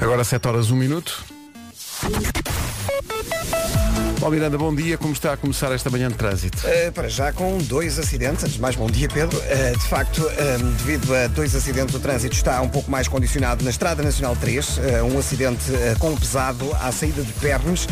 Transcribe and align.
Agora 0.00 0.24
7 0.24 0.48
horas 0.48 0.70
1 0.70 0.76
minuto. 0.76 1.24
Paulo 4.20 4.34
Miranda, 4.34 4.58
bom 4.58 4.74
dia. 4.74 4.98
Como 4.98 5.12
está 5.12 5.34
a 5.34 5.36
começar 5.36 5.70
esta 5.70 5.88
manhã 5.90 6.08
de 6.08 6.16
trânsito? 6.16 6.58
Uh, 6.66 6.90
para 6.92 7.08
já 7.08 7.32
com 7.32 7.56
dois 7.58 8.00
acidentes. 8.00 8.42
Antes 8.42 8.54
de 8.54 8.60
mais, 8.60 8.74
bom 8.74 8.88
dia, 8.88 9.08
Pedro. 9.08 9.38
Uh, 9.38 9.78
de 9.78 9.86
facto, 9.86 10.18
uh, 10.18 10.64
devido 10.78 11.14
a 11.14 11.28
dois 11.28 11.54
acidentes, 11.54 11.94
o 11.94 12.00
trânsito 12.00 12.34
está 12.34 12.60
um 12.60 12.68
pouco 12.68 12.90
mais 12.90 13.06
condicionado 13.06 13.62
na 13.62 13.70
Estrada 13.70 14.02
Nacional 14.02 14.34
3. 14.34 14.80
um 15.12 15.18
acidente 15.18 15.70
com 16.00 16.16
pesado 16.16 16.68
à 16.80 16.90
saída 16.90 17.22
de 17.22 17.32
Pernes, 17.34 17.86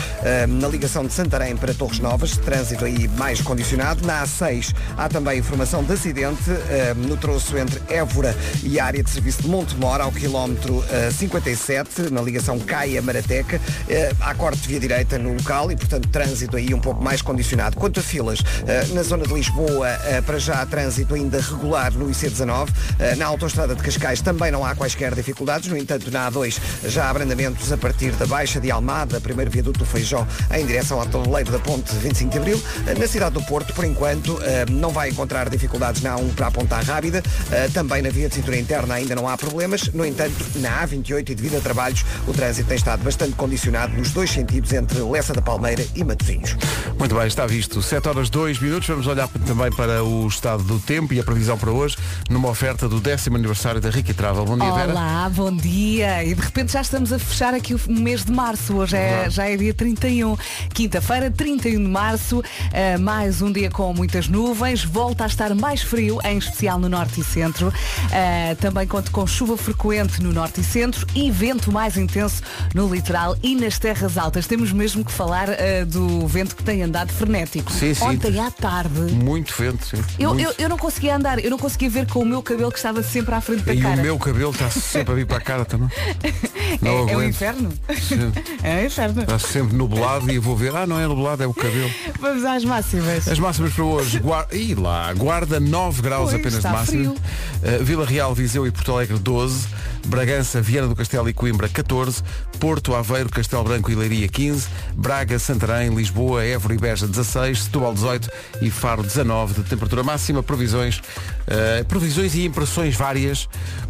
na 0.48 0.68
ligação 0.68 1.07
de 1.07 1.12
Santarém 1.12 1.57
para 1.57 1.73
Torres 1.73 2.00
Novas. 2.00 2.36
Trânsito 2.36 2.84
aí 2.84 3.06
mais 3.08 3.40
condicionado. 3.40 4.04
Na 4.04 4.24
A6 4.24 4.74
há 4.96 5.08
também 5.08 5.38
informação 5.38 5.84
de 5.84 5.93
acidente 5.93 6.50
no 6.96 7.16
troço 7.16 7.56
entre 7.56 7.80
Évora 7.88 8.36
e 8.62 8.80
a 8.80 8.84
área 8.84 9.02
de 9.02 9.11
serviço 9.11 9.43
de 9.43 9.48
Montemor, 9.48 10.00
ao 10.00 10.11
quilómetro 10.11 10.84
57, 11.12 12.11
na 12.11 12.20
ligação 12.20 12.58
Caia-Marateca. 12.58 13.61
há 14.20 14.34
corte 14.34 14.61
de 14.62 14.69
via 14.69 14.80
direita 14.80 15.19
no 15.19 15.34
local 15.34 15.70
e, 15.70 15.77
portanto, 15.77 16.09
trânsito 16.09 16.26
aí 16.57 16.75
um 16.75 16.80
pouco 16.80 17.03
mais 17.03 17.23
condicionado. 17.23 17.77
Quanto 17.77 18.01
a 18.01 18.03
filas, 18.03 18.41
eh, 18.66 18.87
na 18.93 19.03
zona 19.03 19.25
de 19.25 19.33
Lisboa, 19.33 19.89
eh, 19.89 20.21
para 20.21 20.39
já 20.39 20.61
há 20.61 20.66
trânsito 20.66 21.15
ainda 21.15 21.41
regular 21.41 21.93
no 21.93 22.09
IC19. 22.11 22.71
Eh, 22.99 23.15
na 23.16 23.27
autoestrada 23.27 23.75
de 23.75 23.83
Cascais 23.83 24.21
também 24.21 24.51
não 24.51 24.65
há 24.65 24.75
quaisquer 24.75 25.15
dificuldades. 25.15 25.69
No 25.69 25.77
entanto, 25.77 26.11
na 26.11 26.30
A2 26.30 26.59
já 26.87 27.05
há 27.05 27.11
abrandamentos 27.11 27.71
a 27.73 27.77
partir 27.77 28.12
da 28.12 28.27
Baixa 28.27 28.61
de 28.61 28.71
Almada, 28.71 29.21
primeiro 29.21 29.51
viaduto 29.51 29.79
do 29.79 29.85
Feijó, 29.85 30.27
em 30.52 30.66
direção 30.66 31.01
ao 31.01 31.07
tabuleiro 31.07 31.51
da 31.52 31.59
Ponte 31.59 31.95
25 31.95 32.30
de 32.33 32.38
Abril. 32.38 32.63
Na 32.99 33.07
cidade 33.07 33.35
do 33.35 33.43
Porto, 33.43 33.73
por 33.74 33.85
enquanto, 33.85 34.38
não 34.71 34.91
vai 34.91 35.11
encontrar 35.11 35.49
dificuldades 35.49 36.02
na 36.02 36.16
A1 36.16 36.35
para 36.35 36.47
a 36.49 36.51
Ponta 36.51 36.77
Rábida. 36.80 37.23
Também 37.73 38.02
na 38.02 38.11
via 38.11 38.29
de 38.29 38.35
cintura 38.35 38.57
interna 38.57 38.95
ainda 38.95 39.15
não 39.15 39.29
há 39.29 39.37
problemas. 39.37 39.88
No 39.93 40.05
entanto, 40.05 40.35
na 40.57 40.87
A28 40.87 41.30
e 41.30 41.35
devido 41.35 41.57
a 41.57 41.61
trabalhos, 41.61 42.05
o 42.27 42.33
trânsito 42.33 42.69
tem 42.69 42.77
estado 42.77 43.02
bastante 43.02 43.35
condicionado 43.35 43.93
nos 43.97 44.11
dois 44.11 44.30
sentidos 44.30 44.73
entre 44.73 44.99
Lessa 45.01 45.33
da 45.33 45.43
Palmeira 45.43 45.85
e 45.95 46.05
Matosinhos. 46.07 46.57
Muito 46.99 47.15
bem, 47.15 47.26
está 47.26 47.46
visto. 47.46 47.82
7 47.82 48.09
horas 48.09 48.30
2 48.30 48.59
minutos. 48.59 48.88
Vamos 48.88 49.07
olhar 49.07 49.29
também 49.46 49.71
para 49.71 50.02
o 50.02 50.26
estado 50.26 50.62
do 50.62 50.79
tempo 50.79 51.12
e 51.12 51.21
a 51.21 51.24
previsão 51.24 51.59
para 51.59 51.71
hoje, 51.71 51.96
numa 52.30 52.49
oferta 52.49 52.88
do 52.88 53.01
décimo 53.01 53.37
aniversário 53.37 53.80
da 53.80 53.90
Ricky 53.90 54.15
Travel. 54.15 54.45
Bom 54.45 54.57
dia, 54.57 54.73
Vera. 54.73 54.93
Olá, 54.93 55.30
bom 55.34 55.54
dia. 55.54 56.24
E 56.24 56.34
de 56.34 56.40
repente 56.40 56.73
já 56.73 56.80
estamos 56.80 57.12
a 57.12 57.18
fechar 57.18 57.54
aqui 57.54 57.74
o 57.74 57.80
mês 57.88 58.24
de 58.24 58.32
março. 58.32 58.77
Hoje 58.77 58.96
é, 58.96 59.29
já 59.29 59.49
é 59.49 59.57
dia 59.57 59.74
31. 59.74 60.37
Quinta-feira, 60.73 61.30
31 61.30 61.82
de 61.82 61.88
março. 61.88 62.38
Uh, 62.38 63.01
mais 63.01 63.43
um 63.43 63.52
dia 63.52 63.71
com 63.71 63.93
muitas 63.93 64.28
nuvens. 64.28 64.84
Volta 64.84 65.25
a 65.25 65.27
estar 65.27 65.54
mais 65.54 65.82
frio, 65.82 66.19
em 66.25 66.38
especial 66.38 66.78
no 66.78 66.88
norte 66.88 67.21
e 67.21 67.25
centro. 67.25 67.69
Uh, 67.69 68.56
também 68.56 68.87
conto 68.87 69.10
com 69.10 69.27
chuva 69.27 69.56
frequente 69.56 70.22
no 70.22 70.32
norte 70.32 70.60
e 70.60 70.65
centro 70.65 71.06
e 71.15 71.31
vento 71.31 71.71
mais 71.71 71.97
intenso 71.97 72.43
no 72.75 72.93
litoral 72.93 73.37
e 73.43 73.54
nas 73.54 73.78
terras 73.78 74.16
altas. 74.16 74.47
Temos 74.47 74.72
mesmo 74.72 75.04
que 75.04 75.12
falar 75.12 75.49
uh, 75.49 75.87
do 75.97 76.27
vento 76.27 76.55
que 76.55 76.62
tem 76.62 76.83
andado 76.83 77.11
frenético. 77.11 77.72
Sim, 77.72 77.94
sim. 77.94 78.05
Ontem 78.05 78.39
à 78.39 78.50
tarde. 78.50 79.00
Muito 79.12 79.55
vento, 79.56 79.87
sim. 79.87 79.97
Eu, 80.19 80.34
Muito. 80.34 80.47
eu, 80.47 80.55
eu, 80.59 80.69
não 80.69 80.77
conseguia 80.77 81.16
andar, 81.16 81.43
eu 81.43 81.50
não 81.50 81.59
conseguia 81.59 81.89
ver 81.89 82.06
com 82.06 82.21
o 82.21 82.27
meu 82.27 82.43
cabelo 82.43 82.71
que 82.71 82.77
estava 82.77 83.03
sempre 83.03 83.34
à 83.34 83.41
frente 83.41 83.62
da 83.62 83.72
e 83.72 83.81
cara. 83.81 83.97
E 83.97 84.00
o 84.00 84.03
meu 84.03 84.19
cabelo 84.19 84.50
está 84.50 84.71
sempre 84.71 85.12
a 85.12 85.17
vir 85.17 85.27
para 85.27 85.39
a 85.39 85.41
cara 85.41 85.65
também. 85.65 85.89
Não 86.83 87.09
é, 87.09 87.12
é 87.12 87.17
o 87.17 87.22
inferno? 87.22 87.72
Sim. 87.99 88.33
É 88.62 88.83
o 88.83 88.87
inferno. 88.87 89.22
Está 89.22 89.39
sempre 89.39 89.75
nublado 89.75 90.31
e 90.31 90.34
eu 90.34 90.43
vou 90.43 90.56
ver, 90.56 90.75
ah, 90.77 90.87
não 90.87 91.00
é 91.00 91.06
nublado, 91.06 91.43
é 91.43 91.47
o 91.47 91.55
cabelo. 91.55 91.91
Vamos 92.21 92.44
às 92.44 92.65
máximas. 92.65 93.28
As 93.28 93.39
máximas 93.39 93.72
para 93.72 93.84
hoje. 93.84 94.19
Guarda, 94.19 94.55
e 94.55 94.75
lá, 94.75 95.12
guarda 95.15 95.59
9 95.59 96.03
graus 96.03 96.31
pois, 96.31 96.41
apenas 96.41 96.62
de 96.62 96.69
máxima. 96.69 97.12
Uh, 97.12 97.84
Vila 97.84 98.05
Real, 98.05 98.34
Viseu 98.34 98.67
e 98.67 98.71
Porto 98.71 98.93
Alegre 98.93 99.19
12. 99.19 99.69
Bragança, 100.06 100.60
Viana 100.60 100.88
do 100.88 100.97
Castelo 100.97 101.28
e 101.28 101.34
Coimbra 101.34 101.69
14. 101.69 102.22
Porto, 102.59 102.94
Aveiro, 102.94 103.28
Castelo 103.28 103.65
Branco 103.65 103.91
e 103.91 103.94
Leiria 103.94 104.28
15. 104.28 104.69
Braga, 104.94 105.38
Santarém, 105.38 105.94
Lisboa, 105.94 106.44
Évora 106.44 106.75
e 106.75 106.78
Beja 106.78 107.06
16, 107.06 107.65
Setúbal 107.65 107.94
18 107.94 108.31
e 108.62 108.71
Faro 108.71 109.03
19 109.03 109.62
de 109.62 109.69
temperatura 109.69 110.03
máxima. 110.03 110.43
Previsões, 110.43 110.99
uh, 110.99 111.84
previsões 111.87 112.34
e 112.34 112.44
impressões 112.44 112.94
várias 112.94 113.49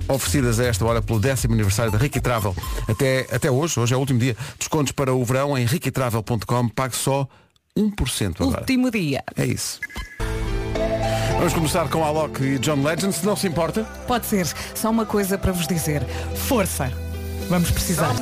oferecidas 0.08 0.58
a 0.60 0.64
esta 0.64 0.84
hora 0.84 1.02
pelo 1.02 1.20
décimo 1.20 1.54
aniversário 1.54 1.92
da 1.92 1.98
Ricky 1.98 2.20
Travel. 2.20 2.54
Até, 2.88 3.26
até 3.32 3.50
hoje, 3.50 3.78
hoje 3.78 3.94
é 3.94 3.96
o 3.96 4.00
último 4.00 4.18
dia, 4.18 4.36
descontos 4.58 4.92
para 4.92 5.12
o 5.12 5.24
verão 5.24 5.56
em 5.56 5.64
rickytravel.com, 5.64 6.68
pague 6.68 6.96
só 6.96 7.28
1% 7.76 8.40
agora. 8.40 8.60
Último 8.60 8.90
dia. 8.90 9.22
É 9.36 9.44
isso. 9.44 9.80
Vamos 11.36 11.52
começar 11.52 11.88
com 11.88 12.02
Alok 12.02 12.42
e 12.42 12.58
John 12.58 12.82
Legend, 12.82 13.12
se 13.12 13.24
não 13.24 13.36
se 13.36 13.46
importa. 13.46 13.84
Pode 14.06 14.26
ser. 14.26 14.46
Só 14.74 14.90
uma 14.90 15.04
coisa 15.04 15.36
para 15.36 15.52
vos 15.52 15.66
dizer. 15.66 16.02
Força. 16.34 16.90
Vamos 17.48 17.70
precisar. 17.70 18.14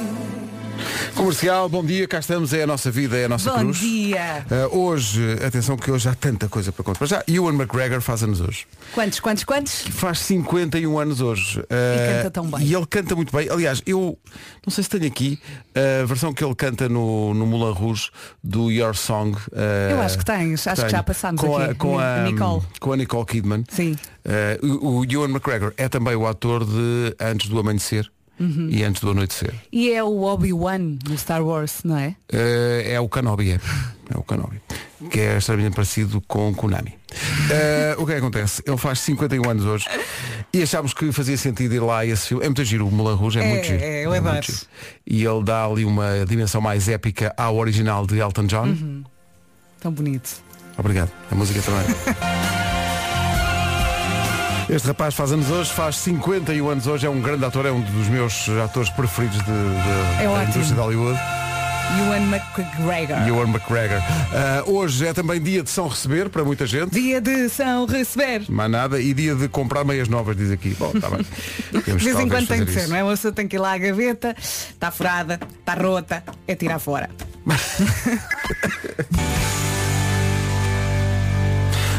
Comercial, 1.14 1.68
bom 1.68 1.84
dia, 1.84 2.08
cá 2.08 2.18
estamos, 2.18 2.52
é 2.52 2.64
a 2.64 2.66
nossa 2.66 2.90
vida, 2.90 3.16
é 3.16 3.26
a 3.26 3.28
nossa 3.28 3.50
bom 3.50 3.58
cruz. 3.58 3.78
Bom 3.78 3.84
dia. 3.84 4.44
Uh, 4.50 4.78
hoje, 4.78 5.38
atenção 5.46 5.76
que 5.76 5.90
hoje 5.90 6.08
há 6.08 6.14
tanta 6.14 6.48
coisa 6.48 6.72
para 6.72 6.84
contar. 6.84 7.06
Já, 7.06 7.24
Ewan 7.28 7.54
McGregor 7.54 8.00
faz 8.00 8.22
anos 8.22 8.40
hoje. 8.40 8.66
Quantos, 8.92 9.20
quantos, 9.20 9.44
quantos? 9.44 9.84
Faz 9.90 10.18
51 10.18 10.98
anos 10.98 11.20
hoje. 11.20 11.60
Uh, 11.60 11.64
e 11.70 12.16
canta 12.16 12.30
tão 12.30 12.46
bem. 12.46 12.66
E 12.66 12.74
ele 12.74 12.86
canta 12.86 13.14
muito 13.14 13.34
bem. 13.34 13.48
Aliás, 13.48 13.80
eu 13.86 14.18
não 14.66 14.70
sei 14.70 14.84
se 14.84 14.90
tenho 14.90 15.06
aqui 15.06 15.38
a 15.74 16.04
versão 16.04 16.34
que 16.34 16.44
ele 16.44 16.54
canta 16.54 16.88
no, 16.88 17.32
no 17.32 17.46
Moulin 17.46 17.72
Rouge 17.72 18.10
do 18.42 18.70
Your 18.70 18.94
Song. 18.94 19.36
Uh, 19.36 19.92
eu 19.92 20.02
acho 20.02 20.18
que 20.18 20.24
tens, 20.24 20.66
acho 20.66 20.76
tenho. 20.76 20.86
que 20.86 20.92
já 20.96 21.02
passámos 21.02 21.40
com 21.40 21.56
aqui. 21.56 21.70
A, 21.70 21.74
com 21.74 21.98
a, 21.98 22.18
Nicole. 22.22 22.62
Com 22.80 22.92
a 22.92 22.96
Nicole 22.96 23.26
Kidman. 23.26 23.64
Sim. 23.68 23.96
o, 24.62 24.98
o 24.98 25.04
Ewan 25.04 25.30
McGregor 25.30 25.72
é 25.76 25.88
também 25.88 26.16
o 26.16 26.26
ator 26.26 26.64
de 26.64 27.14
Antes 27.20 27.48
do 27.48 27.58
Amanhecer. 27.58 28.10
Uhum. 28.38 28.68
e 28.70 28.82
antes 28.82 29.00
do 29.00 29.10
anoitecer. 29.10 29.54
E 29.72 29.92
é 29.92 30.02
o 30.02 30.22
Obi-Wan 30.22 30.80
do 30.80 31.16
Star 31.16 31.42
Wars, 31.44 31.80
não 31.84 31.96
é? 31.96 32.16
Uh, 32.32 32.82
é 32.84 33.00
o 33.00 33.08
Kenobi, 33.08 33.52
é. 33.52 33.60
é 34.12 34.18
o 34.18 34.22
Kenobi. 34.22 34.60
Que 35.10 35.20
é 35.20 35.38
extremamente 35.38 35.74
parecido 35.74 36.20
com 36.22 36.52
Konami. 36.54 36.94
Uh, 37.12 38.02
o 38.02 38.06
que 38.06 38.12
é 38.12 38.14
que 38.14 38.20
acontece? 38.20 38.62
Ele 38.66 38.76
faz 38.76 39.00
51 39.00 39.48
anos 39.48 39.64
hoje 39.64 39.86
e 40.52 40.62
achámos 40.62 40.94
que 40.94 41.12
fazia 41.12 41.36
sentido 41.36 41.74
ir 41.74 41.80
lá 41.80 41.98
a 41.98 42.06
esse 42.06 42.28
filme. 42.28 42.44
É 42.44 42.48
muito 42.48 42.64
giro, 42.64 42.88
o 42.88 42.90
Moulin 42.90 43.16
Rouge 43.16 43.38
é, 43.38 43.44
é 43.44 43.48
muito 43.48 43.66
giro. 43.66 43.82
É, 43.82 44.06
eu 44.06 44.14
é 44.14 44.20
muito 44.20 44.46
giro. 44.46 44.66
E 45.06 45.24
ele 45.24 45.42
dá 45.44 45.64
ali 45.64 45.84
uma 45.84 46.24
dimensão 46.26 46.60
mais 46.60 46.88
épica 46.88 47.34
ao 47.36 47.56
original 47.56 48.06
de 48.06 48.18
Elton 48.18 48.46
John. 48.46 48.66
Uhum. 48.66 49.04
Tão 49.80 49.92
bonito. 49.92 50.42
Obrigado. 50.78 51.10
A 51.30 51.34
música 51.34 51.60
também. 51.62 51.84
Este 54.68 54.88
rapaz 54.88 55.14
faz 55.14 55.30
anos 55.30 55.50
hoje, 55.50 55.70
faz 55.72 55.96
51 55.96 56.68
anos 56.68 56.86
hoje, 56.86 57.06
é 57.06 57.10
um 57.10 57.20
grande 57.20 57.44
ator, 57.44 57.66
é 57.66 57.70
um 57.70 57.82
dos 57.82 58.08
meus 58.08 58.48
atores 58.64 58.88
preferidos 58.88 59.36
de, 59.38 59.44
de, 59.44 60.22
é 60.22 60.26
da 60.26 60.42
indústria 60.44 60.74
de 60.74 60.80
Hollywood. 60.80 61.20
Ewan 61.98 62.22
McGregor. 62.22 63.28
Ewan 63.28 63.48
McGregor. 63.48 63.98
Uh, 63.98 64.72
hoje 64.72 65.06
é 65.06 65.12
também 65.12 65.40
dia 65.40 65.62
de 65.62 65.68
São 65.68 65.86
Receber 65.86 66.30
para 66.30 66.42
muita 66.42 66.66
gente. 66.66 66.90
Dia 66.90 67.20
de 67.20 67.48
São 67.50 67.84
Receber. 67.84 68.50
Mais 68.50 68.70
nada. 68.70 68.98
E 68.98 69.12
dia 69.12 69.34
de 69.34 69.48
comprar 69.48 69.84
meias 69.84 70.08
novas, 70.08 70.34
diz 70.34 70.50
aqui. 70.50 70.74
Bom, 70.78 70.92
está 70.94 71.10
bem. 71.10 71.20
de 71.84 71.92
vez 71.92 72.18
em 72.18 72.28
quando 72.28 72.48
tem 72.48 72.64
de 72.64 72.72
ser, 72.72 72.88
não 72.88 72.96
é? 72.96 73.04
Uma 73.04 73.12
pessoa 73.12 73.32
tem 73.32 73.46
que 73.46 73.56
ir 73.56 73.58
lá 73.58 73.74
à 73.74 73.78
gaveta, 73.78 74.34
está 74.38 74.90
furada, 74.90 75.38
está 75.60 75.74
rota, 75.74 76.24
é 76.48 76.54
tirar 76.54 76.78
fora. 76.78 77.10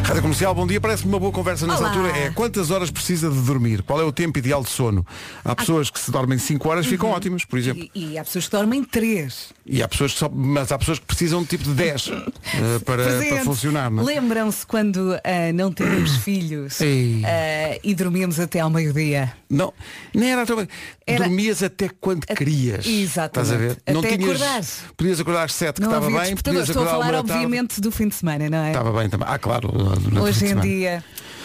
Rádio 0.06 0.22
Comercial, 0.22 0.54
bom 0.54 0.68
dia. 0.68 0.80
Parece-me 0.80 1.10
uma 1.12 1.20
boa 1.20 1.32
conversa 1.32 1.66
nessa 1.66 1.80
Olá. 1.80 1.90
altura. 1.90 2.16
É 2.16 2.30
quantas 2.30 2.70
horas 2.70 2.92
precisa 2.92 3.28
de 3.28 3.40
dormir? 3.42 3.82
Qual 3.82 4.00
é 4.00 4.04
o 4.04 4.12
tempo 4.12 4.38
ideal 4.38 4.62
de 4.64 4.70
sono? 4.70 5.04
Há 5.44 5.56
pessoas 5.56 5.90
que 5.90 6.00
se 6.00 6.12
dormem 6.12 6.38
5 6.38 6.70
horas 6.70 6.86
ficam 6.86 7.10
Uhum. 7.10 7.16
ótimas, 7.16 7.44
por 7.44 7.58
exemplo. 7.58 7.90
E, 7.96 8.12
e 8.12 8.18
há 8.18 8.24
pessoas 8.24 8.46
que 8.46 8.52
dormem 8.56 8.84
3. 8.84 9.50
E 9.66 9.82
há 9.82 9.88
pessoas 9.88 10.14
que 10.14 10.20
só, 10.20 10.30
mas 10.30 10.72
há 10.72 10.78
pessoas 10.78 11.00
que 11.00 11.06
precisam 11.08 11.42
de 11.42 11.48
tipo 11.48 11.64
de 11.64 11.72
10 11.74 12.08
uh, 12.08 12.12
para, 12.86 13.04
para 13.04 13.44
funcionar. 13.44 13.90
Não 13.90 14.04
é? 14.08 14.14
Lembram-se 14.14 14.64
quando 14.68 14.98
uh, 15.16 15.20
não 15.56 15.74
tínhamos 15.74 16.18
filhos 16.24 16.80
Ei. 16.82 17.24
uh, 17.24 17.80
e 17.84 17.96
dormíamos 17.96 18.40
até 18.40 18.60
ao 18.60 18.70
meio-dia? 18.70 19.34
Não, 19.50 19.74
nem 20.14 20.32
era 20.32 20.46
tão 20.46 20.56
bem. 20.58 20.68
Era- 21.08 21.26
Dormias 21.26 21.64
até 21.64 21.90
quando 22.00 22.26
querias. 22.28 22.86
Exatamente. 22.86 23.50
Estás 23.50 23.52
a 23.52 23.58
ver? 23.58 23.78
não 23.92 24.00
Até 24.02 24.18
tinhas. 24.18 24.30
acordares. 24.36 24.80
Podias 24.96 25.20
acordar 25.20 25.44
às 25.46 25.54
7 25.54 25.76
que 25.76 25.82
Não 25.82 25.88
estava 25.90 26.06
havia 26.06 26.18
bem, 26.20 26.26
despertador. 26.34 26.60
podias 26.62 26.70
Estou 26.70 26.82
a 26.84 26.86
acordar 26.86 27.04
falar, 27.06 27.18
uma 27.18 27.24
da 27.24 27.28
tarde. 27.28 27.46
obviamente, 27.46 27.82
do 27.82 27.92
fim 27.92 28.08
de 28.08 28.16
semana, 28.16 28.50
não 28.50 28.58
é? 28.60 28.68
Estava 28.70 28.92
bem 29.00 29.10
também. 29.10 29.28
Ah, 29.30 29.40
claro. 29.40 29.95
Hoje 30.22 30.46
em 30.48 30.60
dia. 30.60 31.04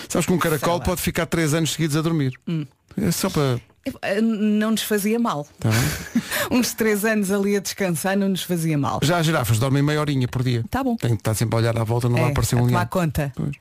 Sabes 0.09 0.27
que 0.27 0.33
um 0.33 0.39
caracol. 0.39 0.77
Hum. 0.79 0.81
pode 0.81 1.01
ficar 1.01 1.27
3 1.27 1.55
anos 1.55 1.73
seguidos 1.73 1.97
a 1.97 2.03
dormir. 2.03 2.33
É 2.97 3.11
só 3.11 3.31
para. 3.31 3.61
eh, 4.03 4.21
Não 4.21 4.73
nos 4.73 4.83
fazia 4.83 5.19
mal. 5.19 5.47
Tá? 5.59 5.71
Uns 6.51 6.75
três 6.75 7.05
anos 7.05 7.31
ali 7.31 7.55
a 7.57 7.61
descansar 7.61 8.17
não 8.17 8.29
nos 8.29 8.43
fazia 8.43 8.77
mal. 8.77 8.99
Já 9.05 9.19
as 9.19 9.27
girafas 9.27 9.59
dormem 9.61 9.83
meia 9.83 10.01
horinha 10.01 10.27
por 10.27 10.43
dia. 10.43 10.65
Tá 10.69 10.83
bom. 10.83 10.97
Tem 10.97 11.11
que 11.11 11.21
estar 11.21 11.35
sempre 11.35 11.55
a 11.55 11.59
olhar 11.59 11.79
à 11.79 11.85
volta, 11.85 12.09
não 12.09 12.19
é, 12.19 12.23
vai 12.23 12.31
aparecer 12.33 12.57
um 12.57 12.65
leão. 12.67 12.87
conta. 12.87 13.33
Pois. 13.37 13.53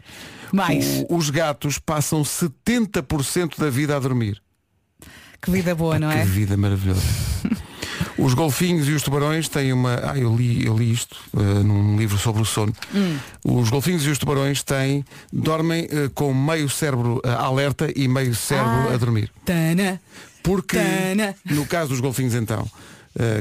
Mais. 0.51 1.05
O- 1.07 1.17
os 1.17 1.29
gatos 1.29 1.77
passam 1.77 2.23
70% 2.23 3.59
da 3.59 3.69
vida 3.69 3.95
a 3.95 3.99
dormir. 3.99 4.41
Que 5.39 5.51
vida 5.51 5.75
boa, 5.75 5.99
não 5.99 6.09
que 6.09 6.17
é? 6.17 6.25
vida 6.25 6.57
maravilhosa. 6.57 7.01
Os 8.21 8.33
golfinhos 8.33 8.87
e 8.87 8.91
os 8.91 9.01
tubarões 9.03 9.47
têm 9.47 9.71
uma. 9.73 9.95
Ah, 10.03 10.17
eu 10.17 10.35
li, 10.35 10.65
eu 10.65 10.77
li 10.77 10.91
isto 10.91 11.15
eh, 11.37 11.39
num 11.63 11.97
livro 11.97 12.17
sobre 12.17 12.41
o 12.41 12.45
sono. 12.45 12.73
Hum. 12.93 13.17
Os 13.45 13.69
golfinhos 13.69 14.05
e 14.05 14.09
os 14.09 14.17
tubarões 14.17 14.61
têm. 14.63 15.05
dormem 15.31 15.87
eh, 15.91 16.09
com 16.13 16.33
meio 16.33 16.69
cérebro 16.69 17.21
eh, 17.23 17.29
alerta 17.29 17.87
e 17.95 18.07
meio 18.07 18.35
cérebro 18.35 18.89
Ah. 18.89 18.93
a 18.93 18.97
dormir. 18.97 19.31
Tana. 19.45 19.99
Porque, 20.43 20.77
Tana. 20.77 21.35
no 21.45 21.65
caso 21.65 21.89
dos 21.89 21.99
golfinhos 21.99 22.33
então, 22.33 22.65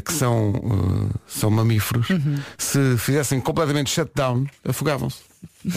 que 0.05 0.13
são, 0.13 1.11
são 1.29 1.49
mamíferos, 1.51 2.11
Uhum. 2.11 2.37
se 2.59 2.97
fizessem 2.99 3.41
completamente 3.41 3.89
shutdown, 3.91 4.45
afogavam-se 4.69 5.19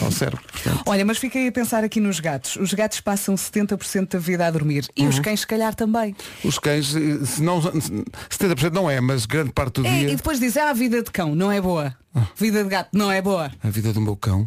ao 0.00 0.10
cérebro. 0.10 0.40
Portanto, 0.50 0.82
Olha, 0.86 1.04
mas 1.04 1.18
fiquei 1.18 1.48
a 1.48 1.52
pensar 1.52 1.82
aqui 1.84 2.00
nos 2.00 2.20
gatos. 2.20 2.56
Os 2.56 2.72
gatos 2.72 3.00
passam 3.00 3.34
70% 3.34 4.08
da 4.12 4.18
vida 4.18 4.46
a 4.46 4.50
dormir. 4.50 4.86
E 4.96 5.02
Uhum. 5.02 5.08
os 5.08 5.18
cães, 5.18 5.40
se 5.40 5.46
calhar, 5.46 5.74
também. 5.74 6.14
os 6.44 6.58
cães, 6.58 6.94
eh, 6.94 7.24
se 7.24 7.42
não, 7.42 7.60
70% 8.30 8.72
não 8.72 8.88
é, 8.90 9.00
mas 9.00 9.26
grande 9.26 9.52
parte 9.52 9.80
do 9.80 9.86
É, 9.86 9.90
dia, 9.90 10.10
e 10.10 10.16
depois 10.16 10.38
dizem, 10.40 10.62
ah, 10.62 10.70
a 10.70 10.72
vida 10.72 11.02
de 11.02 11.10
cão 11.10 11.34
não 11.34 11.50
é 11.50 11.60
boa. 11.60 11.94
Ah. 12.14 12.26
Vida 12.36 12.62
de 12.62 12.68
gato 12.68 12.90
não 12.92 13.10
é 13.10 13.22
boa. 13.22 13.50
a 13.62 13.70
vida 13.70 13.92
do 13.92 14.00
meu 14.00 14.14
cão, 14.16 14.46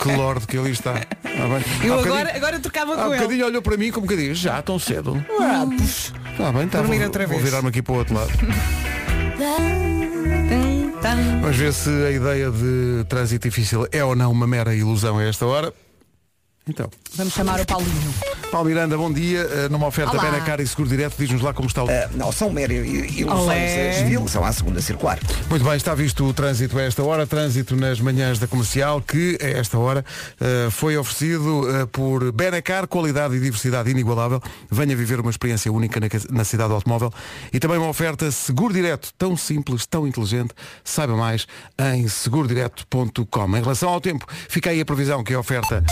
que 0.00 0.08
lorde 0.16 0.46
que 0.46 0.56
ali 0.58 0.70
está. 0.70 0.94
Ah. 1.38 1.84
Eu 1.84 1.94
Há 1.94 2.00
agora, 2.00 2.34
agora 2.34 2.58
trocava 2.58 2.94
Há 2.94 2.96
com 2.96 3.12
ele. 3.12 3.16
bocadinho 3.22 3.46
olhou 3.46 3.60
para 3.60 3.76
mim 3.76 3.90
como 3.92 4.06
que 4.06 4.16
diz, 4.16 4.38
já 4.38 4.62
tão 4.62 4.78
cedo. 4.78 5.22
Ah, 5.38 5.66
pux. 5.68 6.12
Está 6.32 6.50
bem, 6.50 6.64
está 6.64 6.78
Dormir 6.78 6.96
vou, 6.96 7.06
outra 7.06 7.26
vou 7.26 7.36
vez. 7.36 7.44
virar-me 7.50 7.68
aqui 7.68 7.82
para 7.82 7.92
o 7.92 7.98
outro 7.98 8.14
lado. 8.14 8.30
Vamos 11.14 11.56
ver 11.56 11.72
se 11.72 11.88
a 11.88 12.10
ideia 12.10 12.50
de 12.50 13.04
trânsito 13.08 13.48
difícil 13.48 13.86
é 13.92 14.04
ou 14.04 14.16
não 14.16 14.32
uma 14.32 14.46
mera 14.46 14.74
ilusão 14.74 15.18
a 15.18 15.24
esta 15.24 15.46
hora. 15.46 15.72
Então, 16.68 16.90
Vamos 17.14 17.32
chamar 17.32 17.60
o 17.60 17.64
Paulinho. 17.64 18.12
Paulo 18.50 18.68
Miranda, 18.68 18.96
bom 18.96 19.12
dia. 19.12 19.38
Eh, 19.38 19.68
Numa 19.68 19.86
oferta 19.86 20.12
Olá. 20.12 20.24
Benacar 20.24 20.60
e 20.60 20.66
Seguro 20.66 20.88
Direto, 20.88 21.14
diz-nos 21.16 21.40
lá 21.40 21.54
como 21.54 21.68
está 21.68 21.84
o... 21.84 21.88
Ah, 21.88 22.10
não, 22.12 22.32
são 22.32 22.50
mero 22.50 22.72
e 22.72 23.20
ilusões. 23.20 23.44
Olé. 23.46 23.90
As 23.90 23.96
desviação 23.98 24.44
à 24.44 24.52
segunda 24.52 24.82
circular. 24.82 25.18
Muito 25.48 25.64
bem, 25.64 25.76
está 25.76 25.94
visto 25.94 26.24
o 26.24 26.34
trânsito 26.34 26.76
a 26.76 26.82
esta 26.82 27.04
hora, 27.04 27.24
trânsito 27.24 27.76
nas 27.76 28.00
manhãs 28.00 28.40
da 28.40 28.48
comercial, 28.48 29.00
que 29.00 29.38
a 29.40 29.46
esta 29.46 29.78
hora 29.78 30.04
eh, 30.40 30.68
foi 30.72 30.96
oferecido 30.96 31.70
eh, 31.70 31.86
por 31.86 32.32
Benacar, 32.32 32.88
qualidade 32.88 33.36
e 33.36 33.40
diversidade 33.40 33.88
inigualável. 33.88 34.42
Venha 34.68 34.96
viver 34.96 35.20
uma 35.20 35.30
experiência 35.30 35.72
única 35.72 36.00
na, 36.00 36.08
na 36.30 36.44
cidade 36.44 36.70
do 36.70 36.74
automóvel 36.74 37.12
e 37.52 37.60
também 37.60 37.78
uma 37.78 37.88
oferta 37.88 38.28
seguro 38.32 38.74
direto, 38.74 39.12
tão 39.16 39.36
simples, 39.36 39.86
tão 39.86 40.04
inteligente. 40.04 40.52
Saiba 40.82 41.16
mais 41.16 41.46
em 41.94 42.08
segurodireto.com. 42.08 43.56
Em 43.56 43.62
relação 43.62 43.88
ao 43.88 44.00
tempo, 44.00 44.26
fica 44.48 44.70
aí 44.70 44.80
a 44.80 44.84
previsão 44.84 45.22
que 45.22 45.32
é 45.32 45.36
a 45.36 45.40
oferta 45.40 45.84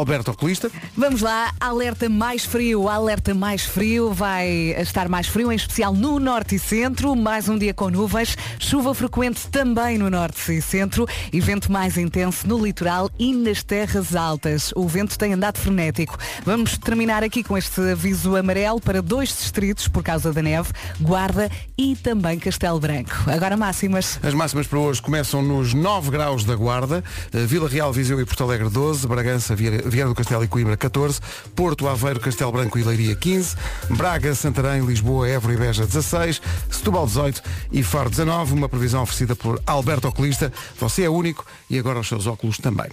Alberto 0.00 0.30
Oculista. 0.30 0.70
Vamos 0.96 1.20
lá, 1.20 1.52
alerta 1.60 2.08
mais 2.08 2.44
frio, 2.44 2.88
alerta 2.88 3.34
mais 3.34 3.62
frio, 3.62 4.12
vai 4.12 4.48
estar 4.78 5.08
mais 5.08 5.26
frio, 5.26 5.52
em 5.52 5.56
especial 5.56 5.92
no 5.92 6.18
norte 6.18 6.54
e 6.54 6.58
centro, 6.58 7.14
mais 7.14 7.48
um 7.48 7.58
dia 7.58 7.74
com 7.74 7.90
nuvens, 7.90 8.36
chuva 8.58 8.94
frequente 8.94 9.46
também 9.48 9.98
no 9.98 10.08
norte 10.08 10.52
e 10.52 10.62
centro 10.62 11.06
e 11.30 11.38
vento 11.38 11.70
mais 11.70 11.98
intenso 11.98 12.48
no 12.48 12.64
litoral 12.64 13.10
e 13.18 13.34
nas 13.34 13.62
terras 13.62 14.16
altas. 14.16 14.72
O 14.74 14.88
vento 14.88 15.18
tem 15.18 15.34
andado 15.34 15.58
frenético. 15.58 16.16
Vamos 16.44 16.78
terminar 16.78 17.22
aqui 17.22 17.44
com 17.44 17.58
este 17.58 17.80
aviso 17.92 18.36
amarelo 18.36 18.80
para 18.80 19.02
dois 19.02 19.28
distritos 19.28 19.86
por 19.86 20.02
causa 20.02 20.32
da 20.32 20.40
neve, 20.40 20.72
Guarda 20.98 21.50
e 21.76 21.94
também 21.94 22.38
Castelo 22.38 22.80
Branco. 22.80 23.12
Agora 23.26 23.56
máximas. 23.56 24.18
As 24.22 24.32
máximas 24.32 24.66
para 24.66 24.78
hoje 24.78 25.02
começam 25.02 25.42
nos 25.42 25.74
9 25.74 26.10
graus 26.10 26.44
da 26.44 26.56
Guarda, 26.56 27.04
eh, 27.32 27.44
Vila 27.44 27.68
Real, 27.68 27.92
Viseu 27.92 28.18
e 28.18 28.24
Porto 28.24 28.44
Alegre 28.44 28.70
12, 28.70 29.06
Bragança, 29.06 29.54
Vieira 29.54 29.89
Vieira 29.90 30.08
do 30.08 30.14
Castelo 30.14 30.44
e 30.44 30.48
Coimbra 30.48 30.76
14, 30.76 31.20
Porto, 31.54 31.88
Aveiro, 31.88 32.20
Castelo 32.20 32.52
Branco 32.52 32.78
e 32.78 32.82
Leiria 32.82 33.14
15, 33.14 33.56
Braga, 33.90 34.34
Santarém, 34.34 34.84
Lisboa, 34.84 35.28
Évora 35.28 35.54
e 35.54 35.56
Beja 35.56 35.84
16, 35.84 36.40
Setúbal 36.70 37.06
18 37.06 37.42
e 37.72 37.82
Faro 37.82 38.08
19, 38.08 38.54
uma 38.54 38.68
previsão 38.68 39.02
oferecida 39.02 39.36
por 39.36 39.60
Alberto 39.66 40.08
Oculista. 40.08 40.52
Você 40.78 41.02
é 41.02 41.10
único 41.10 41.44
e 41.68 41.78
agora 41.78 42.00
os 42.00 42.08
seus 42.08 42.26
óculos 42.26 42.58
também. 42.58 42.88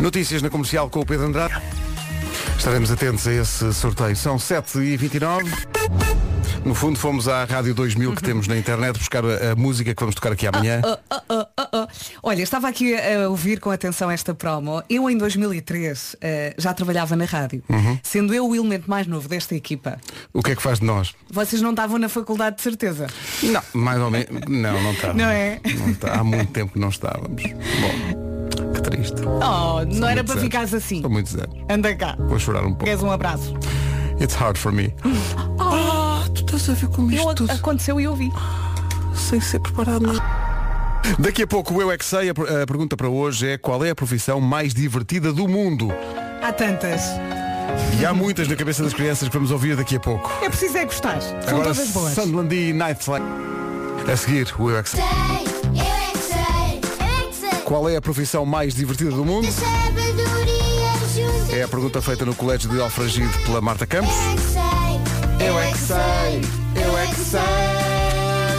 Notícias 0.00 0.42
na 0.42 0.50
comercial 0.50 0.90
com 0.90 1.00
o 1.00 1.06
Pedro 1.06 1.26
Andrade. 1.26 1.85
Estaremos 2.58 2.90
atentos 2.90 3.26
a 3.26 3.32
esse 3.32 3.72
sorteio. 3.72 4.16
São 4.16 4.36
7h29. 4.36 5.44
No 6.64 6.74
fundo 6.74 6.98
fomos 6.98 7.28
à 7.28 7.44
Rádio 7.44 7.72
2000 7.74 8.12
que 8.16 8.22
temos 8.22 8.48
na 8.48 8.56
internet 8.58 8.98
buscar 8.98 9.24
a, 9.24 9.52
a 9.52 9.54
música 9.54 9.94
que 9.94 10.00
vamos 10.00 10.16
tocar 10.16 10.32
aqui 10.32 10.48
amanhã. 10.48 10.82
Oh, 10.84 11.24
oh, 11.30 11.44
oh. 11.72 11.86
Olha, 12.24 12.42
estava 12.42 12.66
aqui 12.66 12.92
a 12.96 13.28
ouvir 13.28 13.60
com 13.60 13.70
atenção 13.70 14.10
esta 14.10 14.34
promo. 14.34 14.82
Eu 14.90 15.08
em 15.08 15.16
2003 15.16 16.16
eh, 16.20 16.54
já 16.58 16.74
trabalhava 16.74 17.14
na 17.14 17.24
rádio, 17.24 17.62
Uhum. 17.68 17.98
sendo 18.02 18.34
eu 18.34 18.48
o 18.48 18.54
elemento 18.56 18.90
mais 18.90 19.06
novo 19.06 19.28
desta 19.28 19.54
equipa. 19.54 19.96
O 20.32 20.42
que 20.42 20.50
é 20.52 20.56
que 20.56 20.62
faz 20.62 20.80
de 20.80 20.86
nós? 20.86 21.14
Vocês 21.30 21.62
não 21.62 21.70
estavam 21.70 21.98
na 21.98 22.08
faculdade 22.08 22.56
de 22.56 22.62
certeza. 22.62 23.06
Não, 23.44 23.62
mais 23.72 24.00
ou 24.00 24.10
menos. 24.10 24.28
Não, 24.48 24.82
não 24.82 24.92
está. 24.92 25.14
Não 25.14 25.28
é? 25.28 25.60
Não 25.78 25.90
está. 25.90 26.14
Há 26.14 26.24
muito 26.24 26.50
tempo 26.50 26.72
que 26.72 26.80
não 26.80 26.88
estávamos. 26.88 27.42
Bom, 27.44 28.25
que 28.76 28.90
triste. 28.90 29.22
Oh, 29.24 29.84
não 29.84 30.08
era 30.08 30.22
para 30.22 30.32
anos. 30.34 30.44
ficares 30.44 30.74
assim. 30.74 31.00
São 31.00 31.10
muitos 31.10 31.34
anos. 31.34 31.56
Anda 31.68 31.94
cá. 31.94 32.16
Vou 32.18 32.38
chorar 32.38 32.60
um 32.62 32.68
pouco. 32.70 32.84
Queres 32.84 33.02
um 33.02 33.10
abraço? 33.10 33.54
It's 34.20 34.34
hard 34.34 34.56
for 34.56 34.72
me. 34.72 34.94
Ah, 35.58 36.24
tu 36.34 36.44
estás 36.44 36.70
a 36.70 36.74
ver 36.74 36.88
como 36.88 37.10
Eu, 37.10 37.16
isto 37.18 37.34
tudo 37.34 37.52
aconteceu 37.52 38.00
e 38.00 38.04
eu 38.04 38.14
vi. 38.16 38.32
sem 39.14 39.40
ser 39.40 39.60
preparado. 39.60 40.00
não. 40.02 40.46
Daqui 41.20 41.42
a 41.42 41.46
pouco 41.46 41.74
o 41.74 41.80
Eu 41.80 41.92
é 41.92 41.96
que 41.98 42.04
sei. 42.04 42.30
A 42.30 42.34
pergunta 42.66 42.96
para 42.96 43.08
hoje 43.08 43.48
é 43.50 43.58
qual 43.58 43.84
é 43.84 43.90
a 43.90 43.94
profissão 43.94 44.40
mais 44.40 44.74
divertida 44.74 45.32
do 45.32 45.46
mundo? 45.46 45.88
Há 46.42 46.52
tantas. 46.52 47.02
E 48.00 48.04
há 48.06 48.12
muitas 48.12 48.48
na 48.48 48.56
cabeça 48.56 48.82
das 48.82 48.92
crianças 48.92 49.28
que 49.28 49.34
vamos 49.34 49.50
ouvir 49.50 49.76
daqui 49.76 49.96
a 49.96 50.00
pouco. 50.00 50.30
É 50.42 50.48
preciso 50.48 50.76
é 50.78 50.84
gostar. 50.84 51.20
São 51.20 51.38
Agora 51.46 51.74
todas 51.74 51.90
boas. 51.90 52.12
Sunderland 52.14 52.54
e 52.54 52.72
Nightfly. 52.72 53.20
A 54.10 54.16
seguir, 54.16 54.52
o 54.58 54.70
Eu 54.70 54.78
é 54.78 54.82
que 54.82 54.90
sei. 54.90 55.00
Qual 57.66 57.88
é 57.88 57.96
a 57.96 58.00
profissão 58.00 58.46
mais 58.46 58.76
divertida 58.76 59.10
do 59.10 59.24
mundo? 59.24 59.48
É 61.50 61.62
a 61.64 61.68
pergunta 61.68 62.00
feita 62.00 62.24
no 62.24 62.32
Colégio 62.32 62.70
de 62.70 62.80
Alfragide 62.80 63.36
pela 63.40 63.60
Marta 63.60 63.84
Campos. 63.84 64.14
Eu 65.44 65.58
é 65.58 65.72
que 65.72 65.78
sei, 65.78 65.96
eu 66.76 66.96
é 66.96 67.06
que 67.08 67.14
sei. 67.16 67.40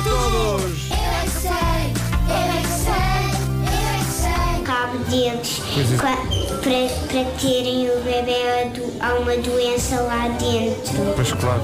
Todos! 0.03 0.89
eu 0.91 0.97
é 0.97 1.23
que 1.23 1.29
sei, 1.29 1.51
eu 2.27 2.35
é 2.35 2.61
que 2.61 2.67
sei, 2.67 2.91
eu 3.63 3.87
é 3.87 3.99
que 4.03 4.11
sei. 4.11 4.63
Cabo 4.65 4.97
dentes 5.05 6.46
para, 6.67 7.23
para 7.23 7.31
terem 7.39 7.89
o 7.89 7.99
bebê 8.01 8.69
do- 8.75 8.93
há 8.99 9.13
uma 9.15 9.35
doença 9.37 10.01
lá 10.01 10.27
dentro 10.39 11.13
Pois 11.15 11.31
claro. 11.33 11.61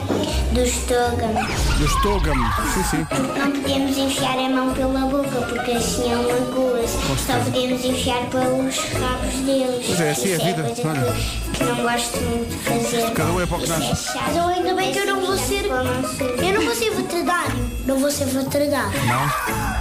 do 0.51 0.61
estômago. 0.61 1.47
Do 1.77 1.85
estômago. 1.85 2.63
Sim, 2.73 2.83
sim. 2.83 3.07
Não 3.37 3.51
podemos 3.51 3.97
enfiar 3.97 4.37
a 4.39 4.49
mão 4.49 4.73
pela 4.73 5.01
boca 5.01 5.41
porque 5.49 5.71
assim 5.71 6.11
é 6.11 6.15
uma 6.15 6.33
magoa-se. 6.39 6.97
Só 7.25 7.33
podemos 7.43 7.83
enfiar 7.83 8.25
pelos 8.29 8.77
rabos 8.77 9.33
deles. 9.45 9.85
Pois 9.87 9.99
é, 10.01 10.11
assim 10.11 10.29
é 10.29 10.33
a 10.33 10.37
Isso 10.37 10.45
vida, 10.45 10.63
coisa 10.63 10.89
olha. 10.89 11.13
que, 11.13 11.51
que 11.57 11.63
não 11.65 11.75
gosto 11.83 12.17
muito 12.21 12.49
de 12.49 12.57
fazer. 12.89 13.11
Cada 13.11 13.31
um 13.31 13.41
é 13.41 13.45
para 13.45 13.57
o 13.57 13.61
que 13.61 13.69
nasce. 13.69 14.05
chato. 14.13 14.23
Mas 14.33 14.37
ainda 14.57 14.73
bem 14.75 14.91
que 14.91 14.99
eu 14.99 15.05
não 15.07 15.19
vou 15.25 15.37
ser. 15.37 15.65
Eu 15.65 16.53
não 16.53 16.63
vou 16.65 16.75
ser 16.75 16.91
veterinário. 16.91 17.71
Não 17.85 17.97
vou 17.99 18.09
ser 18.11 18.25
veterinário. 18.25 18.91
Não? 19.05 19.72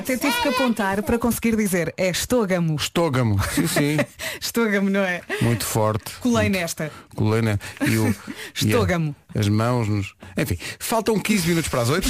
Até 0.00 0.16
tive 0.16 0.36
que 0.40 0.48
apontar 0.48 1.02
para 1.02 1.18
conseguir 1.18 1.56
dizer 1.56 1.94
é 1.96 2.10
estôgamo. 2.10 2.74
Estôgamo. 2.76 3.38
Sim, 3.54 3.66
sim. 3.66 3.96
Estôgamo, 4.40 4.90
não 4.90 5.00
é? 5.00 5.20
Muito 5.42 5.64
forte. 5.64 6.12
Colei 6.20 6.48
nesta. 6.48 6.90
Colei, 7.14 7.42
né? 7.42 7.58
E 7.86 7.96
o. 7.96 8.08
e 8.08 8.08
a- 8.08 8.14
Estôgamo. 8.54 9.14
as 9.38 9.48
mãos 9.48 9.88
nos. 9.88 10.14
Enfim, 10.36 10.58
faltam 10.78 11.18
15 11.20 11.48
minutos 11.48 11.70
para 11.70 11.82
as 11.82 11.90
8. 11.90 12.08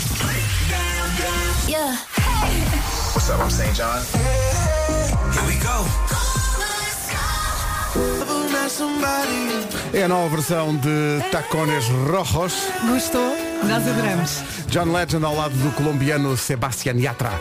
What's 3.12 3.28
up? 3.28 3.40
I'm 3.42 3.50
St. 3.50 3.73
John. 3.75 4.00
Here 5.35 5.47
we 5.47 5.56
go. 5.56 5.85
É 9.92 10.04
a 10.04 10.09
nova 10.09 10.28
versão 10.37 10.76
de 10.76 11.20
Tacones 11.32 11.85
Rojos. 11.88 12.54
Gostou? 12.88 13.37
Nós 13.64 13.87
adoramos. 13.87 14.42
John 14.68 14.92
Legend 14.92 15.25
ao 15.25 15.35
lado 15.35 15.54
do 15.56 15.70
colombiano 15.73 16.37
Sebastián 16.37 16.97
Yatra. 16.99 17.32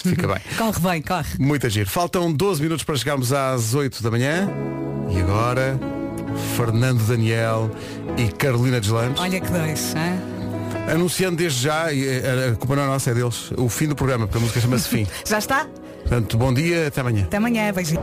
Isto 0.00 0.08
fica 0.08 0.26
bem. 0.26 0.38
Corre 0.56 0.80
bem, 0.80 1.02
corre. 1.02 1.28
Muito 1.38 1.66
agir. 1.66 1.86
Faltam 1.86 2.32
12 2.32 2.62
minutos 2.62 2.84
para 2.84 2.96
chegarmos 2.96 3.32
às 3.32 3.74
8 3.74 4.02
da 4.02 4.10
manhã. 4.10 4.48
E 5.10 5.20
agora, 5.20 5.78
Fernando 6.56 7.02
Daniel 7.06 7.70
e 8.16 8.28
Carolina 8.32 8.80
Deslandes. 8.80 9.20
Olha 9.20 9.38
que 9.40 9.50
dois. 9.50 9.94
hã? 9.94 10.92
Anunciando 10.94 11.36
desde 11.36 11.62
já, 11.64 11.92
e 11.92 12.02
a 12.18 12.52
a 12.52 12.56
culpa 12.56 12.74
não 12.76 12.84
é 12.84 12.86
nossa, 12.86 13.10
é 13.10 13.14
deles, 13.14 13.52
o 13.56 13.68
fim 13.68 13.86
do 13.86 13.94
programa, 13.94 14.26
porque 14.26 14.38
a 14.38 14.40
música 14.40 14.60
chama-se 14.60 14.88
Fim. 14.88 15.06
Já 15.28 15.38
está? 15.38 15.66
Portanto, 16.00 16.36
bom 16.38 16.52
dia, 16.52 16.88
até 16.88 17.00
amanhã. 17.02 17.24
Até 17.24 17.36
amanhã, 17.36 17.72
beijinho. 17.72 18.00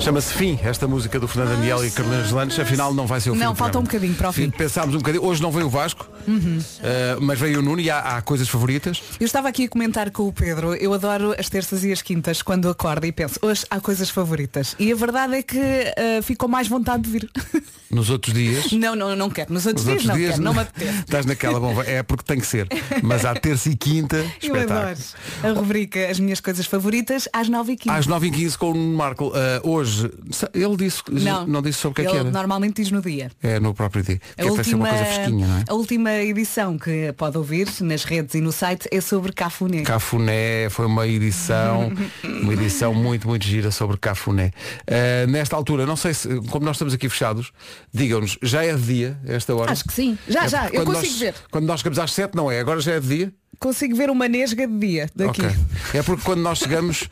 Chama-se 0.00 0.32
Fim, 0.34 0.58
esta 0.64 0.88
música 0.88 1.20
do 1.20 1.28
Fernando 1.28 1.56
Daniel 1.56 1.84
e 1.84 1.90
Carolina 1.90 2.22
Deslandes, 2.22 2.58
afinal 2.58 2.92
não 2.94 3.06
vai 3.06 3.20
ser 3.20 3.30
o 3.30 3.34
fim 3.34 3.40
Não, 3.40 3.52
do 3.52 3.56
falta 3.56 3.72
programa. 3.72 3.80
um 3.80 3.84
bocadinho 3.84 4.14
para 4.14 4.28
o 4.30 4.32
fim. 4.32 4.50
Pensámos 4.50 4.94
um 4.94 4.98
bocadinho, 4.98 5.24
hoje 5.24 5.42
não 5.42 5.52
vem 5.52 5.62
o 5.62 5.68
Vasco, 5.68 6.08
Uh, 6.26 7.20
mas 7.20 7.38
veio 7.38 7.58
o 7.60 7.62
Nuno 7.62 7.80
e 7.80 7.90
há, 7.90 7.98
há 8.16 8.22
coisas 8.22 8.48
favoritas. 8.48 9.02
Eu 9.20 9.26
estava 9.26 9.48
aqui 9.48 9.64
a 9.64 9.68
comentar 9.68 10.10
com 10.10 10.26
o 10.28 10.32
Pedro, 10.32 10.74
eu 10.74 10.92
adoro 10.92 11.34
as 11.38 11.48
terças 11.48 11.84
e 11.84 11.92
as 11.92 12.02
quintas 12.02 12.42
quando 12.42 12.68
acordo 12.68 13.06
e 13.06 13.12
penso, 13.12 13.38
hoje 13.42 13.64
há 13.70 13.80
coisas 13.80 14.10
favoritas. 14.10 14.74
E 14.78 14.92
a 14.92 14.96
verdade 14.96 15.34
é 15.36 15.42
que 15.42 15.58
uh, 15.58 16.22
ficou 16.22 16.48
mais 16.48 16.68
vontade 16.68 17.02
de 17.04 17.10
vir. 17.10 17.30
Nos 17.90 18.10
outros 18.10 18.34
dias. 18.34 18.72
não, 18.72 18.96
não, 18.96 19.14
não 19.14 19.30
quero. 19.30 19.52
Nos 19.52 19.66
outros 19.66 19.84
Nos 19.86 19.94
dias 19.94 20.04
outros 20.04 20.08
não 20.08 20.16
dias 20.16 20.30
quero, 20.32 20.42
não 20.42 20.54
me 20.54 20.60
apetece. 20.60 20.98
estás 21.00 21.26
naquela 21.26 21.60
bom, 21.60 21.80
é 21.82 22.02
porque 22.02 22.24
tem 22.24 22.40
que 22.40 22.46
ser. 22.46 22.66
Mas 23.02 23.24
há 23.24 23.34
terça 23.34 23.68
e 23.68 23.76
quinta, 23.76 24.16
Eu 24.42 24.54
adoro 24.56 24.96
a 25.42 25.50
rubrica 25.52 26.10
As 26.10 26.18
Minhas 26.18 26.40
Coisas 26.40 26.66
Favoritas 26.66 27.28
às 27.32 27.48
9h15. 27.48 27.90
Às 27.90 28.06
9h15 28.08 28.56
com 28.56 28.70
o 28.70 28.74
Nuno 28.74 28.96
Marco. 28.96 29.28
Uh, 29.28 29.32
hoje, 29.70 30.10
ele 30.52 30.76
disse, 30.76 31.02
não, 31.46 31.62
disse 31.62 31.78
sobre 31.78 31.92
o 31.92 31.94
que 32.04 32.08
é 32.08 32.10
que 32.10 32.16
era. 32.18 32.30
normalmente 32.30 32.82
diz 32.82 32.90
no 32.90 33.00
dia. 33.00 33.30
É 33.42 33.60
no 33.60 33.72
próprio 33.74 34.02
dia. 34.02 34.20
A 34.36 34.42
Que 34.42 34.48
é 34.48 34.50
vai 34.50 34.64
ser 34.64 34.74
uma 34.74 34.88
coisa 34.88 35.04
fresquinha, 35.04 35.46
não 35.46 35.58
é? 35.58 35.64
a 35.68 35.74
última 35.74 36.10
edição 36.22 36.78
que 36.78 37.12
pode 37.16 37.36
ouvir 37.38 37.68
nas 37.80 38.04
redes 38.04 38.34
e 38.34 38.40
no 38.40 38.52
site 38.52 38.88
é 38.90 39.00
sobre 39.00 39.32
Cafuné. 39.32 39.82
Cafuné 39.82 40.68
foi 40.70 40.86
uma 40.86 41.06
edição, 41.06 41.92
uma 42.22 42.52
edição 42.52 42.94
muito, 42.94 43.26
muito 43.26 43.44
gira 43.46 43.70
sobre 43.70 43.96
Cafuné. 43.96 44.50
Uh, 44.88 45.30
nesta 45.30 45.56
altura, 45.56 45.86
não 45.86 45.96
sei 45.96 46.14
se, 46.14 46.28
como 46.50 46.64
nós 46.64 46.76
estamos 46.76 46.94
aqui 46.94 47.08
fechados, 47.08 47.52
digam-nos, 47.92 48.38
já 48.42 48.64
é 48.64 48.74
de 48.74 48.82
dia 48.82 49.18
esta 49.26 49.54
hora? 49.54 49.72
Acho 49.72 49.84
que 49.84 49.92
sim. 49.92 50.18
Já, 50.28 50.44
É 50.44 50.48
já, 50.48 50.68
eu 50.68 50.84
consigo 50.84 51.06
nós, 51.12 51.18
ver. 51.18 51.34
Quando 51.50 51.64
nós 51.66 51.80
chegamos 51.80 51.98
às 51.98 52.12
7 52.12 52.34
não 52.34 52.50
é, 52.50 52.60
agora 52.60 52.80
já 52.80 52.92
é 52.92 53.00
de 53.00 53.08
dia? 53.08 53.32
Consigo 53.58 53.96
ver 53.96 54.10
uma 54.10 54.28
nesga 54.28 54.66
de 54.66 54.78
dia 54.78 55.08
daqui. 55.14 55.40
Ok. 55.42 55.56
É 55.94 56.02
porque 56.02 56.22
quando 56.24 56.40
nós 56.40 56.58
chegamos, 56.58 57.08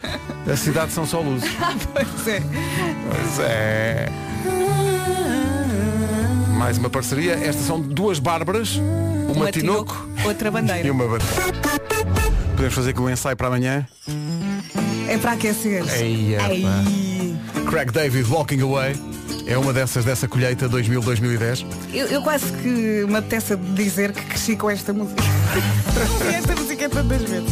a 0.50 0.56
cidade 0.56 0.92
são 0.92 1.06
só 1.06 1.21
luzes. 1.21 1.49
Ah, 1.62 1.75
pois 1.94 2.28
é. 2.28 2.42
Pois 3.11 3.38
é. 3.38 4.31
Mais 6.62 6.78
uma 6.78 6.88
parceria. 6.88 7.33
Estas 7.33 7.66
são 7.66 7.81
duas 7.81 8.21
Bárbaras, 8.21 8.76
uma, 8.76 9.33
Uma 9.33 9.50
Tinoco, 9.50 9.97
Tinoco, 9.97 10.28
outra 10.28 10.49
bandeira. 10.49 10.87
e 10.87 10.90
uma 10.92 11.09
bandeira. 11.09 11.35
Podemos 12.52 12.73
fazer 12.73 12.92
com 12.92 13.02
um 13.02 13.11
ensaio 13.11 13.37
para 13.37 13.49
amanhã. 13.49 13.85
É 15.09 15.19
para 15.19 15.33
aquecer. 15.33 15.83
Ei. 16.00 16.37
Ei. 16.37 17.37
Craig 17.69 17.90
David 17.90 18.31
Walking 18.31 18.61
Away. 18.61 18.95
É 19.45 19.59
uma 19.59 19.73
dessas 19.73 20.04
dessa 20.04 20.28
colheita 20.28 20.69
2000-2010. 20.69 21.66
Eu, 21.92 22.07
eu 22.07 22.23
quase 22.23 22.52
que 22.52 22.69
me 23.09 23.16
apetece 23.16 23.57
dizer 23.57 24.12
que 24.12 24.25
cresci 24.25 24.54
com 24.54 24.71
esta 24.71 24.92
música. 24.92 25.21
Esta 26.33 26.54
música 26.54 26.88
tantas 26.88 27.23
vezes. 27.23 27.50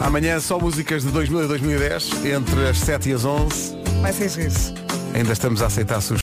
Amanhã 0.00 0.40
só 0.40 0.58
músicas 0.58 1.02
de 1.02 1.10
2000 1.10 1.44
e 1.44 1.48
2010, 1.48 2.24
entre 2.24 2.66
as 2.66 2.78
7 2.78 3.10
e 3.10 3.12
as 3.12 3.26
11. 3.26 3.76
Vai 4.00 4.14
ser 4.14 4.46
isso. 4.46 4.72
Ainda 5.12 5.34
estamos 5.34 5.60
a 5.60 5.66
aceitar 5.66 6.00
sugestões. 6.00 6.19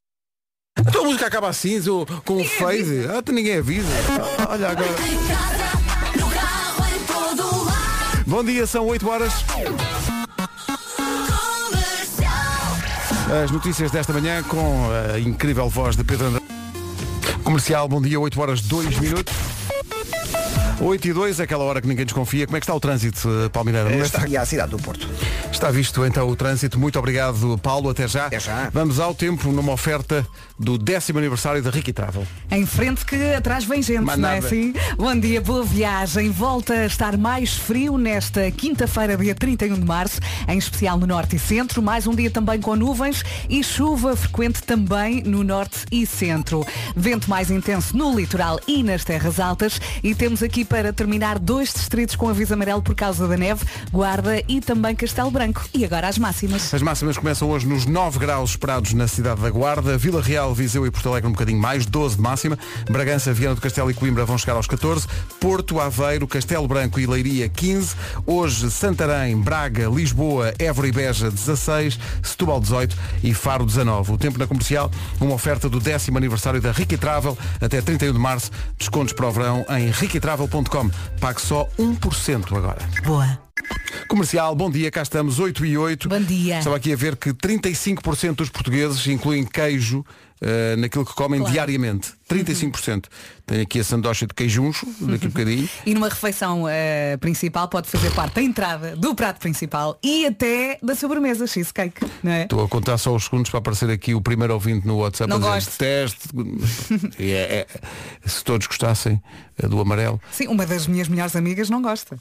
Então 0.88 1.02
a 1.02 1.06
música 1.06 1.28
acaba 1.28 1.50
assim, 1.50 1.82
com 2.24 2.38
um 2.38 2.44
fade. 2.46 3.08
Ah, 3.16 3.22
tu 3.22 3.32
ninguém 3.32 3.58
avisa. 3.58 3.88
Olha 4.48 4.70
agora. 4.70 4.96
Bom 8.26 8.44
dia, 8.44 8.66
são 8.66 8.86
8 8.86 9.10
horas. 9.10 9.34
As 13.44 13.52
notícias 13.52 13.92
desta 13.92 14.14
manhã 14.14 14.42
com 14.44 14.88
a 15.14 15.20
incrível 15.20 15.70
voz 15.70 15.96
de 15.96 16.04
Pedro 16.04 16.28
André. 16.28 16.42
Comercial, 17.44 17.88
bom 17.88 18.02
dia, 18.02 18.20
8 18.20 18.42
horas 18.42 18.62
2 18.62 19.00
minutos. 19.00 19.34
8 20.80 21.08
e 21.08 21.14
2, 21.14 21.40
aquela 21.40 21.64
hora 21.64 21.82
que 21.82 21.88
ninguém 21.88 22.06
desconfia. 22.06 22.46
Como 22.46 22.56
é 22.56 22.60
que 22.60 22.66
está 22.66 22.74
o 22.76 22.80
trânsito, 22.80 23.28
eh, 23.46 23.50
Palmineira? 23.50 23.90
Não 23.90 24.00
Está 24.00 24.22
aqui 24.22 24.38
à 24.38 24.46
cidade 24.46 24.72
do 24.72 24.78
Porto. 24.78 25.08
Está 25.58 25.72
visto 25.72 26.06
então 26.06 26.30
o 26.30 26.36
trânsito. 26.36 26.78
Muito 26.78 27.00
obrigado, 27.00 27.58
Paulo. 27.58 27.90
Até 27.90 28.08
já. 28.08 28.28
Até 28.28 28.40
já. 28.40 28.70
Vamos 28.72 29.00
ao 29.00 29.16
tempo 29.16 29.52
numa 29.52 29.74
oferta 29.74 30.24
do 30.60 30.78
décimo 30.78 31.18
aniversário 31.18 31.64
da 31.64 31.72
Ricky 31.72 31.92
Travel. 31.92 32.28
Em 32.52 32.64
frente 32.64 33.04
que 33.04 33.34
atrás 33.34 33.64
vem 33.66 33.82
gente, 33.82 34.06
não 34.18 34.30
é 34.30 34.38
assim? 34.38 34.72
Bom 34.96 35.20
dia, 35.20 35.42
boa 35.42 35.64
viagem. 35.64 36.30
Volta 36.30 36.74
a 36.74 36.86
estar 36.86 37.18
mais 37.18 37.58
frio 37.58 37.98
nesta 37.98 38.52
quinta-feira, 38.52 39.18
dia 39.18 39.34
31 39.34 39.80
de 39.80 39.86
março, 39.86 40.20
em 40.48 40.60
especial 40.60 40.96
no 40.96 41.08
norte 41.08 41.38
e 41.38 41.40
centro. 41.40 41.82
Mais 41.82 42.06
um 42.06 42.14
dia 42.14 42.30
também 42.30 42.62
com 42.62 42.76
nuvens 42.76 43.24
e 43.50 43.64
chuva 43.64 44.16
frequente 44.16 44.62
também 44.62 45.24
no 45.24 45.44
norte 45.44 45.86
e 45.92 46.06
centro. 46.06 46.64
Vento 46.96 47.28
mais 47.28 47.50
intenso 47.50 47.98
no 47.98 48.16
litoral 48.16 48.60
e 48.68 48.84
nas 48.84 49.04
terras 49.04 49.40
altas. 49.40 49.82
E 50.04 50.14
temos 50.14 50.44
aqui 50.44 50.64
para 50.64 50.94
terminar 50.94 51.40
dois 51.40 51.74
distritos 51.74 52.16
com 52.16 52.30
aviso 52.30 52.54
amarelo 52.54 52.84
por 52.84 52.94
causa 52.94 53.28
da 53.28 53.36
neve, 53.36 53.66
Guarda 53.92 54.40
e 54.48 54.62
também 54.62 54.96
Castelo 54.96 55.32
Branco. 55.32 55.47
E 55.74 55.86
agora 55.86 56.08
as 56.08 56.18
máximas. 56.18 56.74
As 56.74 56.82
máximas 56.82 57.18
começam 57.18 57.50
hoje 57.50 57.68
nos 57.68 57.86
9 57.86 58.20
graus 58.20 58.52
esperados 58.52 58.94
na 58.94 59.08
cidade 59.08 59.42
da 59.42 59.50
Guarda, 59.50 59.98
Vila 59.98 60.22
Real, 60.22 60.54
Viseu 60.54 60.86
e 60.86 60.92
Porto 60.92 61.10
Alegre 61.10 61.28
um 61.28 61.32
bocadinho 61.32 61.60
mais, 61.60 61.86
12 61.86 62.16
de 62.16 62.22
máxima, 62.22 62.58
Bragança, 62.90 63.34
Viana 63.34 63.56
do 63.56 63.62
Castelo 63.62 63.90
e 63.92 63.94
Coimbra 63.94 64.26
vão 64.26 64.38
chegar 64.38 64.54
aos 64.54 64.68
14, 64.68 65.08
Porto, 65.40 65.80
Aveiro, 65.80 66.28
Castelo 66.28 66.68
Branco 66.68 67.00
e 67.00 67.06
Leiria 67.06 67.50
15, 67.50 67.96
hoje 68.26 68.70
Santarém, 68.72 69.38
Braga, 69.38 69.88
Lisboa, 69.88 70.54
Évora 70.60 70.88
e 70.88 70.92
Beja 70.92 71.30
16, 71.30 72.00
Setúbal 72.24 72.60
18 72.60 72.98
e 73.24 73.34
Faro 73.34 73.66
19. 73.66 74.12
O 74.12 74.18
tempo 74.18 74.38
na 74.38 74.48
comercial, 74.48 74.92
uma 75.20 75.34
oferta 75.34 75.70
do 75.70 75.80
décimo 75.80 76.18
aniversário 76.18 76.62
da 76.62 76.72
Ricky 76.72 76.98
Travel 76.98 77.38
até 77.62 77.82
31 77.82 78.14
de 78.14 78.20
março, 78.20 78.52
descontos 78.78 79.14
para 79.14 79.28
o 79.28 79.32
verão 79.32 79.66
em 79.70 79.90
riquitravel.com. 79.90 80.90
Pague 81.20 81.42
só 81.42 81.68
1% 81.80 82.56
agora. 82.56 82.80
Boa. 83.06 83.47
Comercial, 84.08 84.56
bom 84.56 84.70
dia, 84.70 84.90
cá 84.90 85.02
estamos, 85.02 85.38
8 85.40 85.66
e 85.66 85.78
8. 85.78 86.08
Bom 86.08 86.22
dia. 86.22 86.60
Estava 86.60 86.78
aqui 86.78 86.94
a 86.94 86.96
ver 86.96 87.16
que 87.18 87.32
35% 87.34 88.36
dos 88.36 88.50
portugueses 88.50 89.06
incluem 89.08 89.44
queijo 89.44 90.06
eh, 90.40 90.76
naquilo 90.78 91.06
que 91.06 91.14
comem 91.14 91.40
Claro. 91.40 91.52
diariamente. 91.52 92.14
35%. 92.30 93.06
Tenho 93.46 93.62
aqui 93.64 93.80
a 93.80 93.84
sandocha 93.84 94.26
de 94.26 94.34
queijuncho, 94.34 94.86
daqui 95.02 95.26
a 95.26 95.30
bocadinho. 95.30 95.68
E 95.86 95.94
numa 95.94 96.08
refeição 96.08 96.66
eh, 96.70 97.18
principal 97.18 97.68
pode 97.68 97.90
fazer 97.90 98.12
parte 98.12 98.36
da 98.36 98.42
entrada, 98.42 98.96
do 98.96 99.14
prato 99.14 99.40
principal 99.40 100.00
e 100.02 100.26
até 100.26 100.78
da 100.82 100.96
sobremesa, 100.96 101.46
cheesecake, 101.46 102.06
não 102.24 102.32
é? 102.32 102.44
Estou 102.44 102.64
a 102.64 102.68
contar 102.70 102.98
só 102.98 103.14
os 103.14 103.26
segundos 103.26 103.50
para 103.50 103.60
aparecer 103.60 103.90
aqui 103.90 104.14
o 104.16 104.22
primeiro 104.22 104.54
ouvinte 104.54 104.88
no 104.88 104.98
WhatsApp 105.00 105.30
Não 105.30 105.40
gosto. 105.40 105.78
teste. 105.78 106.30
É- 107.20 107.66
é- 107.66 107.68
se 108.30 108.42
todos 108.44 108.68
gostassem 108.68 109.22
eh, 109.62 109.68
do 109.68 109.80
amarelo, 109.82 110.22
Sim, 110.32 110.48
uma 110.48 110.66
das 110.66 110.88
minhas 110.88 111.08
melhores 111.10 111.36
amigas 111.36 111.70
não 111.70 111.82
gosta. 111.82 112.18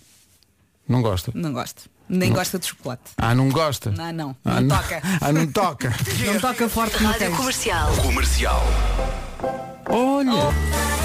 Não 0.88 1.02
gosta. 1.02 1.32
Não 1.34 1.52
gosta. 1.52 1.82
Nem 2.08 2.32
gosta 2.32 2.58
de 2.58 2.66
chocolate. 2.66 3.02
Ah, 3.16 3.34
não 3.34 3.48
gosta? 3.48 3.90
Não, 3.90 4.12
não. 4.12 4.36
Ah, 4.44 4.60
Não 4.60 4.68
toca. 4.68 5.02
Ah, 5.20 5.32
não 5.32 5.46
toca. 5.48 5.94
Não 6.24 6.40
toca 6.40 6.68
forte 6.68 7.02
no 7.02 7.12
queijo. 7.14 7.36
Comercial. 7.36 7.90
Comercial. 7.96 8.62
Olha! 9.88 10.95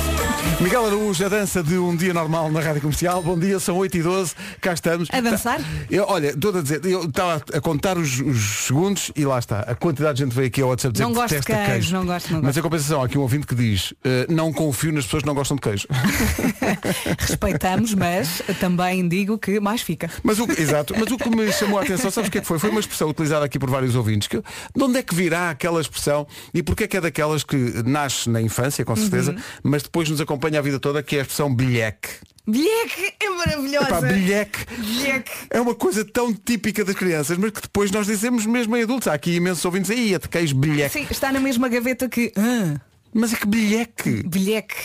Miguel 0.60 0.86
Araújo, 0.86 1.26
a 1.26 1.30
dança 1.30 1.64
de 1.64 1.76
um 1.78 1.96
dia 1.96 2.14
normal 2.14 2.52
na 2.52 2.60
Rádio 2.60 2.82
Comercial. 2.82 3.22
Bom 3.24 3.38
dia, 3.38 3.60
são 3.60 3.76
8 3.78 3.98
e 3.98 4.04
12 4.04 4.36
cá 4.62 4.74
estamos. 4.74 5.10
A 5.12 5.20
dançar? 5.20 5.58
Tá- 5.58 5.66
Eu, 5.90 6.06
olha, 6.08 6.28
estou 6.30 6.56
a 6.56 6.62
dizer, 6.62 6.86
eu 6.86 7.06
estava 7.06 7.44
a 7.54 7.60
contar 7.62 7.98
os, 7.98 8.20
os 8.20 8.66
segundos 8.68 9.12
e 9.16 9.26
lá 9.26 9.40
está. 9.40 9.62
A 9.62 9.74
quantidade 9.74 10.18
de 10.20 10.24
gente 10.26 10.36
veio 10.36 10.48
aqui 10.48 10.62
ao 10.62 10.70
WhatsApp 10.70 10.94
dizer 10.94 11.04
Não 11.04 11.12
que 11.12 11.16
gosto 11.18 11.34
de 11.34 11.42
detesta 11.42 11.72
queijo, 11.72 11.94
não 11.94 12.06
gosto, 12.06 12.28
não 12.32 12.38
Mas 12.38 12.46
gosto. 12.50 12.60
em 12.60 12.62
compensação, 12.62 13.02
há 13.02 13.06
aqui 13.06 13.18
um 13.18 13.22
ouvinte 13.22 13.48
que 13.48 13.56
diz, 13.56 13.94
eh, 14.04 14.28
não 14.30 14.54
confio 14.54 14.94
nas 14.94 15.06
pessoas 15.06 15.24
que 15.24 15.28
não 15.28 15.34
gostam 15.34 15.56
de 15.56 15.62
queijo. 15.62 15.88
Respeitamos, 17.18 17.94
mas 17.96 18.42
também 18.60 19.08
digo 19.10 19.40
que 19.40 19.60
mais 19.60 19.82
fica. 19.82 20.10
Mas 20.24 20.40
o, 20.40 20.46
que- 20.48 20.62
exato, 20.62 20.94
mas 20.98 21.12
o 21.12 21.18
que 21.18 21.30
me 21.30 21.52
chamou 21.52 21.80
a 21.80 21.84
atenção, 21.84 22.12
sabes 22.12 22.28
o 22.28 22.32
que 22.32 22.38
é 22.38 22.42
que 22.42 22.48
foi? 22.48 22.60
Foi 22.60 22.70
uma 22.70 22.80
expressão 22.80 23.10
utilizada 23.10 23.44
aqui 23.46 23.58
por 23.58 23.70
vários 23.70 23.96
ouvintes. 23.96 24.28
Que, 24.28 24.38
de 24.38 24.84
onde 24.84 25.00
é 25.00 25.02
que 25.04 25.16
virá 25.16 25.50
aquela 25.50 25.82
expressão 25.82 26.28
e 26.54 26.62
porquê 26.62 26.84
é 26.84 26.88
que 26.88 26.98
é 26.98 27.02
daquelas 27.02 27.44
que 27.44 27.56
nasce 27.84 28.30
na 28.30 28.40
infância, 28.42 28.86
com 28.86 28.96
certeza, 28.96 29.32
Uhum. 29.32 29.38
mas 29.64 29.82
depois 29.84 30.11
nos 30.12 30.22
acompanha 30.22 30.60
a 30.60 30.62
vida 30.62 30.80
toda, 30.80 31.02
que 31.02 31.16
é 31.16 31.20
a 31.20 31.22
expressão 31.24 31.54
bilheque. 31.54 32.10
Bilheque 32.48 33.14
é 33.20 33.30
maravilhosa. 33.30 33.86
Epá, 33.88 34.02
bilheque. 34.02 34.60
Bilheque. 34.78 35.32
É 35.50 35.62
uma 35.62 35.76
coisa 35.76 36.04
tão 36.04 36.34
típica 36.34 36.84
das 36.84 36.96
crianças, 36.96 37.38
mas 37.38 37.52
que 37.52 37.62
depois 37.62 37.92
nós 37.92 38.08
dizemos 38.08 38.46
mesmo 38.46 38.76
em 38.76 38.84
adultos. 38.84 39.08
Há 39.08 39.14
aqui 39.14 39.36
imensos 39.36 39.64
ouvintes 39.64 39.92
aí, 39.92 40.18
te 40.20 40.28
queijo 40.28 40.56
bilheque. 40.56 40.92
Sim, 41.00 41.08
está 41.10 41.32
na 41.32 41.40
mesma 41.40 41.70
gaveta 41.70 42.10
que. 42.10 42.32
Ah, 42.36 42.80
Mas 43.14 43.34
é 43.34 43.38
que 43.38 43.46
bilheque. 43.48 44.24
bilheque. 44.28 44.76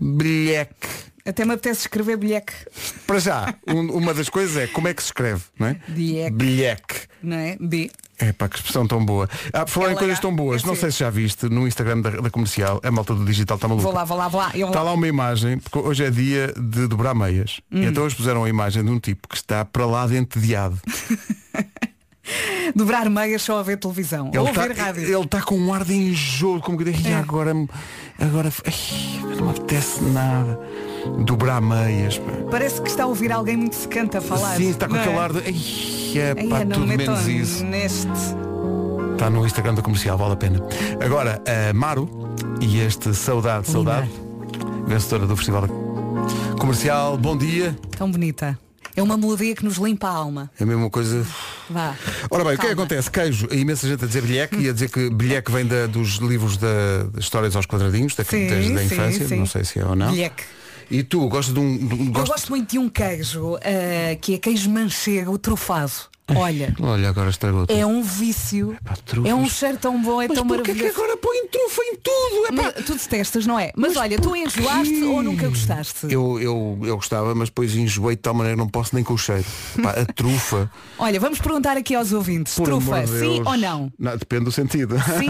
Bilheque. 0.00 0.88
Até 1.24 1.44
me 1.44 1.54
apetece 1.54 1.80
escrever 1.82 2.16
bilheque. 2.16 2.52
Para 3.06 3.18
já, 3.18 3.54
um- 3.66 3.90
uma 3.96 4.14
das 4.14 4.28
coisas 4.28 4.56
é 4.56 4.66
como 4.68 4.86
é 4.86 4.94
que 4.94 5.02
se 5.02 5.08
escreve, 5.08 5.42
não 5.58 5.66
é? 5.68 5.76
Bilheque. 5.88 6.36
Bilheque. 6.36 6.94
Não 7.22 7.36
é? 7.36 7.56
B. 7.60 7.90
É 8.18 8.32
pá, 8.32 8.48
que 8.48 8.56
expressão 8.56 8.86
tão 8.86 9.04
boa. 9.04 9.28
Ah, 9.52 9.64
por 9.64 9.70
falar 9.72 9.92
em 9.92 9.96
coisas 9.96 10.18
tão 10.18 10.34
boas, 10.34 10.62
não 10.64 10.74
sim. 10.74 10.80
sei 10.82 10.90
se 10.90 10.98
já 11.00 11.10
viste 11.10 11.48
no 11.48 11.66
Instagram 11.68 12.00
da, 12.00 12.10
da 12.10 12.30
comercial, 12.30 12.80
a 12.82 12.90
malta 12.90 13.14
do 13.14 13.24
digital 13.24 13.56
está 13.56 13.68
maluca. 13.68 13.82
Vou 13.84 13.92
lá, 13.94 14.04
vou 14.04 14.16
lá, 14.16 14.28
vou 14.28 14.40
lá. 14.40 14.50
Está 14.54 14.82
lá 14.82 14.92
uma 14.92 15.06
imagem, 15.06 15.58
porque 15.58 15.78
hoje 15.78 16.04
é 16.04 16.10
dia 16.10 16.52
de 16.56 16.86
dobrar 16.86 17.14
meias. 17.14 17.60
Hum. 17.70 17.82
E 17.82 17.86
então 17.86 18.04
eles 18.04 18.14
puseram 18.14 18.44
a 18.44 18.48
imagem 18.48 18.82
de 18.84 18.90
um 18.90 18.98
tipo 18.98 19.28
que 19.28 19.36
está 19.36 19.64
para 19.64 19.84
lá 19.84 20.06
dentediado. 20.06 20.78
Dobrar 22.74 23.08
meias 23.08 23.42
só 23.42 23.60
a 23.60 23.62
ver 23.62 23.76
televisão. 23.76 24.28
Ele 24.28 24.38
ou 24.38 24.48
está, 24.48 24.62
ouvir 24.62 24.76
rádio. 24.76 25.02
ele 25.04 25.24
está 25.24 25.40
com 25.42 25.56
um 25.56 25.72
ar 25.72 25.84
de 25.84 25.94
enjoo, 25.94 26.60
como 26.60 26.76
que 26.76 26.82
diz, 26.84 27.06
"Ai, 27.06 27.12
É. 27.12 27.16
agora, 27.16 27.52
agora 28.18 28.52
ai, 28.66 29.34
não 29.36 29.44
me 29.44 29.50
apetece 29.50 30.02
nada. 30.02 30.58
Dobrar 31.24 31.60
meias. 31.60 32.20
Parece 32.50 32.80
que 32.80 32.88
está 32.88 33.04
a 33.04 33.06
ouvir 33.06 33.32
alguém 33.32 33.56
muito 33.56 33.74
secante 33.74 34.16
a 34.16 34.20
falar. 34.20 34.56
Sim, 34.56 34.70
está 34.70 34.86
com 34.86 34.94
não 34.94 35.00
aquele 35.00 35.16
é? 35.16 35.18
ar 35.20 35.32
de. 35.32 35.38
Ai, 35.38 36.18
é 36.18 36.34
Ai, 36.38 36.48
pá, 36.48 36.64
não 36.64 36.70
tudo 36.80 36.86
menos 36.86 37.26
isso. 37.26 37.64
neste. 37.64 38.08
Está 39.12 39.30
no 39.30 39.44
Instagram 39.46 39.74
da 39.74 39.82
comercial, 39.82 40.16
vale 40.18 40.32
a 40.34 40.36
pena. 40.36 40.60
Agora, 41.04 41.42
a 41.46 41.72
Maru 41.72 42.08
e 42.60 42.80
este 42.80 43.14
Saudade, 43.14 43.68
Saudade. 43.68 44.10
vencedora 44.86 45.26
do 45.26 45.34
Festival 45.36 45.66
Comercial. 46.58 47.16
Bom 47.16 47.36
dia. 47.36 47.76
Tão 47.96 48.10
bonita. 48.10 48.58
É 48.94 49.02
uma 49.02 49.16
melodia 49.18 49.54
que 49.54 49.62
nos 49.64 49.76
limpa 49.76 50.06
a 50.08 50.10
alma. 50.12 50.50
É 50.58 50.62
a 50.62 50.66
mesma 50.66 50.88
coisa. 50.88 51.26
Vá. 51.68 51.94
Ora 52.30 52.44
bem, 52.44 52.54
o 52.54 52.58
que 52.58 52.66
é 52.66 52.68
que 52.70 52.74
Calma. 52.74 52.82
acontece? 52.84 53.10
Queijo, 53.10 53.46
imensa 53.52 53.86
gente 53.86 54.02
a 54.04 54.06
dizer 54.06 54.22
bilheque 54.22 54.56
e 54.58 54.68
a 54.70 54.72
dizer 54.72 54.88
que 54.90 55.10
bilheque 55.10 55.52
vem 55.52 55.66
da- 55.66 55.86
dos 55.86 56.14
livros 56.16 56.56
da, 56.56 56.68
histórias 57.18 57.54
aos 57.56 57.66
quadradinhos, 57.66 58.14
da, 58.14 58.24
Sim, 58.24 58.46
desde 58.46 58.72
a 58.72 58.78
sim, 58.78 58.84
infância, 58.86 59.28
sim. 59.28 59.36
não 59.36 59.44
sei 59.46 59.64
se 59.64 59.78
é 59.80 59.84
ou 59.84 59.94
não. 59.94 60.10
Bilheque. 60.10 60.44
E 60.90 61.02
tu 61.02 61.28
gostas 61.28 61.52
de 61.54 61.60
um. 61.60 61.76
de 61.78 61.94
um- 61.94 62.06
Eu 62.06 62.12
gosto- 62.12 62.32
gosto 62.32 62.48
muito 62.50 62.70
de 62.70 62.78
um 62.78 62.88
queijo 62.88 63.58
eh, 63.60 64.16
que 64.20 64.34
é 64.34 64.38
queijo 64.38 64.70
manchego 64.70 65.36
trufado. 65.38 65.92
Olha, 66.34 66.74
Olha, 66.82 67.08
agora 67.08 67.30
estragou 67.30 67.66
tudo. 67.66 67.78
é 67.78 67.86
um 67.86 68.02
vício. 68.02 68.72
Epá, 68.72 68.96
trufas. 69.04 69.30
É 69.30 69.34
um 69.34 69.48
cheiro 69.48 69.78
tão 69.78 70.02
bom, 70.02 70.20
é 70.20 70.26
Mas 70.28 70.36
tão 70.36 70.46
porquê 70.46 70.72
que 70.72 70.78
maravilhoso. 70.82 71.00
agora 71.04 71.16
põe 71.18 71.46
trufa 71.46 71.82
em 71.82 71.96
tudo? 71.96 72.46
Epá, 72.52 72.72
Mas, 72.76 72.84
tu 72.84 72.94
detestas, 72.94 73.46
não 73.46 73.58
é? 73.58 73.70
Mas, 73.76 73.96
olha, 73.96 74.18
tu 74.18 74.34
enjoaste 74.34 75.04
ou 75.04 75.22
nunca 75.22 75.48
gostaste? 75.48 76.06
Eu, 76.10 76.40
eu, 76.40 76.78
eu 76.82 76.96
gostava, 76.96 77.32
mas 77.34 77.48
depois 77.48 77.74
enjoei 77.76 78.16
de 78.16 78.22
tal 78.22 78.34
maneira 78.34 78.56
que 78.56 78.60
não 78.62 78.68
posso 78.68 78.94
nem 78.94 79.04
com 79.04 79.14
o 79.14 79.18
cheiro. 79.18 79.44
Pá, 79.82 79.90
a 79.92 80.04
trufa. 80.04 80.68
Olha, 80.98 81.20
vamos 81.20 81.38
perguntar 81.38 81.76
aqui 81.76 81.94
aos 81.94 82.12
ouvintes. 82.12 82.54
por 82.54 82.64
Trufa, 82.64 82.96
amor 82.96 83.06
de 83.06 83.12
sim 83.20 83.34
Deus. 83.34 83.46
ou 83.46 83.56
não? 83.56 83.92
Depende 84.18 84.44
do 84.46 84.52
sentido. 84.52 84.96
Sim. 84.98 85.28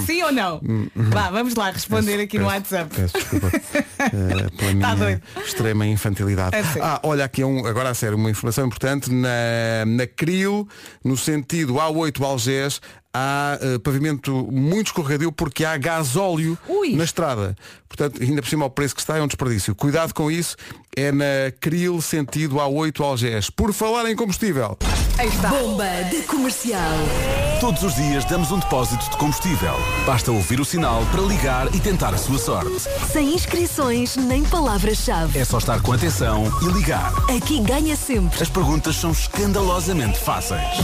sim 0.06 0.22
ou 0.22 0.32
não? 0.32 0.60
Vá, 0.94 1.30
vamos 1.30 1.54
lá 1.54 1.70
responder 1.70 2.20
aqui 2.20 2.38
no 2.38 2.44
Peço- 2.46 2.56
WhatsApp. 2.56 2.94
Peço 2.94 3.14
desculpa 3.18 3.50
eh, 3.54 4.50
pela 4.56 4.72
minha 4.72 4.86
Tá 4.88 4.94
doido. 4.94 5.22
extrema 5.44 5.86
infantilidade. 5.86 6.43
É 6.52 6.62
sim. 6.62 6.80
ah, 6.82 7.00
olha 7.02 7.24
aqui 7.24 7.44
um, 7.44 7.66
agora 7.66 7.90
a 7.90 7.94
sério, 7.94 8.16
uma 8.16 8.30
informação 8.30 8.66
importante. 8.66 9.10
Na, 9.12 9.84
na 9.86 10.06
CRIL, 10.06 10.68
no 11.04 11.16
sentido 11.16 11.74
A8 11.74 12.22
Algés, 12.22 12.80
há 13.14 13.56
eh, 13.60 13.78
pavimento 13.78 14.32
muito 14.50 14.88
escorregadio 14.88 15.30
porque 15.30 15.64
há 15.64 15.76
gasóleo 15.76 16.58
Ui. 16.68 16.96
na 16.96 17.04
estrada. 17.04 17.54
Portanto, 17.88 18.20
ainda 18.20 18.42
por 18.42 18.48
cima 18.48 18.64
ao 18.64 18.70
preço 18.70 18.92
que 18.92 19.00
está 19.00 19.16
é 19.16 19.22
um 19.22 19.26
desperdício. 19.28 19.72
Cuidado 19.72 20.12
com 20.12 20.28
isso. 20.28 20.56
É 20.96 21.12
na 21.12 21.52
CRIL, 21.60 22.00
sentido 22.02 22.56
A8 22.56 23.00
Algés. 23.00 23.50
Por 23.50 23.72
falar 23.72 24.10
em 24.10 24.16
combustível. 24.16 24.76
Bomba 25.48 25.86
de 26.10 26.22
comercial. 26.22 26.80
Todos 27.60 27.84
os 27.84 27.94
dias 27.94 28.24
damos 28.24 28.50
um 28.50 28.58
depósito 28.58 29.08
de 29.10 29.16
combustível. 29.16 29.74
Basta 30.04 30.32
ouvir 30.32 30.60
o 30.60 30.64
sinal 30.64 31.06
para 31.12 31.22
ligar 31.22 31.72
e 31.72 31.78
tentar 31.78 32.12
a 32.12 32.18
sua 32.18 32.38
sorte. 32.38 32.80
Sem 33.12 33.32
inscrições 33.32 34.16
nem 34.16 34.44
palavras-chave. 34.44 35.38
É 35.38 35.44
só 35.44 35.58
estar 35.58 35.80
com 35.80 35.92
atenção 35.92 36.44
e 36.62 36.66
ligar. 36.72 37.12
Aqui 37.30 37.60
ganha 37.60 37.94
sempre. 37.94 38.42
As 38.42 38.48
perguntas 38.48 38.96
são 38.96 39.12
escandalosamente 39.12 40.18
fáceis. 40.18 40.78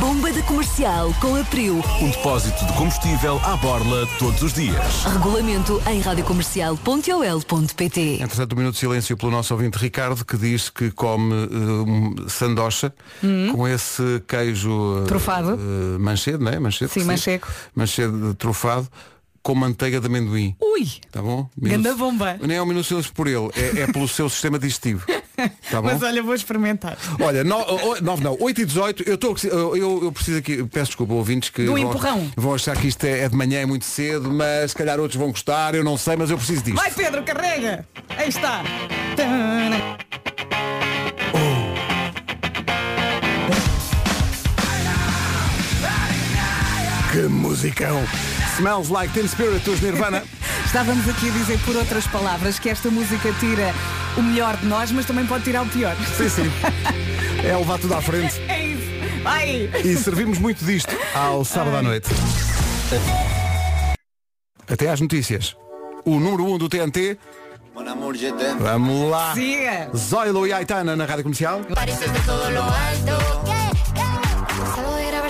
Bomba 0.00 0.32
de 0.32 0.42
comercial 0.42 1.14
com 1.20 1.36
a 1.36 1.44
Um 1.70 2.08
depósito 2.10 2.64
de 2.64 2.72
combustível 2.72 3.38
à 3.44 3.54
borla 3.56 4.06
todos 4.18 4.42
os 4.42 4.54
dias. 4.54 5.04
Regulamento 5.04 5.82
em 5.86 6.00
radiocomercial.ol.pt 6.00 8.00
Entretanto, 8.22 8.54
um 8.54 8.56
minuto 8.56 8.72
de 8.74 8.80
silêncio 8.80 9.14
pelo 9.18 9.30
nosso 9.30 9.52
ouvinte 9.52 9.76
Ricardo, 9.76 10.24
que 10.24 10.38
diz 10.38 10.70
que 10.70 10.90
come 10.90 11.34
eh, 11.34 11.48
um 11.54 12.26
sandocha 12.26 12.90
com 13.52 13.68
esse 13.68 14.22
queijo 14.26 15.02
eh, 15.02 15.06
Trufado. 15.08 15.58
eh, 15.60 15.98
manchedo, 15.98 16.42
não 16.42 16.52
é? 16.52 16.58
Manchedo, 16.58 16.90
Sim, 16.90 17.04
manchego. 17.04 17.46
Manchedo 17.74 18.30
de 18.30 18.34
trufado 18.36 18.88
com 19.48 19.54
manteiga 19.54 19.98
de 19.98 20.06
amendoim. 20.06 20.54
Ui, 20.60 20.86
Tá 21.10 21.22
bom? 21.22 21.48
Ganda 21.56 21.94
bomba. 21.94 22.38
Nem 22.42 22.58
é 22.58 22.62
um 22.62 22.66
minuto 22.66 22.84
silêncio 22.84 23.10
por 23.14 23.26
ele, 23.26 23.48
é, 23.56 23.80
é 23.80 23.86
pelo 23.86 24.06
seu 24.06 24.28
sistema 24.28 24.58
digestivo. 24.58 25.06
Tá 25.70 25.80
bom? 25.80 25.86
mas 25.86 26.02
olha, 26.02 26.20
vou 26.20 26.34
experimentar. 26.34 26.98
Olha, 27.20 27.44
9 27.44 28.24
não, 28.24 28.36
8 28.40 28.60
e 28.60 28.64
18, 28.64 29.02
eu, 29.06 29.14
estou, 29.14 29.36
eu, 29.44 29.76
eu, 29.76 30.04
eu 30.04 30.10
preciso 30.12 30.38
aqui, 30.38 30.64
peço 30.64 30.86
desculpa, 30.86 31.14
ouvintes 31.14 31.48
que 31.48 31.62
Do 31.64 31.74
vão, 31.74 31.78
empurrão. 31.78 32.32
vão 32.36 32.54
achar 32.54 32.76
que 32.76 32.88
isto 32.88 33.04
é, 33.04 33.20
é 33.20 33.28
de 33.28 33.36
manhã, 33.36 33.60
é 33.60 33.66
muito 33.66 33.84
cedo, 33.84 34.32
mas 34.32 34.72
se 34.72 34.76
calhar 34.76 34.98
outros 34.98 35.16
vão 35.16 35.30
gostar, 35.30 35.76
eu 35.76 35.84
não 35.84 35.96
sei, 35.96 36.16
mas 36.16 36.28
eu 36.32 36.36
preciso 36.36 36.64
disto. 36.64 36.74
Vai 36.76 36.90
Pedro, 36.90 37.22
carrega! 37.22 37.86
Aí 38.16 38.28
está! 38.28 38.64
Que 47.12 47.22
musicão! 47.28 48.02
Smells 48.58 48.90
Like 48.90 49.14
Teen 49.14 49.28
Spirit 49.28 49.64
dos 49.64 49.80
Nirvana. 49.80 50.24
Estávamos 50.66 51.08
aqui 51.08 51.28
a 51.28 51.32
dizer 51.32 51.60
por 51.60 51.76
outras 51.76 52.08
palavras 52.08 52.58
que 52.58 52.68
esta 52.68 52.90
música 52.90 53.32
tira 53.38 53.72
o 54.16 54.22
melhor 54.22 54.56
de 54.56 54.66
nós, 54.66 54.90
mas 54.90 55.06
também 55.06 55.24
pode 55.26 55.44
tirar 55.44 55.62
o 55.62 55.68
pior. 55.68 55.96
sim, 56.16 56.28
sim. 56.28 56.50
É 57.44 57.56
levar 57.56 57.78
tudo 57.78 57.94
à 57.94 58.02
frente. 58.02 58.34
É 58.48 58.66
isso! 58.66 59.22
Vai! 59.22 59.70
E 59.84 59.96
servimos 59.96 60.38
muito 60.38 60.64
disto 60.64 60.92
ao 61.14 61.44
sábado 61.44 61.76
à 61.76 61.82
noite. 61.82 62.08
Até 64.68 64.90
às 64.90 65.00
notícias. 65.00 65.56
O 66.04 66.18
número 66.18 66.44
1 66.44 66.54
um 66.54 66.58
do 66.58 66.68
TNT. 66.68 67.16
Vamos 68.58 69.08
lá. 69.08 69.34
Siga! 69.34 69.88
Zoilo 69.96 70.48
e 70.48 70.52
Aitana 70.52 70.96
na 70.96 71.04
Rádio 71.04 71.22
Comercial. 71.22 71.60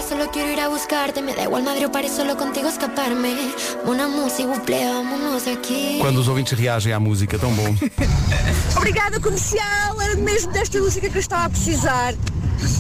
Solo 0.09 0.31
quiero 0.31 0.51
ir 0.51 0.61
a 0.61 0.69
buscarte. 0.69 1.21
Me 1.21 1.35
da 1.35 1.43
igual 1.43 1.63
Madrid 1.63 1.87
o 1.87 1.91
París, 1.91 2.13
solo 2.13 2.35
contigo 2.35 2.67
escaparme. 2.67 3.37
Una 3.85 4.09
música, 4.09 4.49
buple, 4.49 4.87
vámonos 4.87 5.45
de 5.45 5.53
aquí. 5.53 5.99
Quando 6.01 6.21
os 6.21 6.29
ouvintes 6.29 6.59
reagem 6.59 6.95
à 6.95 6.99
música, 6.99 7.39
tão 7.39 7.53
bom. 7.53 7.77
Obrigada 8.75 9.21
comercial, 9.21 10.01
era 10.01 10.17
mesmo 10.17 10.51
desta 10.51 10.81
música 10.81 11.11
que 11.11 11.17
eu 11.17 11.21
estava 11.21 11.45
a 11.45 11.51
precisar. 11.51 12.15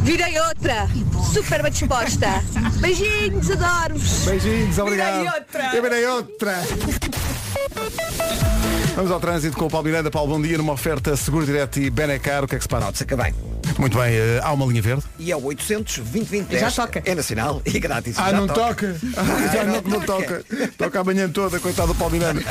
Virei 0.03 0.41
outra, 0.41 0.89
super 1.31 1.63
bem 1.63 1.71
disposta. 1.71 2.43
Beijinhos, 2.81 3.51
adoro-vos. 3.51 4.25
Beijinhos, 4.25 4.79
obrigado. 4.79 5.19
Virei 5.19 5.29
outra. 5.29 5.77
Eu 5.77 5.83
virei 5.83 6.07
outra. 6.07 6.63
Vamos 8.97 9.13
ao 9.13 9.21
trânsito 9.21 9.55
com 9.55 9.67
o 9.67 9.71
Paulo 9.71 9.87
Miranda. 9.87 10.11
Paulo, 10.11 10.33
bom 10.33 10.41
dia. 10.41 10.57
Numa 10.57 10.73
oferta 10.73 11.15
Seguro 11.15 11.45
Direto 11.45 11.79
e 11.79 11.91
Benecar. 11.91 12.45
O 12.45 12.49
que 12.49 12.55
é 12.55 12.59
que 12.59 12.65
se 12.65 12.69
passa? 12.69 12.91
Fica 12.93 13.19
bem. 13.19 13.35
Muito 13.79 13.97
bem, 13.97 14.13
eh, 14.15 14.41
há 14.43 14.53
uma 14.53 14.67
linha 14.67 14.83
verde. 14.83 15.05
E 15.19 15.31
é 15.31 15.37
o 15.37 15.45
800 15.45 15.99
20 15.99 16.59
Já 16.59 16.71
toca. 16.71 17.03
É 17.05 17.15
nacional 17.15 17.63
e 17.65 17.79
grátis. 17.79 18.17
Ah, 18.19 18.31
Já 18.31 18.37
não 18.37 18.47
toca. 18.49 18.97
Ah, 19.17 19.53
já 19.53 19.65
não, 19.65 19.81
não 19.83 20.01
toca. 20.01 20.45
Toca 20.77 21.01
a 21.01 21.05
manhã 21.05 21.29
toda, 21.29 21.59
coitado 21.61 21.89
do 21.93 21.95
Paulo 21.95 22.13
Miranda. 22.15 22.43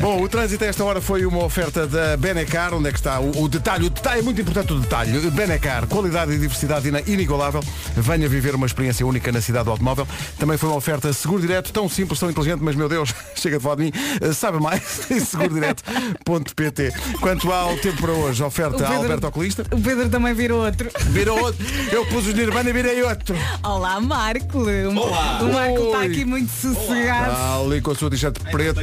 Bom, 0.00 0.20
o 0.22 0.28
trânsito 0.28 0.64
a 0.64 0.66
esta 0.66 0.84
hora 0.84 1.00
foi 1.00 1.24
uma 1.26 1.44
oferta 1.44 1.86
da 1.86 2.16
Benecar. 2.16 2.74
Onde 2.74 2.88
é 2.88 2.92
que 2.92 2.98
está 2.98 3.20
o, 3.20 3.42
o 3.42 3.48
detalhe? 3.48 3.86
O 3.86 3.90
detalhe 3.90 4.20
é 4.20 4.22
muito 4.22 4.40
importante 4.40 4.72
o 4.72 4.80
detalhe. 4.80 5.12
Benecar, 5.30 5.86
qualidade 5.86 6.32
e 6.32 6.38
diversidade 6.38 6.88
inigualável. 7.06 7.62
Venha 7.96 8.28
viver 8.28 8.54
uma 8.54 8.66
experiência 8.66 9.06
única 9.06 9.30
na 9.32 9.40
cidade 9.40 9.64
do 9.66 9.70
automóvel. 9.70 10.06
Também 10.38 10.56
foi 10.56 10.68
uma 10.68 10.76
oferta 10.76 11.12
seguro 11.12 11.40
direto, 11.42 11.72
tão 11.72 11.88
simples, 11.88 12.18
tão 12.20 12.30
inteligente, 12.30 12.60
mas 12.62 12.74
meu 12.76 12.88
Deus, 12.88 13.14
chega 13.36 13.56
de 13.58 13.62
falar 13.62 13.76
de 13.76 13.84
mim. 13.84 13.92
Eh, 14.20 14.32
Saiba 14.32 14.58
mais 14.60 14.82
em 15.10 15.20
segurodireto.pt. 15.20 16.92
Quanto 17.20 17.52
ao 17.52 17.76
tempo 17.78 18.00
para 18.00 18.12
hoje, 18.12 18.42
oferta 18.42 18.78
Pedro- 18.78 18.94
Alberto 18.94 19.26
Oculista. 19.26 19.64
O 19.70 19.80
Pedro 19.80 20.08
também 20.08 20.34
virou 20.34 20.51
outro. 20.58 20.90
Virou 21.10 21.40
outro. 21.40 21.64
Eu 21.90 22.06
pus 22.06 22.26
os 22.26 22.34
Nirvana 22.34 22.70
e 22.70 22.72
virei 22.72 23.02
outro. 23.02 23.36
Olá, 23.62 24.00
Marco! 24.00 24.58
O 24.62 25.52
Marco 25.52 25.84
está 25.86 26.02
aqui 26.02 26.24
muito 26.24 26.50
sossegado. 26.50 27.32
Está 27.32 27.56
ali 27.56 27.80
com 27.80 27.90
a 27.90 27.94
sua 27.94 28.10
t-shirt 28.10 28.38
preto 28.50 28.80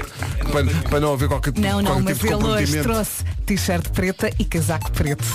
para, 0.51 0.89
para 0.89 0.99
não 0.99 1.13
haver 1.13 1.27
qualquer, 1.27 1.53
Não, 1.57 1.81
não, 1.81 1.91
qualquer 1.91 2.03
mas 2.03 2.17
tipo 2.19 2.37
de 2.37 2.45
ele 2.45 2.53
hoje 2.53 2.81
trouxe 2.81 3.23
t-shirt 3.45 3.89
preta 3.89 4.29
e 4.37 4.45
casaco 4.45 4.91
preto. 4.91 5.25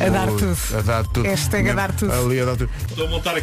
A 0.00 0.08
dar 0.08 0.28
Ui, 0.28 0.38
tudo. 0.38 0.58
A 0.78 0.82
dar 0.82 1.06
tudo. 1.06 1.22
Hashtag 1.26 1.70
a 1.70 1.74
dar 1.74 1.92
tudo. 1.92 2.12
Ali 2.12 2.40
a 2.40 2.44
dar 2.44 2.56
tudo. 2.56 2.70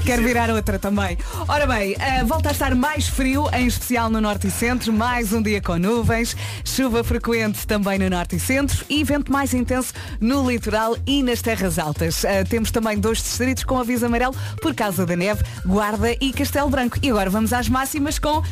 Quero 0.03 0.23
virar 0.23 0.49
outra 0.49 0.77
também. 0.77 1.17
Ora 1.47 1.65
bem, 1.65 1.95
eh, 1.99 2.23
volta 2.23 2.49
a 2.49 2.51
estar 2.51 2.75
mais 2.75 3.07
frio, 3.07 3.47
em 3.53 3.65
especial 3.67 4.09
no 4.09 4.21
Norte 4.21 4.47
e 4.47 4.51
Centro, 4.51 4.91
mais 4.93 5.33
um 5.33 5.41
dia 5.41 5.61
com 5.61 5.77
nuvens, 5.77 6.35
chuva 6.63 7.03
frequente 7.03 7.65
também 7.65 7.97
no 7.97 8.09
Norte 8.09 8.35
e 8.35 8.39
Centro 8.39 8.85
e 8.89 9.03
vento 9.03 9.31
mais 9.31 9.53
intenso 9.53 9.93
no 10.19 10.49
litoral 10.49 10.95
e 11.07 11.23
nas 11.23 11.41
terras 11.41 11.79
altas. 11.79 12.23
Eh, 12.23 12.38
temos 12.43 12.71
também 12.71 12.99
dois 12.99 13.19
distritos 13.19 13.63
com 13.63 13.77
aviso 13.77 14.05
amarelo 14.05 14.35
por 14.61 14.73
causa 14.73 15.05
da 15.05 15.15
neve, 15.15 15.43
Guarda 15.65 16.11
e 16.19 16.31
Castelo 16.33 16.69
Branco. 16.69 16.97
E 17.01 17.09
agora 17.09 17.29
vamos 17.29 17.53
às 17.53 17.69
máximas 17.69 18.19
com... 18.19 18.43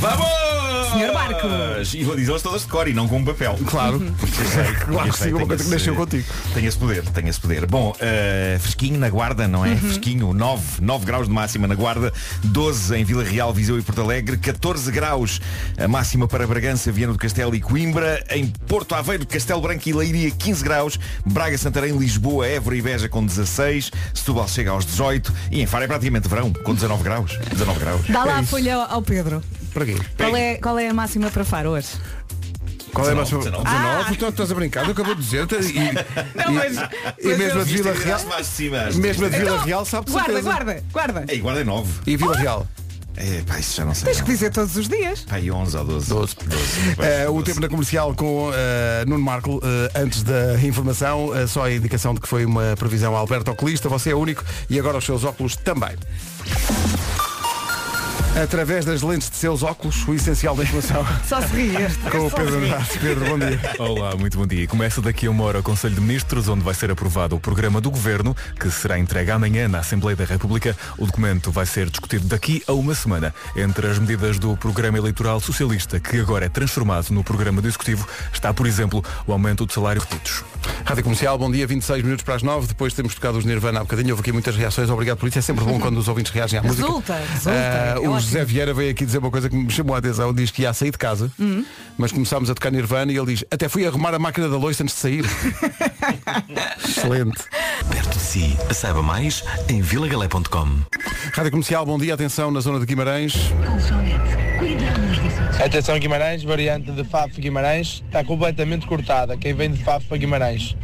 Vamos! 0.00 0.45
Senhor 0.98 1.14
Marco. 1.14 1.46
E 1.94 2.04
vou 2.04 2.16
dizê-las 2.16 2.42
todas 2.42 2.62
de 2.62 2.68
cor 2.68 2.88
e 2.88 2.92
não 2.92 3.06
com 3.08 3.18
um 3.18 3.24
papel. 3.24 3.58
Claro. 3.66 4.00
claro 4.86 5.12
que 5.12 5.18
sim, 5.18 5.32
uma 5.32 5.46
coisa 5.46 5.64
que 5.64 5.70
nasceu 5.70 5.94
contigo. 5.94 6.24
Tem 6.54 6.64
esse 6.64 6.78
poder, 6.78 7.02
tem 7.10 7.28
esse 7.28 7.40
poder. 7.40 7.66
Bom, 7.66 7.94
eh, 8.00 8.56
fresquinho 8.60 8.98
na 8.98 9.08
guarda, 9.08 9.46
não 9.46 9.64
é? 9.64 9.70
Uhum. 9.70 9.78
Fresquinho, 9.78 10.32
9, 10.32 10.80
9 10.80 11.04
graus 11.04 11.28
de 11.28 11.32
máxima 11.32 11.66
na 11.66 11.74
guarda, 11.74 12.12
12 12.44 12.96
em 12.96 13.04
Vila 13.04 13.24
Real, 13.24 13.52
Viseu 13.52 13.78
e 13.78 13.82
Porto 13.82 14.00
Alegre, 14.00 14.36
14 14.36 14.90
graus 14.90 15.40
a 15.78 15.86
máxima 15.88 16.26
para 16.26 16.46
Bragança, 16.46 16.90
Viana 16.90 17.12
do 17.12 17.18
Castelo 17.18 17.54
e 17.54 17.60
Coimbra, 17.60 18.24
em 18.30 18.46
Porto 18.66 18.94
Aveiro, 18.94 19.26
Castelo 19.26 19.60
Branco 19.60 19.88
e 19.88 19.92
Leiria 19.92 20.30
15 20.30 20.64
graus, 20.64 20.98
Braga, 21.24 21.56
Santarém, 21.58 21.96
Lisboa, 21.96 22.46
Évora 22.46 22.76
e 22.76 22.82
Beja 22.82 23.08
com 23.08 23.24
16, 23.24 23.90
Setúbal 24.14 24.48
chega 24.48 24.70
aos 24.70 24.84
18 24.84 25.32
e 25.50 25.60
em 25.60 25.66
Faro 25.66 25.84
é 25.84 25.86
praticamente 25.86 26.28
verão, 26.28 26.52
com 26.52 26.74
19 26.74 27.02
graus. 27.02 27.38
19 27.50 27.80
graus. 27.80 28.06
Dá 28.08 28.24
lá 28.24 28.36
É 28.36 28.40
a 28.40 28.42
folha 28.42 28.76
ao 28.76 29.02
Pedro. 29.02 29.42
Para 29.76 29.84
quê? 29.84 29.94
Qual 30.16 30.34
é, 30.34 30.54
qual 30.56 30.78
é 30.78 30.88
a 30.88 30.94
máxima 30.94 31.30
para 31.30 31.44
Faro 31.44 31.72
hoje? 31.72 31.88
Qual 32.94 33.06
é 33.06 33.12
a 33.12 33.14
19, 33.14 33.34
máxima? 33.50 33.62
19. 33.62 33.64
19, 33.68 34.14
então 34.14 34.28
estás 34.30 34.50
a 34.50 34.54
brincar, 34.54 34.84
eu 34.86 34.92
acabou 34.92 35.14
de 35.14 35.20
dizer. 35.20 35.46
E, 35.52 35.92
Não, 36.34 36.50
mas- 36.54 36.76
e 37.18 37.28
mas 37.28 37.38
mesmo 37.38 37.60
a 37.60 37.64
de 37.64 37.72
Vila 37.74 37.92
Real. 37.92 38.24
mais 38.24 38.46
de 38.46 38.52
cima. 38.54 38.78
Mesmo 38.94 39.26
a 39.26 39.28
de 39.28 39.36
Vila 39.38 39.62
Real 39.62 39.84
sabe 39.84 40.10
Guarda, 40.10 40.40
guarda, 40.40 40.82
guarda. 40.90 41.24
Ei, 41.28 41.40
guarda 41.40 41.60
é 41.60 41.64
9. 41.64 41.92
E 42.06 42.16
Vila 42.16 42.34
Real? 42.38 42.66
É, 43.18 43.42
pá, 43.46 43.58
isso 43.58 43.76
já 43.76 43.84
não 43.84 43.94
sei. 43.94 44.06
Tens 44.06 44.20
que 44.22 44.26
dizer 44.30 44.50
todos 44.50 44.74
os 44.76 44.88
dias. 44.88 45.20
Pá, 45.28 45.36
aí 45.36 45.50
11 45.50 45.76
ou 45.76 45.84
12. 45.84 46.08
12. 46.08 46.36
12. 46.46 46.62
Eh, 46.98 47.28
o 47.28 47.42
tempo 47.42 47.60
na 47.60 47.68
comercial 47.68 48.14
com 48.14 48.50
eh, 48.54 49.04
Nuno 49.06 49.22
Marco, 49.22 49.60
eh, 49.62 50.00
antes 50.00 50.22
da 50.22 50.54
informação, 50.62 51.36
eh, 51.36 51.46
só 51.46 51.64
a 51.64 51.70
indicação 51.70 52.14
de 52.14 52.20
que 52.22 52.28
foi 52.28 52.46
uma 52.46 52.74
previsão 52.78 53.14
Alberto 53.14 53.50
Oculista, 53.50 53.90
você 53.90 54.08
é 54.10 54.14
único 54.14 54.42
e 54.70 54.78
agora 54.78 54.96
os 54.96 55.04
seus 55.04 55.22
óculos 55.22 55.54
também. 55.54 55.94
Através 58.42 58.84
das 58.84 59.00
lentes 59.00 59.30
de 59.30 59.36
seus 59.36 59.62
óculos, 59.62 60.06
o 60.06 60.12
essencial 60.12 60.54
da 60.54 60.62
informação 60.62 61.06
Só 61.26 61.40
se 61.40 61.54
ri 61.56 61.74
este. 61.74 61.98
com 62.10 62.26
o 62.26 62.30
Pedro. 62.30 62.56
Andrade. 62.58 62.98
Pedro, 63.00 63.24
bom 63.24 63.38
dia. 63.38 63.60
Olá, 63.78 64.14
muito 64.14 64.36
bom 64.36 64.46
dia. 64.46 64.66
Começa 64.68 65.00
daqui 65.00 65.26
a 65.26 65.30
uma 65.30 65.42
hora 65.44 65.60
o 65.60 65.62
Conselho 65.62 65.94
de 65.94 66.02
Ministros, 66.02 66.46
onde 66.46 66.62
vai 66.62 66.74
ser 66.74 66.90
aprovado 66.90 67.34
o 67.34 67.40
programa 67.40 67.80
do 67.80 67.90
Governo, 67.90 68.36
que 68.60 68.70
será 68.70 68.98
entregue 68.98 69.30
amanhã 69.30 69.68
na 69.68 69.78
Assembleia 69.78 70.14
da 70.14 70.26
República. 70.26 70.76
O 70.98 71.06
documento 71.06 71.50
vai 71.50 71.64
ser 71.64 71.88
discutido 71.88 72.26
daqui 72.26 72.62
a 72.66 72.74
uma 72.74 72.94
semana. 72.94 73.34
Entre 73.56 73.86
as 73.86 73.98
medidas 73.98 74.38
do 74.38 74.54
programa 74.54 74.98
eleitoral 74.98 75.40
socialista, 75.40 75.98
que 75.98 76.20
agora 76.20 76.44
é 76.44 76.48
transformado 76.50 77.08
no 77.12 77.24
programa 77.24 77.62
do 77.62 77.68
Executivo, 77.68 78.06
está, 78.30 78.52
por 78.52 78.66
exemplo, 78.66 79.02
o 79.26 79.32
aumento 79.32 79.64
do 79.64 79.72
salário 79.72 80.02
retidos. 80.02 80.44
Rádio 80.84 81.04
Comercial, 81.04 81.38
bom 81.38 81.50
dia, 81.50 81.66
26 81.66 82.02
minutos 82.02 82.22
para 82.24 82.34
as 82.34 82.42
9. 82.42 82.66
Depois 82.66 82.92
temos 82.92 83.14
tocado 83.14 83.38
os 83.38 83.46
Nirvana 83.46 83.80
há 83.80 83.82
bocadinho. 83.82 84.10
Houve 84.10 84.20
aqui 84.20 84.32
muitas 84.32 84.54
reações. 84.56 84.90
Obrigado 84.90 85.16
por 85.16 85.26
isso. 85.28 85.38
É 85.38 85.42
sempre 85.42 85.64
bom 85.64 85.80
quando 85.80 85.96
os 85.96 86.06
ouvintes 86.06 86.30
reagem 86.32 86.58
à 86.58 86.62
música. 86.62 86.86
Resulta, 86.86 87.14
resulta. 87.32 87.50
Ah, 87.50 87.94
É 87.96 87.98
o 87.98 88.12
ótimo. 88.12 88.25
José 88.26 88.44
Vieira 88.44 88.74
veio 88.74 88.90
aqui 88.90 89.06
dizer 89.06 89.18
uma 89.18 89.30
coisa 89.30 89.48
que 89.48 89.54
me 89.54 89.70
chamou 89.70 89.94
a 89.94 89.98
atenção. 89.98 90.34
Diz 90.34 90.50
que 90.50 90.62
ia 90.62 90.72
sair 90.72 90.90
de 90.90 90.98
casa, 90.98 91.30
Hum. 91.38 91.64
mas 91.96 92.10
começámos 92.10 92.50
a 92.50 92.54
tocar 92.54 92.72
Nirvana 92.72 93.12
e 93.12 93.16
ele 93.16 93.26
diz 93.26 93.44
até 93.50 93.68
fui 93.68 93.86
arrumar 93.86 94.12
a 94.14 94.18
máquina 94.18 94.48
da 94.48 94.56
loiça 94.56 94.82
antes 94.82 94.96
de 94.96 95.00
sair. 95.00 95.24
Excelente. 96.84 97.44
Perto 97.88 98.10
de 98.18 98.18
si. 98.18 98.56
Saiba 98.72 99.00
mais 99.00 99.44
em 99.68 99.80
vilagalé.com. 99.80 100.80
Rádio 101.32 101.50
Comercial, 101.52 101.86
bom 101.86 101.96
dia. 101.98 102.14
Atenção 102.14 102.50
na 102.50 102.58
zona 102.60 102.80
de 102.80 102.86
Guimarães. 102.86 103.34
Atenção 105.64 105.98
Guimarães, 105.98 106.42
variante 106.42 106.90
de 106.90 107.04
Faf 107.04 107.40
Guimarães 107.40 108.02
está 108.06 108.24
completamente 108.24 108.86
cortada. 108.86 109.36
Quem 109.36 109.54
vem 109.54 109.70
de 109.70 109.82
Faf 109.84 110.04
para 110.06 110.16
Guimarães. 110.16 110.76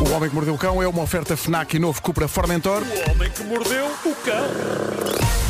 O 0.00 0.10
Homem 0.12 0.28
que 0.28 0.34
Mordeu 0.34 0.54
o 0.54 0.58
Cão 0.58 0.82
é 0.82 0.88
uma 0.88 1.02
oferta 1.02 1.36
FNAC 1.36 1.76
e 1.76 1.78
novo 1.78 2.00
Cupra 2.02 2.26
Formentor. 2.26 2.82
O 2.82 3.10
homem 3.10 3.30
que 3.30 3.44
mordeu 3.44 3.86
o 3.86 4.14
cão. 4.24 5.41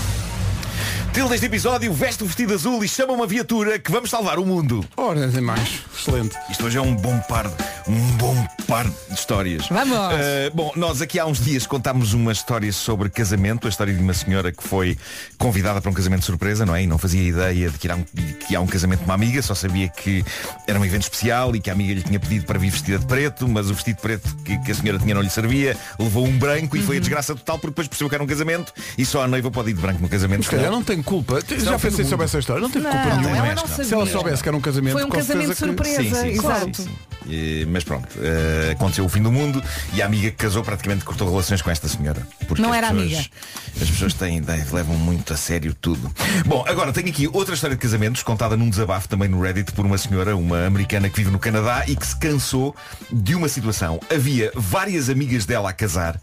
Título 1.12 1.28
deste 1.28 1.44
episódio, 1.46 1.92
veste 1.92 2.22
o 2.24 2.26
vestido 2.26 2.54
azul 2.54 2.82
e 2.82 2.88
chama 2.88 3.12
uma 3.12 3.26
viatura 3.26 3.78
que 3.78 3.90
vamos 3.92 4.08
salvar 4.08 4.38
o 4.38 4.46
mundo. 4.46 4.82
Ora, 4.96 5.28
tem 5.28 5.42
mais. 5.42 5.82
Excelente. 5.94 6.34
Isto 6.50 6.64
hoje 6.66 6.78
é 6.78 6.80
um 6.80 6.94
bom 6.94 7.18
par, 7.28 7.46
de- 7.48 7.54
um 7.88 8.00
bom 8.16 8.46
par 8.66 8.84
de 8.88 9.14
histórias. 9.14 9.66
Vamos. 9.68 9.96
Uh, 9.96 10.50
bom, 10.54 10.72
nós 10.76 11.02
aqui 11.02 11.18
há 11.18 11.26
uns 11.26 11.40
dias 11.44 11.66
contámos 11.66 12.12
uma 12.14 12.32
história 12.32 12.72
sobre 12.72 13.08
casamento, 13.08 13.66
a 13.66 13.70
história 13.70 13.92
de 13.92 14.00
uma 14.00 14.14
senhora 14.14 14.52
que 14.52 14.62
foi 14.62 14.96
convidada 15.38 15.80
para 15.80 15.90
um 15.90 15.94
casamento 15.94 16.24
surpresa, 16.24 16.64
não 16.64 16.74
é? 16.74 16.82
E 16.82 16.86
não 16.86 16.98
fazia 16.98 17.22
ideia 17.22 17.70
de 17.70 17.78
que, 17.78 17.86
irá 17.86 17.96
um, 17.96 18.02
que 18.04 18.54
há 18.56 18.60
um 18.60 18.66
casamento 18.66 19.00
de 19.00 19.04
uma 19.04 19.14
amiga, 19.14 19.42
só 19.42 19.54
sabia 19.54 19.88
que 19.88 20.24
era 20.66 20.78
um 20.78 20.84
evento 20.84 21.02
especial 21.02 21.54
e 21.54 21.60
que 21.60 21.70
a 21.70 21.72
amiga 21.72 21.94
lhe 21.94 22.02
tinha 22.02 22.18
pedido 22.20 22.46
para 22.46 22.58
vir 22.58 22.70
vestida 22.70 22.98
de 22.98 23.06
preto, 23.06 23.48
mas 23.48 23.70
o 23.70 23.74
vestido 23.74 23.96
de 23.96 24.02
preto 24.02 24.36
que, 24.44 24.58
que 24.58 24.72
a 24.72 24.74
senhora 24.74 24.98
tinha 24.98 25.14
não 25.14 25.22
lhe 25.22 25.30
servia, 25.30 25.76
levou 25.98 26.26
um 26.26 26.38
branco 26.38 26.76
e 26.76 26.82
foi 26.82 26.96
a 26.96 27.00
desgraça 27.00 27.34
total 27.34 27.58
porque 27.58 27.70
depois 27.72 27.88
percebeu 27.88 28.08
que 28.08 28.14
era 28.14 28.24
um 28.24 28.26
casamento 28.26 28.72
e 28.96 29.04
só 29.04 29.22
a 29.22 29.28
noiva 29.28 29.50
pode 29.50 29.70
ir 29.70 29.74
de 29.74 29.80
branco 29.80 30.00
no 30.00 30.08
casamento. 30.08 30.44
Se 30.46 30.56
não 30.56 30.82
tem 30.82 31.02
culpa. 31.02 31.40
Já 31.58 31.74
é 31.74 31.78
pensei 31.78 32.04
sobre 32.04 32.24
essa 32.24 32.38
história. 32.38 32.60
Não 32.62 32.68
Não, 32.68 32.80
culpa 32.80 32.96
ela 32.98 33.16
nenhuma. 33.20 33.54
não 33.54 33.66
Se 33.66 33.92
ela 33.92 34.06
soubesse 34.06 34.42
que 34.42 34.48
era 34.48 34.56
um 34.56 34.60
casamento, 34.60 34.92
Foi 34.92 35.04
um 35.04 35.08
com 35.08 35.16
casamento 35.18 35.54
certeza 35.54 35.54
que- 35.54 35.92
surpresa. 35.92 36.02
Sim, 36.02 36.10
sim, 36.10 36.40
sim, 36.40 36.46
exato. 36.46 36.76
sim, 36.76 36.84
sim. 36.84 37.11
Eh, 37.28 37.64
mas 37.68 37.84
pronto, 37.84 38.08
eh, 38.20 38.72
aconteceu 38.72 39.04
o 39.04 39.08
fim 39.08 39.22
do 39.22 39.30
mundo 39.30 39.62
e 39.94 40.02
a 40.02 40.06
amiga 40.06 40.30
que 40.30 40.36
casou 40.36 40.62
praticamente 40.62 41.04
cortou 41.04 41.28
relações 41.30 41.62
com 41.62 41.70
esta 41.70 41.86
senhora. 41.88 42.26
Porque 42.48 42.60
Não 42.62 42.74
era 42.74 42.88
pessoas- 42.88 43.12
amiga. 43.12 43.30
As 43.80 43.90
pessoas 43.90 44.14
têm, 44.14 44.42
têm- 44.42 44.64
levam 44.72 44.96
muito 44.96 45.32
a 45.32 45.36
sério 45.36 45.74
tudo. 45.74 46.12
Bom, 46.46 46.64
agora 46.66 46.92
tenho 46.92 47.08
aqui 47.08 47.28
outra 47.32 47.54
história 47.54 47.76
de 47.76 47.82
casamentos 47.82 48.22
contada 48.22 48.56
num 48.56 48.68
desabafo 48.68 49.08
também 49.08 49.28
no 49.28 49.40
Reddit 49.40 49.72
por 49.72 49.86
uma 49.86 49.96
senhora, 49.98 50.36
uma 50.36 50.66
americana 50.66 51.08
que 51.08 51.16
vive 51.16 51.30
no 51.30 51.38
Canadá 51.38 51.84
e 51.86 51.94
que 51.96 52.06
se 52.06 52.16
cansou 52.16 52.74
de 53.10 53.34
uma 53.34 53.48
situação. 53.48 54.00
Havia 54.12 54.50
várias 54.54 55.08
amigas 55.08 55.46
dela 55.46 55.70
a 55.70 55.72
casar 55.72 56.20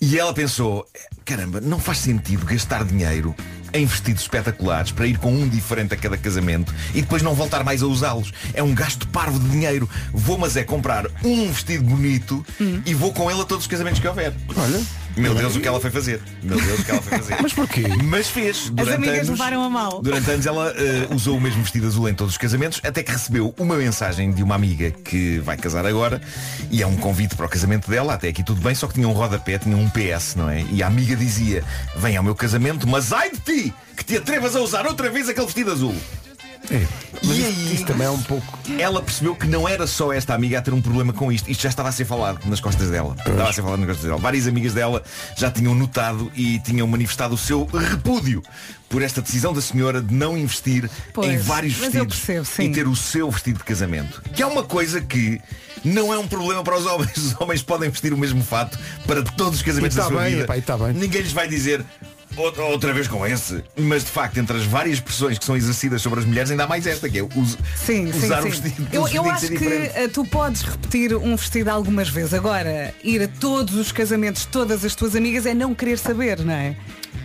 e 0.00 0.18
ela 0.18 0.32
pensou, 0.34 0.86
caramba, 1.24 1.60
não 1.60 1.78
faz 1.78 1.98
sentido 1.98 2.44
gastar 2.44 2.84
dinheiro 2.84 3.34
em 3.72 3.86
vestidos 3.86 4.22
espetaculares 4.22 4.92
para 4.92 5.06
ir 5.06 5.18
com 5.18 5.32
um 5.32 5.48
diferente 5.48 5.94
a 5.94 5.96
cada 5.96 6.16
casamento 6.16 6.74
e 6.94 7.00
depois 7.00 7.22
não 7.22 7.34
voltar 7.34 7.64
mais 7.64 7.82
a 7.82 7.86
usá-los. 7.86 8.32
É 8.52 8.62
um 8.62 8.74
gasto 8.74 9.08
parvo 9.08 9.38
de 9.38 9.48
dinheiro. 9.48 9.88
Vou, 10.12 10.36
mas 10.36 10.56
é 10.56 10.64
comprar 10.64 11.06
um 11.24 11.50
vestido 11.50 11.84
bonito 11.84 12.44
e 12.84 12.94
vou 12.94 13.12
com 13.12 13.30
ele 13.30 13.40
a 13.40 13.44
todos 13.44 13.64
os 13.64 13.70
casamentos 13.70 14.00
que 14.00 14.08
houver. 14.08 14.34
Olha. 14.56 15.01
Meu 15.16 15.34
Deus, 15.34 15.56
o 15.56 15.60
que 15.60 15.68
ela 15.68 15.80
foi 15.80 15.90
fazer. 15.90 16.20
Meu 16.42 16.60
Deus, 16.60 16.80
o 16.80 16.84
que 16.84 16.90
ela 16.90 17.02
foi 17.02 17.18
fazer. 17.18 17.36
Mas 17.40 17.52
porquê? 17.52 17.82
Mas 18.04 18.28
fez. 18.28 18.56
As 18.56 18.70
Durante 18.70 18.94
amigas 18.94 19.16
anos, 19.16 19.30
levaram 19.30 19.62
a 19.62 19.70
mal. 19.70 20.02
Durante 20.02 20.30
anos 20.30 20.46
ela 20.46 20.72
eh, 20.76 21.08
usou 21.10 21.36
o 21.36 21.40
mesmo 21.40 21.62
vestido 21.62 21.86
azul 21.86 22.08
em 22.08 22.14
todos 22.14 22.34
os 22.34 22.38
casamentos, 22.38 22.80
até 22.82 23.02
que 23.02 23.12
recebeu 23.12 23.54
uma 23.58 23.76
mensagem 23.76 24.32
de 24.32 24.42
uma 24.42 24.54
amiga 24.54 24.90
que 24.90 25.38
vai 25.40 25.56
casar 25.56 25.86
agora 25.86 26.20
e 26.70 26.82
é 26.82 26.86
um 26.86 26.96
convite 26.96 27.36
para 27.36 27.46
o 27.46 27.48
casamento 27.48 27.90
dela, 27.90 28.14
até 28.14 28.28
aqui 28.28 28.42
tudo 28.42 28.60
bem, 28.60 28.74
só 28.74 28.86
que 28.86 28.94
tinha 28.94 29.08
um 29.08 29.12
rodapé, 29.12 29.58
tinha 29.58 29.76
um 29.76 29.88
PS, 29.90 30.34
não 30.36 30.48
é? 30.48 30.64
E 30.70 30.82
a 30.82 30.86
amiga 30.86 31.14
dizia, 31.14 31.64
vem 31.96 32.16
ao 32.16 32.24
meu 32.24 32.34
casamento, 32.34 32.86
mas 32.86 33.12
ai 33.12 33.30
de 33.30 33.38
ti, 33.38 33.74
que 33.96 34.04
te 34.04 34.16
atrevas 34.16 34.56
a 34.56 34.60
usar 34.60 34.86
outra 34.86 35.10
vez 35.10 35.28
aquele 35.28 35.46
vestido 35.46 35.72
azul. 35.72 35.94
É. 36.70 36.86
e 37.24 37.44
aí 37.44 37.74
Isso 37.74 37.84
também 37.86 38.06
é 38.06 38.10
um 38.10 38.20
pouco. 38.22 38.58
ela 38.78 39.00
percebeu 39.02 39.34
que 39.34 39.46
não 39.46 39.68
era 39.68 39.86
só 39.86 40.12
esta 40.12 40.34
amiga 40.34 40.58
a 40.58 40.62
ter 40.62 40.72
um 40.72 40.82
problema 40.82 41.12
com 41.12 41.30
isto. 41.30 41.50
Isto 41.50 41.62
já 41.62 41.68
estava 41.68 41.88
a 41.88 41.92
ser 41.92 42.04
falado 42.04 42.40
nas 42.46 42.60
costas 42.60 42.90
dela. 42.90 43.14
Estava 43.18 43.48
a 43.48 43.52
ser 43.52 43.62
falado 43.62 43.78
nas 43.80 43.88
costas 43.88 44.06
dela. 44.06 44.18
Várias 44.20 44.46
amigas 44.46 44.74
dela 44.74 45.02
já 45.36 45.50
tinham 45.50 45.74
notado 45.74 46.30
e 46.34 46.58
tinham 46.60 46.86
manifestado 46.86 47.34
o 47.34 47.38
seu 47.38 47.64
repúdio 47.66 48.42
por 48.88 49.00
esta 49.02 49.22
decisão 49.22 49.52
da 49.54 49.60
senhora 49.62 50.02
de 50.02 50.12
não 50.14 50.36
investir 50.36 50.90
Pois, 51.14 51.30
em 51.30 51.38
vários 51.38 51.78
mas 51.78 51.92
vestidos 51.92 52.18
percebo, 52.20 52.68
e 52.68 52.72
ter 52.72 52.86
o 52.86 52.94
seu 52.94 53.30
vestido 53.30 53.58
de 53.58 53.64
casamento. 53.64 54.20
Que 54.34 54.42
é 54.42 54.46
uma 54.46 54.62
coisa 54.62 55.00
que 55.00 55.40
não 55.82 56.12
é 56.12 56.18
um 56.18 56.28
problema 56.28 56.62
para 56.62 56.76
os 56.76 56.84
homens. 56.86 57.16
Os 57.16 57.40
homens 57.40 57.62
podem 57.62 57.88
vestir 57.88 58.12
o 58.12 58.18
mesmo 58.18 58.42
fato 58.44 58.78
para 59.06 59.22
todos 59.22 59.56
os 59.60 59.62
casamentos 59.62 59.96
E 59.96 60.00
tá 60.00 60.04
da 60.04 60.10
sua 60.10 60.22
bem, 60.22 60.32
vida. 60.32 60.44
epá, 60.44 60.58
e 60.58 60.62
tá 60.62 60.76
bem. 60.76 60.92
Ninguém 60.92 61.22
lhes 61.22 61.32
vai 61.32 61.48
dizer 61.48 61.82
outra, 62.36 62.62
outra 62.64 62.92
vez 62.92 63.06
com 63.08 63.26
esse. 63.26 63.62
Mas 63.76 64.04
de 64.04 64.10
facto, 64.10 64.38
entre 64.38 64.56
as 64.56 64.64
várias 64.64 65.00
pressões 65.00 65.38
que 65.38 65.44
são 65.44 65.56
exercidas 65.56 66.00
sobre 66.02 66.20
as 66.20 66.24
mulheres, 66.26 66.50
ainda 66.50 66.64
há 66.64 66.66
mais 66.66 66.86
esta, 66.86 67.08
que 67.08 67.18
é 67.18 67.22
us- 67.22 67.58
Sim, 67.76 68.12
sim, 68.12 68.26
usar 68.26 68.42
sim. 68.42 68.48
o 68.48 68.50
vestido. 68.50 68.88
Eu, 68.92 69.02
os 69.02 69.14
eu 69.14 69.22
vestidos 69.22 69.32
acho 69.32 69.46
que 69.46 69.58
diferentes. 69.70 69.96
eh, 69.96 70.08
tu 70.08 70.24
podes 70.24 70.62
repetir 70.62 71.14
um 71.16 71.36
vestido 71.36 71.68
algumas 71.68 72.08
vezes. 72.08 72.34
Agora, 72.34 72.94
ir 73.04 73.22
a 73.22 73.28
todos 73.28 73.74
os 73.74 73.92
casamentos, 73.92 74.42
de 74.42 74.48
todas 74.48 74.84
as 74.84 74.94
tuas 74.94 75.14
amigas, 75.16 75.46
é 75.46 75.54
não 75.54 75.74
querer 75.74 75.98
saber, 75.98 76.38
não 76.40 76.52
é? 76.54 76.76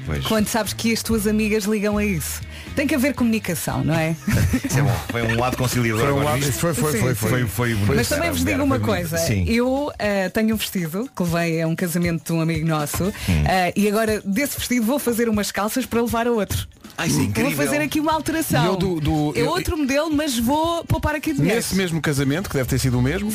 Pois. 0.06 0.26
Quando 0.26 0.48
sabes 0.48 0.74
que 0.74 0.94
as 0.94 1.02
tuas 1.04 1.28
amigas 1.28 1.66
ligam 1.66 1.98
a 1.98 2.06
isso. 2.06 2.42
Tem 2.76 2.86
que 2.88 2.96
haver 2.96 3.14
comunicação, 3.14 3.84
não 3.84 3.94
é? 3.94 4.16
Isso 4.64 4.78
é 4.80 4.82
bom. 4.84 4.96
Foi 5.10 5.22
um 5.24 5.40
lado 5.40 5.58
conciliador. 5.58 6.02
Foi 6.04 6.14
um 6.14 6.20
agora, 6.22 6.40
lado- 6.40 6.52
foi- 6.54 6.74
foi- 6.74 6.92
Sim, 6.92 7.00
foi- 7.00 7.10
sim. 7.10 7.16
foi- 7.16 7.30
foi, 7.30 7.48
foi 7.48 7.74
bonito. 7.74 7.96
Mas 7.96 8.08
também 8.10 8.30
vos 8.32 8.46
digo 8.46 8.64
uma 8.64 8.80
coisa. 8.80 9.18
Sim. 9.18 9.46
Eu 9.48 9.92
eh, 9.98 10.30
tenho 10.30 10.54
um 10.54 10.58
vestido 10.58 11.10
que 11.16 11.24
levei 11.24 11.62
a 11.62 11.68
um 11.68 11.76
casamento 11.76 12.24
de 12.26 12.34
um 12.34 12.40
amigo 12.42 12.68
nosso 12.68 13.06
Hum. 13.06 13.44
eh, 13.48 13.74
e 13.76 13.88
agora 13.88 14.22
desse 14.24 14.58
vestido 14.60 14.86
vou 14.86 15.00
fazer 15.00 15.28
umas 15.28 15.52
calças 15.52 15.86
para 15.86 16.02
levar 16.02 16.28
a 16.28 16.32
outro. 16.32 16.68
Ai, 16.98 17.08
isso 17.08 17.20
é 17.36 17.42
Vou 17.44 17.52
fazer 17.52 17.82
aqui 17.82 18.00
uma 18.00 18.14
alteração. 18.14 18.64
Eu 18.66 18.76
do- 18.76 19.00
do- 19.02 19.34
é 19.36 19.42
eu- 19.42 19.48
outro 19.50 19.76
modelo, 19.78 20.10
mas 20.16 20.38
vou 20.38 20.84
poupar 20.86 21.16
aqui 21.16 21.34
dinheiro. 21.34 21.56
Nesse 21.56 21.76
mesmo 21.76 22.00
casamento, 22.02 22.50
que 22.50 22.56
deve 22.56 22.70
ter 22.70 22.80
sido 22.80 22.98
o 22.98 23.02
mesmo, 23.02 23.32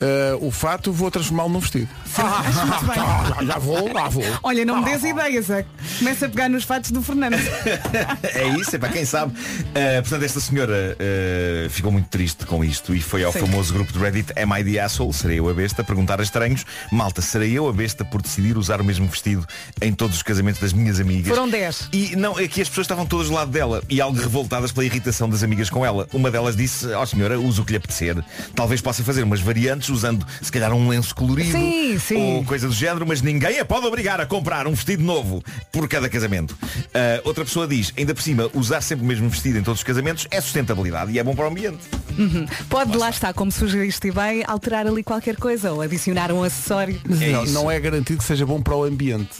eh, 0.00 0.38
o 0.40 0.50
fato 0.50 0.92
vou 0.92 1.10
transformá-lo 1.10 1.48
num 1.48 1.60
vestido. 1.60 1.88
Muito 2.16 2.86
bem. 2.86 2.98
Ah, 2.98 3.44
já 3.44 3.58
vou, 3.58 3.92
lá 3.92 4.08
vou. 4.08 4.24
Olha, 4.42 4.64
não 4.64 4.78
me 4.78 4.84
des 4.84 5.02
ideias, 5.02 5.50
é? 5.50 5.64
Começa 5.98 6.26
a 6.26 6.28
pegar 6.28 6.48
nos 6.48 6.64
fatos 6.64 6.90
do 6.90 7.02
Fernando. 7.02 7.34
é 8.22 8.48
isso, 8.60 8.76
é 8.76 8.78
para 8.78 8.90
quem 8.90 9.04
sabe. 9.04 9.32
Uh, 9.32 10.02
portanto, 10.02 10.22
esta 10.22 10.40
senhora 10.40 10.96
uh, 10.96 11.70
ficou 11.70 11.90
muito 11.90 12.08
triste 12.08 12.46
com 12.46 12.64
isto 12.64 12.94
e 12.94 13.00
foi 13.00 13.24
ao 13.24 13.32
Sim. 13.32 13.40
famoso 13.40 13.74
grupo 13.74 13.92
de 13.92 13.98
Reddit 13.98 14.32
Am 14.40 14.58
I 14.58 14.64
the 14.64 14.80
Asshole? 14.80 15.12
Serei 15.12 15.40
eu 15.40 15.48
a 15.48 15.54
besta? 15.54 15.82
Perguntar 15.82 16.20
a 16.20 16.22
estranhos. 16.22 16.64
Malta, 16.92 17.20
serei 17.20 17.52
eu 17.52 17.68
a 17.68 17.72
besta 17.72 18.04
por 18.04 18.22
decidir 18.22 18.56
usar 18.56 18.80
o 18.80 18.84
mesmo 18.84 19.08
vestido 19.08 19.44
em 19.82 19.92
todos 19.92 20.16
os 20.16 20.22
casamentos 20.22 20.60
das 20.60 20.72
minhas 20.72 21.00
amigas? 21.00 21.28
Foram 21.28 21.48
10. 21.48 21.88
E 21.92 22.14
não, 22.14 22.38
é 22.38 22.46
que 22.46 22.60
as 22.60 22.68
pessoas 22.68 22.84
estavam 22.84 23.04
todas 23.04 23.28
do 23.28 23.34
lado 23.34 23.50
dela 23.50 23.82
e 23.88 24.00
algo 24.00 24.18
revoltadas 24.18 24.70
pela 24.70 24.86
irritação 24.86 25.28
das 25.28 25.42
amigas 25.42 25.68
com 25.68 25.84
ela. 25.84 26.06
Uma 26.12 26.30
delas 26.30 26.56
disse, 26.56 26.86
ó 26.92 27.04
senhora, 27.04 27.38
usa 27.38 27.62
o 27.62 27.64
que 27.64 27.72
lhe 27.72 27.78
apetecer. 27.78 28.16
Talvez 28.54 28.80
possa 28.80 29.02
fazer 29.02 29.22
umas 29.24 29.40
variantes 29.40 29.87
usando, 29.92 30.26
se 30.42 30.50
calhar, 30.50 30.72
um 30.72 30.88
lenço 30.88 31.14
colorido 31.14 31.52
Sim, 31.52 31.98
sim. 31.98 32.36
ou 32.36 32.44
coisa 32.44 32.66
do 32.66 32.74
género, 32.74 33.06
mas 33.06 33.22
ninguém 33.22 33.58
a 33.58 33.64
pode 33.64 33.86
obrigar 33.86 34.20
a 34.20 34.26
comprar 34.26 34.66
um 34.66 34.72
vestido 34.72 35.02
novo 35.02 35.42
por 35.72 35.88
cada 35.88 36.08
casamento. 36.08 36.56
Ah, 36.94 37.20
outra 37.24 37.44
pessoa 37.44 37.66
diz, 37.66 37.92
ainda 37.96 38.14
por 38.14 38.22
cima, 38.22 38.50
usar 38.54 38.80
sempre 38.80 39.04
o 39.04 39.08
mesmo 39.08 39.28
vestido 39.28 39.58
em 39.58 39.62
todos 39.62 39.80
os 39.80 39.84
casamentos 39.84 40.26
é 40.30 40.40
sustentabilidade 40.40 41.12
e 41.12 41.18
é 41.18 41.24
bom 41.24 41.34
para 41.34 41.44
o 41.46 41.48
ambiente. 41.48 41.78
Uhum. 42.18 42.46
Pode, 42.68 42.96
lá 42.96 43.10
está, 43.10 43.32
como 43.32 43.52
sugeriste 43.52 44.10
bem, 44.10 44.42
alterar 44.46 44.86
ali 44.86 45.02
qualquer 45.02 45.36
coisa 45.36 45.72
ou 45.72 45.80
adicionar 45.80 46.32
um 46.32 46.42
acessório. 46.42 47.00
É 47.20 47.30
não, 47.30 47.44
não 47.46 47.70
é 47.70 47.78
garantido 47.78 48.18
que 48.18 48.24
seja 48.24 48.44
bom 48.46 48.60
para 48.60 48.74
o 48.74 48.84
ambiente. 48.84 49.36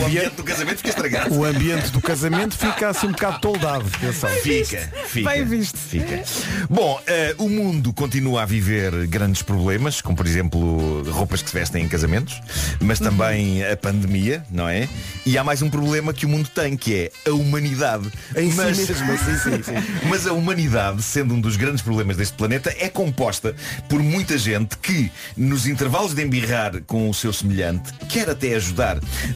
O 0.00 0.04
ambiente 0.06 0.34
do 0.36 0.42
casamento 0.44 0.76
fica 0.78 0.88
estragado. 0.90 1.34
O 1.34 1.44
ambiente 1.44 1.90
do 1.90 2.00
casamento 2.00 2.56
fica 2.56 2.88
assim 2.88 3.06
um 3.08 3.12
bocado 3.12 3.40
toldado. 3.40 3.84
atenção. 3.96 4.30
Fica, 4.30 4.90
fica. 5.06 5.30
Bem 5.30 5.44
visto. 5.44 5.76
Fica. 5.76 6.22
Bom, 6.68 7.00
eh, 7.06 7.34
o 7.38 7.48
mundo 7.48 7.92
continua 7.92 8.42
a 8.42 8.46
viver 8.46 9.06
grandes 9.06 9.42
problemas, 9.42 10.00
como 10.00 10.16
por 10.16 10.26
exemplo 10.26 11.02
roupas 11.10 11.42
que 11.42 11.50
se 11.50 11.54
vestem 11.54 11.84
em 11.84 11.88
casamentos, 11.88 12.40
mas 12.80 13.00
Uhum. 13.00 13.06
também 13.06 13.64
a 13.64 13.76
pandemia, 13.76 14.44
não 14.50 14.68
é? 14.68 14.88
E 15.26 15.36
há 15.36 15.44
mais 15.44 15.62
um 15.62 15.70
problema 15.70 16.12
que 16.12 16.26
o 16.26 16.28
mundo 16.28 16.48
tem, 16.54 16.76
que 16.76 16.94
é 16.94 17.30
a 17.30 17.32
humanidade. 17.32 18.10
Em 18.36 18.50
si 18.50 18.56
mas, 18.56 18.78
mesmo, 18.78 19.18
sim, 19.18 19.36
sim, 19.38 19.62
sim. 19.62 19.72
mas 20.08 20.26
a 20.26 20.32
humanidade, 20.32 21.02
sendo 21.02 21.34
um 21.34 21.40
dos 21.40 21.56
grandes 21.56 21.82
problemas 21.82 22.16
deste 22.16 22.34
planeta, 22.34 22.74
é 22.78 22.88
composta 22.88 23.54
por 23.88 24.00
muita 24.02 24.36
gente 24.38 24.76
que, 24.78 25.10
nos 25.36 25.66
intervalos 25.66 26.14
de 26.14 26.22
embirrar 26.22 26.80
com 26.86 27.08
o 27.08 27.14
seu 27.14 27.32
semelhante, 27.32 27.92
quer 28.08 28.28
até 28.30 28.54
ajudar. 28.54 28.81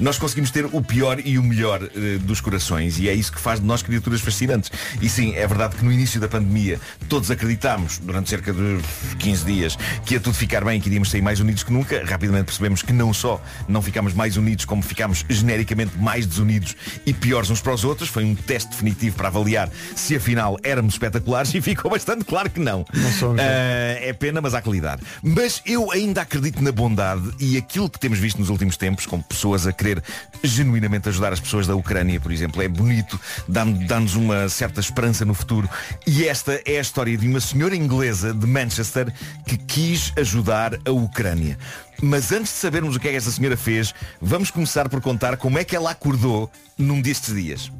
Nós 0.00 0.18
conseguimos 0.18 0.50
ter 0.50 0.64
o 0.66 0.82
pior 0.82 1.20
e 1.24 1.38
o 1.38 1.42
melhor 1.42 1.82
eh, 1.82 2.18
dos 2.22 2.40
corações 2.40 2.98
e 2.98 3.08
é 3.08 3.14
isso 3.14 3.32
que 3.32 3.40
faz 3.40 3.60
de 3.60 3.66
nós 3.66 3.82
criaturas 3.82 4.20
fascinantes. 4.20 4.70
E 5.00 5.08
sim, 5.08 5.34
é 5.34 5.46
verdade 5.46 5.76
que 5.76 5.84
no 5.84 5.92
início 5.92 6.20
da 6.20 6.28
pandemia 6.28 6.80
todos 7.08 7.30
acreditámos, 7.30 7.98
durante 7.98 8.28
cerca 8.28 8.52
de 8.52 8.78
15 9.18 9.44
dias, 9.44 9.78
que 10.04 10.14
ia 10.14 10.20
tudo 10.20 10.34
ficar 10.34 10.64
bem, 10.64 10.80
que 10.80 10.88
iríamos 10.88 11.10
sair 11.10 11.22
mais 11.22 11.40
unidos 11.40 11.62
que 11.62 11.72
nunca. 11.72 12.04
Rapidamente 12.04 12.46
percebemos 12.46 12.82
que 12.82 12.92
não 12.92 13.12
só 13.14 13.42
não 13.68 13.80
ficámos 13.82 14.12
mais 14.14 14.36
unidos, 14.36 14.64
como 14.64 14.82
ficámos 14.82 15.24
genericamente 15.28 15.96
mais 15.98 16.26
desunidos 16.26 16.74
e 17.04 17.12
piores 17.12 17.50
uns 17.50 17.60
para 17.60 17.72
os 17.74 17.84
outros. 17.84 18.08
Foi 18.08 18.24
um 18.24 18.34
teste 18.34 18.70
definitivo 18.70 19.16
para 19.16 19.28
avaliar 19.28 19.70
se 19.94 20.16
afinal 20.16 20.56
éramos 20.62 20.94
espetaculares 20.94 21.54
e 21.54 21.60
ficou 21.60 21.90
bastante 21.90 22.24
claro 22.24 22.50
que 22.50 22.60
não. 22.60 22.84
somos, 23.18 23.40
Ah, 23.40 23.98
é 24.00 24.12
pena, 24.12 24.40
mas 24.40 24.54
há 24.54 24.60
que 24.60 24.70
lidar. 24.70 24.98
Mas 25.22 25.62
eu 25.64 25.90
ainda 25.92 26.22
acredito 26.22 26.62
na 26.62 26.72
bondade 26.72 27.30
e 27.38 27.56
aquilo 27.56 27.88
que 27.88 27.98
temos 27.98 28.18
visto 28.18 28.38
nos 28.38 28.48
últimos 28.48 28.76
tempos, 28.76 29.06
com 29.06 29.20
pessoas 29.36 29.66
a 29.66 29.72
querer 29.72 30.02
genuinamente 30.42 31.08
ajudar 31.08 31.32
as 31.32 31.40
pessoas 31.40 31.66
da 31.66 31.74
Ucrânia, 31.76 32.20
por 32.20 32.32
exemplo, 32.32 32.60
é 32.62 32.68
bonito, 32.68 33.18
dá-nos 33.48 34.14
uma 34.16 34.48
certa 34.48 34.80
esperança 34.80 35.24
no 35.24 35.34
futuro. 35.34 35.68
E 36.06 36.26
esta 36.26 36.60
é 36.64 36.78
a 36.78 36.80
história 36.80 37.16
de 37.16 37.26
uma 37.28 37.40
senhora 37.40 37.76
inglesa 37.76 38.32
de 38.34 38.46
Manchester 38.46 39.12
que 39.46 39.56
quis 39.56 40.12
ajudar 40.16 40.74
a 40.84 40.90
Ucrânia. 40.90 41.58
Mas 42.02 42.30
antes 42.32 42.52
de 42.52 42.58
sabermos 42.58 42.96
o 42.96 43.00
que 43.00 43.08
é 43.08 43.10
que 43.12 43.16
essa 43.16 43.30
senhora 43.30 43.56
fez, 43.56 43.94
vamos 44.20 44.50
começar 44.50 44.88
por 44.88 45.00
contar 45.00 45.36
como 45.36 45.58
é 45.58 45.64
que 45.64 45.74
ela 45.76 45.90
acordou 45.90 46.50
num 46.76 47.00
destes 47.00 47.34
dias. 47.34 47.70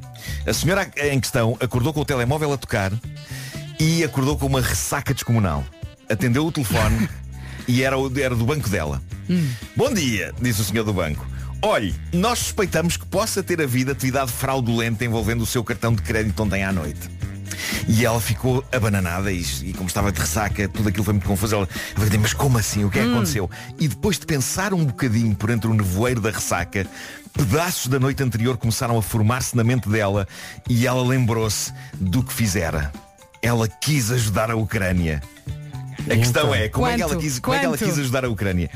A 0.45 0.53
senhora 0.53 0.89
em 1.11 1.19
questão 1.19 1.55
acordou 1.59 1.93
com 1.93 2.01
o 2.01 2.05
telemóvel 2.05 2.51
a 2.53 2.57
tocar 2.57 2.91
e 3.79 4.03
acordou 4.03 4.37
com 4.37 4.47
uma 4.47 4.61
ressaca 4.61 5.13
descomunal. 5.13 5.63
Atendeu 6.09 6.45
o 6.47 6.51
telefone 6.51 7.07
e 7.67 7.83
era, 7.83 7.97
o- 7.97 8.11
era 8.19 8.35
do 8.35 8.45
banco 8.45 8.69
dela. 8.69 9.01
Bom 9.75 9.93
dia, 9.93 10.33
disse 10.41 10.61
o 10.61 10.63
senhor 10.63 10.83
do 10.85 10.93
banco. 10.93 11.25
Olhe, 11.61 11.95
nós 12.13 12.39
suspeitamos 12.39 12.97
que 12.97 13.05
possa 13.05 13.41
ter 13.41 13.61
havido 13.61 13.91
atividade 13.91 14.31
fraudulenta 14.31 15.03
envolvendo 15.03 15.41
o 15.41 15.45
seu 15.45 15.63
cartão 15.63 15.93
de 15.93 16.01
crédito 16.01 16.41
ontem 16.43 16.63
à 16.63 16.71
noite. 16.71 17.09
E 17.87 18.05
ela 18.05 18.19
ficou 18.21 18.63
abananada 18.71 19.31
e, 19.31 19.41
e 19.63 19.73
como 19.73 19.87
estava 19.87 20.11
de 20.11 20.19
ressaca, 20.19 20.67
tudo 20.67 20.89
aquilo 20.89 21.03
foi 21.03 21.13
muito 21.13 21.27
confuso. 21.27 21.55
Ela, 21.55 21.69
ela 21.95 22.05
disse, 22.05 22.17
mas 22.17 22.33
como 22.33 22.57
assim? 22.57 22.83
O 22.83 22.91
que 22.91 22.99
é 22.99 23.03
que 23.03 23.09
aconteceu? 23.09 23.49
E 23.79 23.87
depois 23.87 24.19
de 24.19 24.25
pensar 24.25 24.73
um 24.73 24.85
bocadinho 24.85 25.35
por 25.35 25.49
entre 25.49 25.69
o 25.69 25.73
nevoeiro 25.73 26.21
da 26.21 26.29
ressaca, 26.29 26.85
pedaços 27.33 27.87
da 27.87 27.99
noite 27.99 28.21
anterior 28.21 28.57
começaram 28.57 28.97
a 28.97 29.01
formar-se 29.01 29.55
na 29.55 29.63
mente 29.63 29.89
dela 29.89 30.27
e 30.69 30.85
ela 30.85 31.01
lembrou-se 31.01 31.73
do 31.93 32.21
que 32.21 32.33
fizera. 32.33 32.91
Ela 33.41 33.67
quis 33.67 34.11
ajudar 34.11 34.51
a 34.51 34.55
Ucrânia. 34.55 35.23
A 36.09 36.15
questão 36.15 36.53
é, 36.53 36.69
como 36.69 36.87
é, 36.87 36.97
que 36.97 37.15
quis, 37.17 37.39
como 37.39 37.55
é 37.55 37.59
que 37.59 37.65
ela 37.65 37.77
quis 37.77 37.97
ajudar 37.97 38.23
a 38.25 38.29
Ucrânia? 38.29 38.69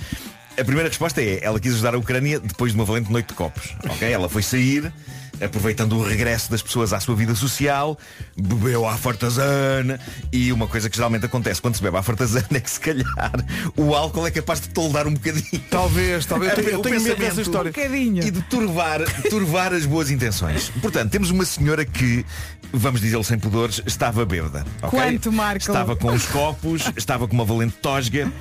A 0.61 0.63
primeira 0.63 0.89
resposta 0.89 1.19
é, 1.21 1.39
ela 1.43 1.59
quis 1.59 1.73
ajudar 1.73 1.95
a 1.95 1.97
Ucrânia 1.97 2.39
depois 2.39 2.71
de 2.71 2.77
uma 2.77 2.85
valente 2.85 3.11
noite 3.11 3.29
de 3.29 3.33
copos. 3.33 3.73
ok? 3.89 4.11
Ela 4.11 4.29
foi 4.29 4.43
sair, 4.43 4.93
aproveitando 5.43 5.97
o 5.97 6.03
regresso 6.03 6.51
das 6.51 6.61
pessoas 6.61 6.93
à 6.93 6.99
sua 6.99 7.15
vida 7.15 7.33
social, 7.33 7.97
bebeu 8.37 8.87
à 8.87 8.95
fartazana 8.95 9.99
e 10.31 10.53
uma 10.53 10.67
coisa 10.67 10.87
que 10.87 10.95
geralmente 10.95 11.25
acontece 11.25 11.59
quando 11.59 11.75
se 11.75 11.81
bebe 11.81 11.97
à 11.97 12.03
fartazana 12.03 12.45
é 12.53 12.59
que 12.59 12.69
se 12.69 12.79
calhar 12.79 13.31
o 13.75 13.95
álcool 13.95 14.27
é 14.27 14.29
capaz 14.29 14.61
de 14.61 14.69
toldar 14.69 15.07
um 15.07 15.13
bocadinho. 15.15 15.63
Talvez, 15.67 16.27
talvez. 16.27 16.51
Eu 16.51 16.55
tenho, 16.63 16.69
eu 16.69 16.79
tenho 16.79 17.01
medo 17.01 17.19
dessa 17.19 17.41
história. 17.41 17.73
Um. 17.75 18.17
E 18.17 18.29
de 18.29 18.41
turvar, 18.43 19.01
turvar 19.31 19.73
as 19.73 19.87
boas 19.87 20.11
intenções. 20.11 20.69
Portanto, 20.79 21.09
temos 21.09 21.31
uma 21.31 21.43
senhora 21.43 21.83
que, 21.83 22.23
vamos 22.71 23.01
dizê-lo 23.01 23.23
sem 23.23 23.39
pudores, 23.39 23.81
estava 23.87 24.23
bêbada. 24.27 24.63
ok? 24.83 24.99
Quanto, 24.99 25.31
Marco? 25.31 25.57
Estava 25.57 25.95
com 25.95 26.13
os 26.13 26.27
copos, 26.27 26.83
estava 26.95 27.27
com 27.27 27.33
uma 27.33 27.45
valente 27.45 27.73
tosga. 27.81 28.31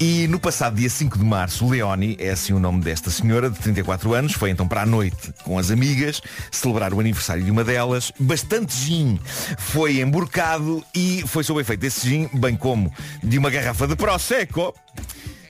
E 0.00 0.28
no 0.28 0.38
passado 0.38 0.76
dia 0.76 0.88
5 0.88 1.18
de 1.18 1.24
março, 1.24 1.68
Leoni, 1.68 2.16
é 2.20 2.30
assim 2.30 2.52
o 2.52 2.60
nome 2.60 2.80
desta 2.80 3.10
senhora, 3.10 3.50
de 3.50 3.58
34 3.58 4.14
anos, 4.14 4.32
foi 4.32 4.50
então 4.50 4.68
para 4.68 4.82
a 4.82 4.86
noite 4.86 5.34
com 5.42 5.58
as 5.58 5.72
amigas, 5.72 6.22
celebrar 6.52 6.94
o 6.94 7.00
aniversário 7.00 7.42
de 7.42 7.50
uma 7.50 7.64
delas. 7.64 8.12
Bastante 8.16 8.76
gin 8.76 9.18
foi 9.58 10.00
emborcado 10.00 10.84
e 10.94 11.24
foi 11.26 11.42
sob 11.42 11.60
efeito 11.60 11.80
desse 11.80 12.08
gin, 12.08 12.30
bem 12.32 12.54
como 12.54 12.92
de 13.24 13.38
uma 13.38 13.50
garrafa 13.50 13.88
de 13.88 13.96
Prosecco, 13.96 14.72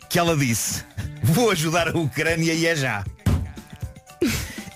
que 0.08 0.18
ela 0.18 0.34
disse, 0.34 0.82
vou 1.22 1.50
ajudar 1.50 1.88
a 1.88 1.98
Ucrânia 1.98 2.54
e 2.54 2.64
é 2.64 2.74
já. 2.74 3.04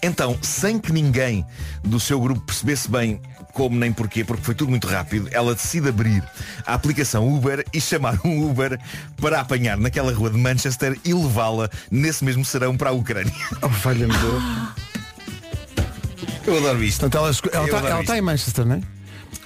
Então, 0.03 0.37
sem 0.43 0.79
que 0.79 0.93
ninguém 0.93 1.47
do 1.83 1.99
seu 1.99 2.21
grupo 2.21 2.43
percebesse 2.43 2.91
bem 2.91 3.23
como 3.53 3.79
nem 3.79 3.93
porquê, 3.93 4.25
porque 4.25 4.43
foi 4.43 4.55
tudo 4.55 4.71
muito 4.71 4.87
rápido, 4.87 5.29
ela 5.31 5.55
decide 5.55 5.89
abrir 5.89 6.23
a 6.67 6.75
aplicação 6.75 7.33
Uber 7.33 7.65
e 7.73 7.81
chamar 7.81 8.19
um 8.25 8.49
Uber 8.49 8.79
para 9.21 9.41
apanhar 9.41 9.77
naquela 9.77 10.13
rua 10.13 10.31
de 10.31 10.39
Manchester 10.39 10.99
e 11.05 11.13
levá-la 11.13 11.69
nesse 11.91 12.25
mesmo 12.25 12.45
serão 12.45 12.77
para 12.77 12.91
a 12.91 12.93
Ucrânia. 12.93 13.33
Oh, 13.61 13.69
falha-me 13.69 14.17
Deus. 14.17 14.43
Eu 16.47 16.59
adoro 16.59 16.83
isto. 16.83 17.01
Portanto, 17.01 17.17
ela, 17.17 17.27
ela 17.53 17.67
está 17.67 17.91
isto. 17.91 18.01
está 18.01 18.19
em 18.19 18.21
Manchester, 18.21 18.65
não 18.65 18.77
é? 18.77 18.81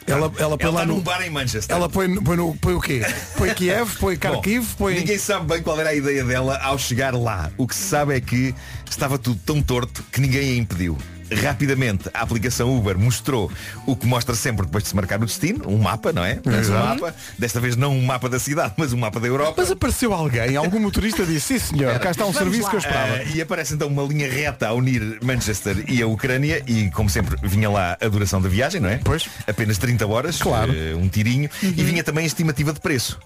Ela, 0.07 0.33
ela 0.39 0.57
põe 0.57 0.67
Ela 0.67 0.75
lá 0.75 0.83
está 0.83 0.87
no 0.87 0.95
num 0.95 1.01
bar 1.01 1.21
em 1.23 1.31
Manchester. 1.31 1.77
Ela 1.77 1.89
põe, 1.89 2.15
põe, 2.23 2.37
no, 2.37 2.57
põe 2.57 2.75
o 2.75 2.81
quê? 2.81 3.03
Põe 3.37 3.53
Kiev, 3.55 3.97
põe 3.99 4.17
Kharkiv, 4.17 4.63
Bom, 4.63 4.75
põe. 4.79 4.95
Ninguém 4.95 5.19
sabe 5.19 5.47
bem 5.47 5.63
qual 5.63 5.79
era 5.81 5.91
a 5.91 5.95
ideia 5.95 6.25
dela 6.25 6.57
ao 6.59 6.79
chegar 6.79 7.13
lá. 7.15 7.51
O 7.57 7.67
que 7.67 7.75
se 7.75 7.89
sabe 7.89 8.15
é 8.15 8.21
que 8.21 8.55
estava 8.89 9.19
tudo 9.19 9.41
tão 9.45 9.61
torto 9.61 10.05
que 10.13 10.21
ninguém 10.21 10.53
a 10.53 10.57
impediu. 10.57 10.97
Rapidamente, 11.43 12.09
a 12.15 12.21
aplicação 12.21 12.77
Uber 12.77 12.99
mostrou 12.99 13.51
o 13.87 13.97
que 13.97 14.07
mostra 14.07 14.35
sempre 14.35 14.67
depois 14.67 14.85
de 14.85 14.91
se 14.91 14.97
marcar 14.97 15.21
o 15.23 15.27
destino, 15.27 15.65
um 15.69 15.79
mapa, 15.79 16.13
não 16.13 16.25
é? 16.25 16.41
Mas 16.45 16.69
um 16.69 16.75
mapa, 16.75 17.15
desta 17.39 17.61
vez 17.61 17.77
não 17.77 17.93
um 17.97 18.05
mapa 18.05 18.29
da 18.29 18.39
cidade, 18.39 18.75
mas 18.77 18.93
um 18.93 18.97
mapa 18.99 19.19
da 19.21 19.27
Europa. 19.27 19.55
Mas 19.57 19.71
apareceu 19.71 20.13
alguém, 20.13 20.57
algum 20.57 20.79
motorista 20.81 21.25
disse, 21.25 21.59
sim 21.59 21.77
senhor, 21.77 21.99
cá 21.99 22.11
está 22.11 22.25
um 22.27 22.33
serviço 22.33 22.69
que 22.71 22.77
eu 22.77 22.81
esperava. 22.81 23.15
Ah, 23.17 23.23
e 23.25 23.41
aparece 23.41 23.75
então 23.75 23.89
uma 23.89 24.03
linha 24.03 24.31
reta 24.31 24.69
a 24.69 24.73
unir 24.73 25.19
Manchester 25.23 25.85
e 25.89 26.01
a 26.03 26.07
Ucrânia 26.07 26.63
e 26.67 26.91
como 26.91 27.09
sempre 27.11 27.37
vinha 27.43 27.69
lá 27.71 27.97
a 28.01 28.09
duração 28.09 28.41
da 28.41 28.49
viagem, 28.49 28.81
não 28.81 28.89
é? 28.89 28.99
Pois. 28.99 29.29
Apenas 29.47 29.79
30 29.79 30.07
horas, 30.07 30.39
Claro. 30.39 30.73
eh, 30.75 30.95
um 30.95 31.09
tirinho, 31.09 31.49
e 31.63 31.83
vinha 31.83 32.03
também 32.05 32.25
a 32.25 32.27
estimativa 32.27 32.73
de 32.73 32.81
preço. 32.81 33.19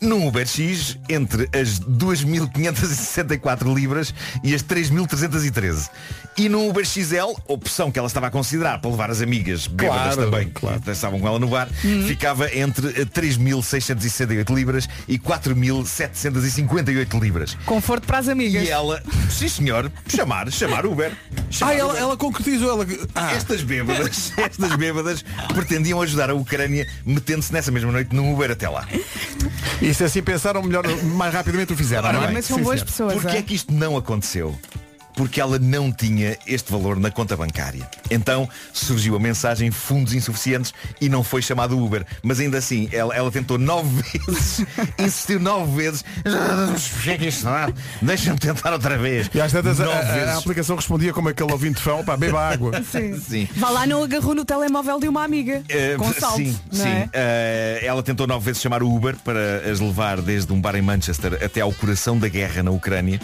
Num 0.00 0.26
Uber 0.26 0.46
X, 0.46 0.96
entre 1.08 1.48
as 1.52 1.78
2.564 1.80 3.72
libras 3.74 4.14
e 4.42 4.54
as 4.54 4.62
3.313. 4.62 5.88
E 6.38 6.48
num 6.48 6.68
Uber 6.68 6.84
XL, 6.84 7.35
opção 7.46 7.90
que 7.90 7.98
ela 7.98 8.08
estava 8.08 8.26
a 8.26 8.30
considerar 8.30 8.80
para 8.80 8.90
levar 8.90 9.10
as 9.10 9.20
amigas 9.22 9.66
bêbadas 9.66 10.14
Claro, 10.14 10.30
também, 10.30 10.48
que 10.50 10.90
estavam 10.90 11.20
com 11.20 11.26
ela 11.28 11.38
no 11.38 11.48
bar, 11.48 11.68
ficava 12.06 12.52
entre 12.54 12.88
eh, 13.00 13.04
3.668 13.04 14.54
libras 14.54 14.88
e 15.08 15.18
4.758 15.18 17.20
libras. 17.20 17.56
Conforto 17.66 18.06
para 18.06 18.18
as 18.18 18.28
amigas. 18.28 18.64
E 18.64 18.70
ela, 18.70 19.02
sim 19.30 19.48
senhor, 19.48 19.90
chamar, 20.08 20.50
chamar 20.50 20.86
Uber. 20.86 21.12
Chamar 21.50 21.72
Ah, 21.72 21.74
ela, 21.74 21.90
Uber. 21.90 22.02
ela 22.02 22.16
concretizou, 22.16 22.70
ela. 22.70 22.86
Ah, 23.14 23.32
Estas 23.32 23.62
bêbadas, 23.62 24.32
estas 24.36 24.76
bêbadas 24.76 25.24
pretendiam 25.54 26.00
ajudar 26.02 26.30
a 26.30 26.34
Ucrânia 26.34 26.86
metendo-se 27.04 27.52
nessa 27.52 27.70
mesma 27.70 27.92
noite 27.92 28.14
num 28.14 28.32
Uber 28.32 28.50
até 28.50 28.68
lá. 28.68 28.86
e 29.80 29.92
se 29.94 30.04
assim 30.04 30.22
pensaram 30.22 30.62
melhor, 30.62 30.84
mais 31.04 31.32
rapidamente 31.32 31.72
o 31.72 31.76
fizeram, 31.76 32.08
Ora 32.08 32.18
não 32.18 32.24
é? 32.24 32.26
bem, 32.26 32.34
Mas 32.36 32.46
são 32.46 32.58
Sim, 32.58 32.62
boas 32.64 32.80
senhor. 32.80 32.86
pessoas. 32.86 33.12
Porquê 33.14 33.36
é? 33.36 33.40
é 33.40 33.42
que 33.42 33.54
isto 33.54 33.72
não 33.72 33.96
aconteceu? 33.96 34.58
Porque 35.16 35.40
ela 35.40 35.58
não 35.58 35.90
tinha 35.90 36.36
este 36.46 36.70
valor 36.70 37.00
na 37.00 37.10
conta 37.10 37.36
bancária. 37.36 37.88
Então 38.10 38.48
surgiu 38.72 39.16
a 39.16 39.18
mensagem 39.18 39.70
fundos 39.70 40.12
insuficientes 40.12 40.72
e 41.00 41.08
não 41.08 41.24
foi 41.24 41.40
chamado 41.42 41.82
Uber. 41.82 42.04
Mas 42.22 42.38
ainda 42.38 42.58
assim, 42.58 42.88
ela, 42.92 43.14
ela 43.16 43.30
tentou 43.32 43.56
nove 43.58 44.02
vezes, 44.28 44.64
insistiu 44.98 45.40
nove 45.40 45.74
vezes. 45.74 46.04
"Já 47.02 47.16
que 47.16 47.26
isto 47.28 47.44
não 47.46 47.52
dá, 47.52 47.72
Deixa-me 48.02 48.38
tentar 48.38 48.72
outra 48.72 48.98
vez. 48.98 49.30
E 49.34 49.40
às 49.40 49.50
tantas 49.52 49.80
a, 49.80 49.84
Nove 49.86 49.96
a- 50.20 50.34
a 50.34 50.38
aplicação 50.38 50.76
respondia 50.76 51.12
como 51.12 51.28
aquele 51.30 51.50
ouvinte 51.50 51.80
fão, 51.80 52.04
pá, 52.04 52.16
beba 52.16 52.40
água. 52.48 52.72
Sim. 52.84 53.18
Sim. 53.18 53.48
Vá 53.56 53.70
lá, 53.70 53.86
não 53.86 54.02
agarrou 54.04 54.34
no 54.34 54.44
telemóvel 54.44 55.00
de 55.00 55.08
uma 55.08 55.24
amiga. 55.24 55.62
Eh, 55.68 55.96
com 55.98 56.12
salto. 56.12 56.36
Sim, 56.36 56.58
não 56.72 56.84
sim. 56.84 56.88
é? 56.88 57.08
Eh, 57.12 57.80
ela 57.84 58.02
tentou 58.02 58.26
nove 58.26 58.44
vezes 58.44 58.60
chamar 58.60 58.82
o 58.82 58.94
Uber 58.94 59.16
para 59.24 59.70
as 59.70 59.80
levar 59.80 60.20
desde 60.20 60.52
um 60.52 60.60
bar 60.60 60.74
em 60.76 60.82
Manchester 60.82 61.38
até 61.42 61.62
ao 61.62 61.72
coração 61.72 62.18
da 62.18 62.28
guerra 62.28 62.62
na 62.62 62.70
Ucrânia 62.70 63.18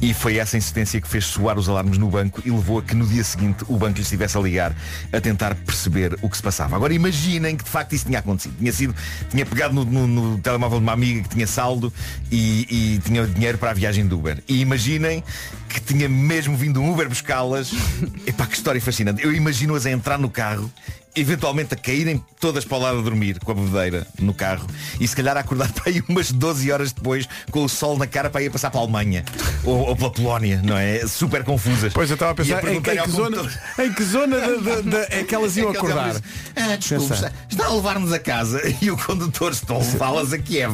e 0.00 0.14
foi 0.14 0.38
essa 0.38 0.56
insistência 0.56 1.00
que 1.00 1.08
fez 1.08 1.17
soar 1.24 1.58
os 1.58 1.68
alarmes 1.68 1.98
no 1.98 2.08
banco 2.08 2.40
e 2.44 2.50
levou 2.50 2.78
a 2.78 2.82
que 2.82 2.94
no 2.94 3.06
dia 3.06 3.22
seguinte 3.24 3.64
o 3.68 3.76
banco 3.76 3.96
lhe 3.96 4.02
estivesse 4.02 4.36
a 4.36 4.40
ligar 4.40 4.74
a 5.12 5.20
tentar 5.20 5.54
perceber 5.54 6.16
o 6.22 6.28
que 6.28 6.36
se 6.36 6.42
passava. 6.42 6.76
Agora 6.76 6.92
imaginem 6.94 7.56
que 7.56 7.64
de 7.64 7.70
facto 7.70 7.94
isso 7.94 8.06
tinha 8.06 8.18
acontecido. 8.18 8.54
Tinha 8.58 8.72
sido, 8.72 8.94
tinha 9.30 9.44
pegado 9.46 9.74
no, 9.74 9.84
no- 9.84 10.06
no 10.06 10.38
telemóvel 10.38 10.78
de 10.78 10.84
uma 10.84 10.92
amiga 10.92 11.22
que 11.22 11.28
tinha 11.30 11.46
saldo 11.46 11.92
e, 12.30 12.66
e 12.96 12.98
tinha 13.00 13.26
dinheiro 13.26 13.58
para 13.58 13.70
a 13.70 13.74
viagem 13.74 14.06
do 14.06 14.18
Uber. 14.18 14.42
E 14.48 14.60
imaginem 14.60 15.22
que 15.68 15.80
tinha 15.80 16.08
mesmo 16.08 16.56
vindo 16.56 16.80
um 16.80 16.92
Uber 16.92 17.08
buscá-las. 17.08 17.72
Epá, 18.26 18.46
que 18.46 18.54
história 18.56 18.80
fascinante. 18.80 19.22
Eu 19.22 19.32
imagino-as 19.34 19.86
a 19.86 19.90
entrar 19.90 20.18
no 20.18 20.30
carro 20.30 20.70
eventualmente 21.16 21.74
a 21.74 21.76
caírem 21.76 22.22
todas 22.40 22.64
para 22.64 22.76
o 22.76 22.80
lado 22.80 22.98
a 22.98 23.02
dormir 23.02 23.38
com 23.40 23.50
a 23.52 23.54
bebedeira 23.54 24.06
no 24.20 24.32
carro 24.32 24.66
e 25.00 25.06
se 25.08 25.14
calhar 25.16 25.36
a 25.36 25.40
acordar 25.40 25.70
para 25.74 25.90
aí 25.90 26.02
umas 26.08 26.30
12 26.30 26.70
horas 26.70 26.92
depois 26.92 27.28
com 27.50 27.64
o 27.64 27.68
sol 27.68 27.96
na 27.98 28.06
cara 28.06 28.30
para 28.30 28.42
ir 28.42 28.50
passar 28.50 28.70
para 28.70 28.80
a 28.80 28.82
Alemanha 28.84 29.24
ou, 29.64 29.88
ou 29.88 29.96
pela 29.96 30.10
Polónia, 30.10 30.60
não 30.64 30.76
é? 30.76 31.06
Super 31.06 31.42
confusas. 31.44 31.92
Pois 31.92 32.08
eu 32.10 32.14
estava 32.14 32.32
a 32.32 32.34
pensar 32.34 32.54
em, 32.68 32.76
em 32.76 32.80
perguntar 32.82 32.98
ao 32.98 33.04
que 33.06 33.10
zona, 33.12 33.50
em 33.78 33.92
que 33.92 34.04
zona 34.04 34.36
da- 34.38 34.56
da- 34.56 34.80
da- 34.82 35.06
é 35.10 35.24
que 35.24 35.34
elas 35.34 35.56
iam 35.56 35.68
É 35.70 35.72
que 35.72 35.78
acordar. 35.78 36.16
Ah, 36.56 36.76
desculpe, 36.76 37.08
Pensar. 37.08 37.14
está, 37.28 37.32
está 37.50 37.66
a 37.66 37.74
levar-nos 37.74 38.12
a 38.12 38.18
casa 38.18 38.60
e 38.80 38.90
o 38.90 38.96
condutor 38.96 39.52
está 39.52 39.74
a 39.74 39.78
levá-las 39.78 40.32
a 40.32 40.38
Kiev. 40.38 40.72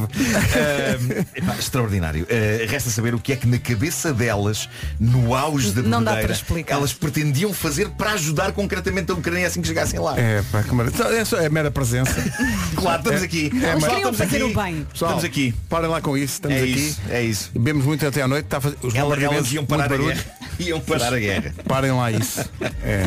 Epá, 1.34 1.54
extraordinário. 1.58 2.26
Ah, 2.30 2.66
resta 2.70 2.90
saber 2.90 3.14
o 3.14 3.18
que 3.18 3.32
é 3.32 3.36
que 3.36 3.46
na 3.46 3.58
cabeça 3.58 4.12
delas, 4.12 4.68
no 4.98 5.34
auge 5.34 5.70
da 5.72 5.82
bebedeira, 5.82 6.34
para 6.46 6.74
elas 6.76 6.92
pretendiam 6.92 7.52
fazer 7.52 7.88
para 7.90 8.12
ajudar 8.12 8.52
concretamente 8.52 9.10
a 9.10 9.14
Ucrânia 9.14 9.46
assim 9.46 9.60
que 9.60 9.68
chegassem 9.68 9.98
lá. 10.00 10.14
É, 10.24 10.42
pá, 10.50 10.62
que 10.62 10.74
maravilha. 10.74 11.04
É, 11.04 11.24
só- 11.24 11.36
é 11.38 11.48
mera 11.50 11.70
presença. 11.70 12.14
Claro, 12.76 12.98
estamos 13.00 13.22
É- 13.22 13.24
aqui. 13.24 13.50
é 13.54 13.58
mais- 13.72 13.84
queriam 13.84 13.96
estamos 13.98 14.18
fazer 14.18 14.36
aqui. 14.42 14.44
o 14.44 14.62
bem. 14.62 14.86
Pessoal, 14.90 15.10
Estamos 15.10 15.24
aqui. 15.24 15.54
Parem 15.68 15.88
lá 15.90 16.00
com 16.00 16.16
isso, 16.16 16.34
estamos 16.34 16.56
É 16.56 16.60
aqui. 16.60 16.70
isso, 16.72 17.00
é 17.10 17.22
isso. 17.22 17.50
Bebemos 17.54 17.84
muito 17.84 18.06
até 18.06 18.22
à 18.22 18.28
noite, 18.28 18.44
está 18.46 18.56
a 18.56 18.60
fazer 18.60 18.76
os 18.82 18.94
Ela- 18.94 19.04
bombardeamentos, 19.04 19.38
elas 19.46 19.52
iam 19.52 19.66
parar 19.66 19.84
a 19.84 19.88
barulho. 19.88 20.16
Iam 20.58 20.80
parar 20.80 21.12
a 21.14 21.18
guerra. 21.18 21.54
Parem 21.66 21.92
lá 21.92 22.10
isso. 22.12 22.40
É. 22.82 23.04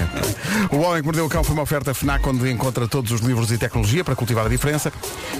O 0.76 0.80
Homem 0.80 1.02
que 1.02 1.06
Mordeu 1.06 1.26
o 1.26 1.30
Cão 1.30 1.44
foi 1.44 1.54
uma 1.54 1.64
oferta 1.64 1.94
FNAC 1.94 2.28
onde 2.28 2.50
encontra 2.52 2.88
todos 2.88 3.12
os 3.12 3.22
livros 3.22 3.52
e 3.52 3.58
tecnologia 3.58 4.04
para 4.04 4.16
cultivar 4.16 4.46
a 4.46 4.50
diferença. 4.50 4.92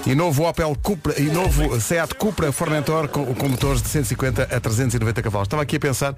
E 0.06 0.14
novo 0.14 0.48
Opel 0.48 0.76
Cupra 0.82 1.20
e 1.20 1.24
novo 1.24 1.80
Seat 1.80 2.14
Cupra 2.14 2.50
Formentor 2.52 3.08
com, 3.08 3.34
com 3.34 3.48
motores 3.48 3.82
de 3.82 3.88
150 3.88 4.44
a 4.44 4.60
390 4.60 5.22
cavalos. 5.22 5.46
Estava 5.46 5.62
aqui 5.62 5.76
a 5.76 5.80
pensar 5.80 6.14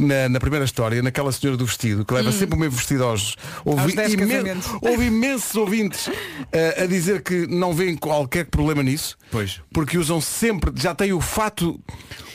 na, 0.00 0.28
na 0.28 0.40
primeira 0.40 0.64
história, 0.64 1.02
naquela 1.02 1.30
senhora 1.32 1.56
do 1.56 1.66
vestido, 1.66 2.04
que 2.04 2.14
leva 2.14 2.30
sempre 2.32 2.56
o 2.56 2.58
mesmo 2.58 2.76
vestido 2.76 3.04
aos. 3.04 3.36
Aos 3.64 3.78
Houve, 3.80 3.94
10 3.94 4.14
imen- 4.14 4.60
houve 4.80 5.06
imensos 5.06 5.54
ouvintes 5.54 6.08
eh, 6.52 6.82
a 6.82 6.86
dizer 6.86 7.22
que 7.22 7.46
não 7.46 7.74
veem 7.74 7.96
qualquer 7.96 8.46
problema 8.46 8.82
nisso. 8.82 9.16
Pois. 9.30 9.60
Porque 9.72 9.98
usam 9.98 10.20
sempre, 10.20 10.70
já 10.76 10.94
têm 10.94 11.12
o 11.12 11.20
fato. 11.20 11.78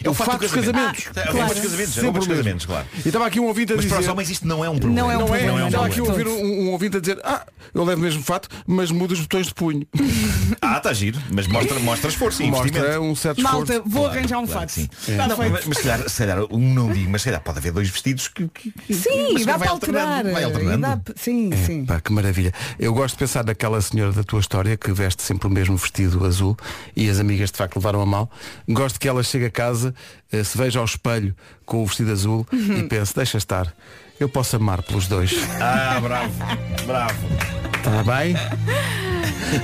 É 0.04 0.10
o 0.10 0.14
fato 0.14 0.32
do 0.32 0.38
dos 0.40 0.52
casamento. 0.52 0.74
casamentos. 0.74 1.06
Ah, 1.16 1.20
é 1.22 1.32
o 1.32 1.38
fato 1.38 1.54
dos 1.54 1.62
casamentos, 1.64 1.98
é 1.98 2.00
o 2.00 2.04
Sempre 2.04 2.10
o 2.10 2.14
mesmo. 2.14 2.30
casamentos, 2.36 2.66
claro. 2.66 2.88
E 2.96 3.08
estava 3.08 3.26
aqui 3.28 3.40
um 3.40 3.46
ouvinte 3.46 3.74
a 3.74 3.76
Mas 3.76 3.86
dizer. 3.86 3.96
para 3.96 4.04
os 4.04 4.10
homens 4.10 4.30
isto 4.30 4.48
não 4.48 4.64
é 4.66 4.70
um 4.70 4.78
problema. 4.80 5.02
Não 5.02 5.12
é 5.12 5.16
um 5.18 5.20
Não 5.20 5.26
é, 5.28 5.30
problema, 5.40 5.52
não 5.52 5.60
é 5.60 5.64
um 5.64 5.68
estava 5.68 5.86
aqui 5.88 6.02
ouvir 6.02 6.28
um, 6.28 6.44
um 6.64 6.70
ouvinte 6.72 6.98
a 6.98 7.00
dizer, 7.00 7.20
ah, 7.24 7.46
eu 7.74 7.84
levo 7.84 8.02
mesmo 8.02 8.24
fato, 8.24 8.50
mas 8.68 8.92
mudo 8.92 9.12
os 9.14 9.20
botões 9.22 9.48
de 9.48 9.54
punho. 9.54 9.86
Ah, 10.64 10.78
está 10.78 10.94
giro, 10.94 11.20
mas 11.32 11.48
mostra, 11.48 11.80
mostra 11.80 12.10
esforço. 12.10 12.44
Mostra 12.44 13.02
um 13.02 13.16
certo 13.16 13.40
esforço. 13.40 13.58
Malta, 13.58 13.82
vou 13.86 14.04
Claro, 14.04 14.18
arranjar 14.20 14.40
um 14.40 14.46
claro 14.46 14.60
fato. 14.62 14.72
sim. 14.72 14.88
Não, 15.16 15.36
feito. 15.36 15.52
mas, 15.52 15.66
mas 15.66 15.78
se 15.78 15.84
calhar, 15.84 16.10
se 16.10 16.18
calhar, 16.18 16.44
um 16.52 16.74
não 16.74 16.92
digo, 16.94 17.10
mas 17.10 17.22
se 17.22 17.26
calhar 17.26 17.42
pode 17.42 17.58
haver 17.58 17.72
dois 17.72 17.90
vestidos 17.90 18.28
que, 18.28 18.48
que- 18.48 18.72
que- 18.72 18.94
Sim, 18.94 19.34
mas 19.34 19.46
dá 19.46 19.54
vai 19.58 19.68
para 19.68 19.72
alterar. 19.72 20.24
Vai 20.24 20.44
alternando. 20.44 20.82
dá 20.82 21.00
Sim, 21.16 21.50
sim. 21.66 21.86
Pá, 21.86 22.00
que 22.00 22.12
maravilha. 22.12 22.54
Eu 22.78 22.94
gosto 22.94 23.16
de 23.16 23.20
pensar 23.20 23.44
naquela 23.44 23.82
senhora 23.82 24.12
da 24.12 24.24
tua 24.24 24.40
história 24.40 24.78
que 24.78 24.92
veste 24.92 25.24
sempre 25.24 25.48
o 25.48 25.52
mesmo 25.52 25.76
vestido 25.78 26.24
azul 26.26 26.56
e 26.96 27.10
as 27.10 27.20
amigas 27.20 27.50
de 27.52 27.58
facto 27.58 27.78
levaram 27.78 28.02
a 28.02 28.06
mal. 28.06 28.30
Gosto 28.70 29.00
que 29.00 29.08
ela 29.08 29.24
chegue 29.24 29.46
a 29.46 29.52
casa, 29.52 29.91
eh, 30.32 30.44
se 30.44 30.58
veja 30.58 30.80
ao 30.80 30.86
espelho 30.86 31.36
com 31.66 31.82
o 31.84 31.86
vestido 31.86 32.12
azul 32.12 32.46
Uhum. 32.52 32.78
e 32.80 32.84
pense, 32.84 33.16
deixa 33.16 33.38
estar, 33.38 33.74
eu 34.20 34.28
posso 34.30 34.56
amar 34.56 34.82
pelos 34.84 35.08
dois. 35.08 35.34
Ah, 35.60 36.00
bravo, 36.02 36.34
bravo. 36.86 37.28
Está 37.78 38.04
bem? 38.04 38.36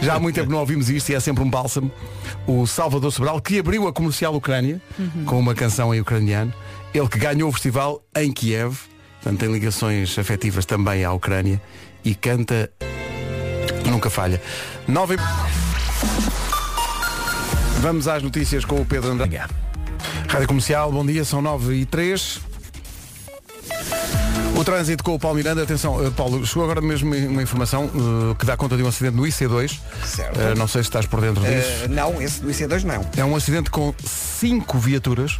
Já 0.02 0.16
há 0.16 0.20
muito 0.20 0.36
tempo 0.36 0.50
não 0.52 0.58
ouvimos 0.60 0.90
isto 0.90 1.10
e 1.12 1.16
é 1.16 1.20
sempre 1.20 1.44
um 1.44 1.50
bálsamo. 1.50 1.92
O 2.48 2.66
Salvador 2.66 3.12
Sobral, 3.12 3.40
que 3.40 3.60
abriu 3.60 3.88
a 3.88 3.94
comercial 3.94 4.34
Ucrânia 4.36 4.82
com 5.26 5.40
uma 5.40 5.54
canção 5.54 5.94
em 5.94 6.00
ucraniano. 6.02 6.54
Ele 6.94 7.08
que 7.08 7.20
ganhou 7.20 7.50
o 7.50 7.52
festival 7.52 8.02
em 8.16 8.32
Kiev, 8.32 8.76
portanto 9.22 9.40
tem 9.40 9.52
ligações 9.52 10.18
afetivas 10.18 10.66
também 10.66 11.04
à 11.04 11.12
Ucrânia 11.13 11.62
e 12.04 12.16
canta 12.16 12.70
nunca 13.86 14.10
falha. 14.10 14.42
Nove... 14.88 15.16
e- 15.16 15.18
Vamos 17.82 18.08
às 18.08 18.24
notícias 18.24 18.66
com 18.66 18.82
o 18.82 18.86
Pedro 18.86 19.12
André. 19.12 19.46
Rádio 20.28 20.48
Comercial, 20.48 20.91
bom 20.91 21.06
dia, 21.06 21.24
são 21.24 21.41
9 21.41 21.76
e 21.76 21.86
3. 21.86 22.39
O 24.58 24.63
trânsito 24.63 25.04
com 25.04 25.13
o 25.13 25.20
Paulo 25.20 25.38
Miranda, 25.38 25.62
atenção, 25.62 26.04
eh, 26.04 26.10
Paulo, 26.10 26.43
chegou 26.43 26.63
agora 26.63 26.82
mesmo 26.82 27.13
uma 27.13 27.43
informação 27.43 27.86
eh, 27.86 28.36
que 28.39 28.43
dá 28.43 28.58
conta 28.58 28.76
de 28.76 28.82
um 28.82 28.88
acidente 28.88 29.15
no 29.15 29.22
IC2. 29.22 29.80
Certo. 30.04 30.41
Eh, 30.41 30.56
não 30.56 30.67
sei 30.67 30.82
se 30.82 30.89
estás 30.89 31.06
por 31.06 31.22
dentro 31.22 31.43
disso. 31.43 31.88
Não, 31.88 32.20
esse 32.20 32.41
do 32.41 32.50
IC2 32.50 32.82
não. 32.82 33.06
É 33.15 33.24
um 33.24 33.36
acidente 33.36 33.70
com 33.70 33.93
cinco 34.04 34.80
viaturas 34.80 35.39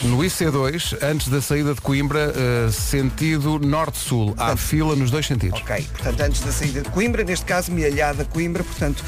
no 0.00 0.16
IC2, 0.16 0.96
antes 1.02 1.28
da 1.28 1.42
saída 1.42 1.74
de 1.74 1.82
Coimbra, 1.82 2.32
sentido 2.72 3.58
norte-sul. 3.58 4.34
Há 4.38 4.56
fila 4.56 4.96
nos 4.96 5.10
dois 5.10 5.26
sentidos. 5.26 5.60
Ok, 5.60 5.86
portanto, 5.92 6.20
antes 6.22 6.40
da 6.40 6.50
saída 6.50 6.80
de 6.80 6.88
Coimbra, 6.88 7.22
neste 7.22 7.44
caso, 7.44 7.70
Mialhada 7.70 8.24
Coimbra, 8.24 8.64
portanto, 8.64 9.04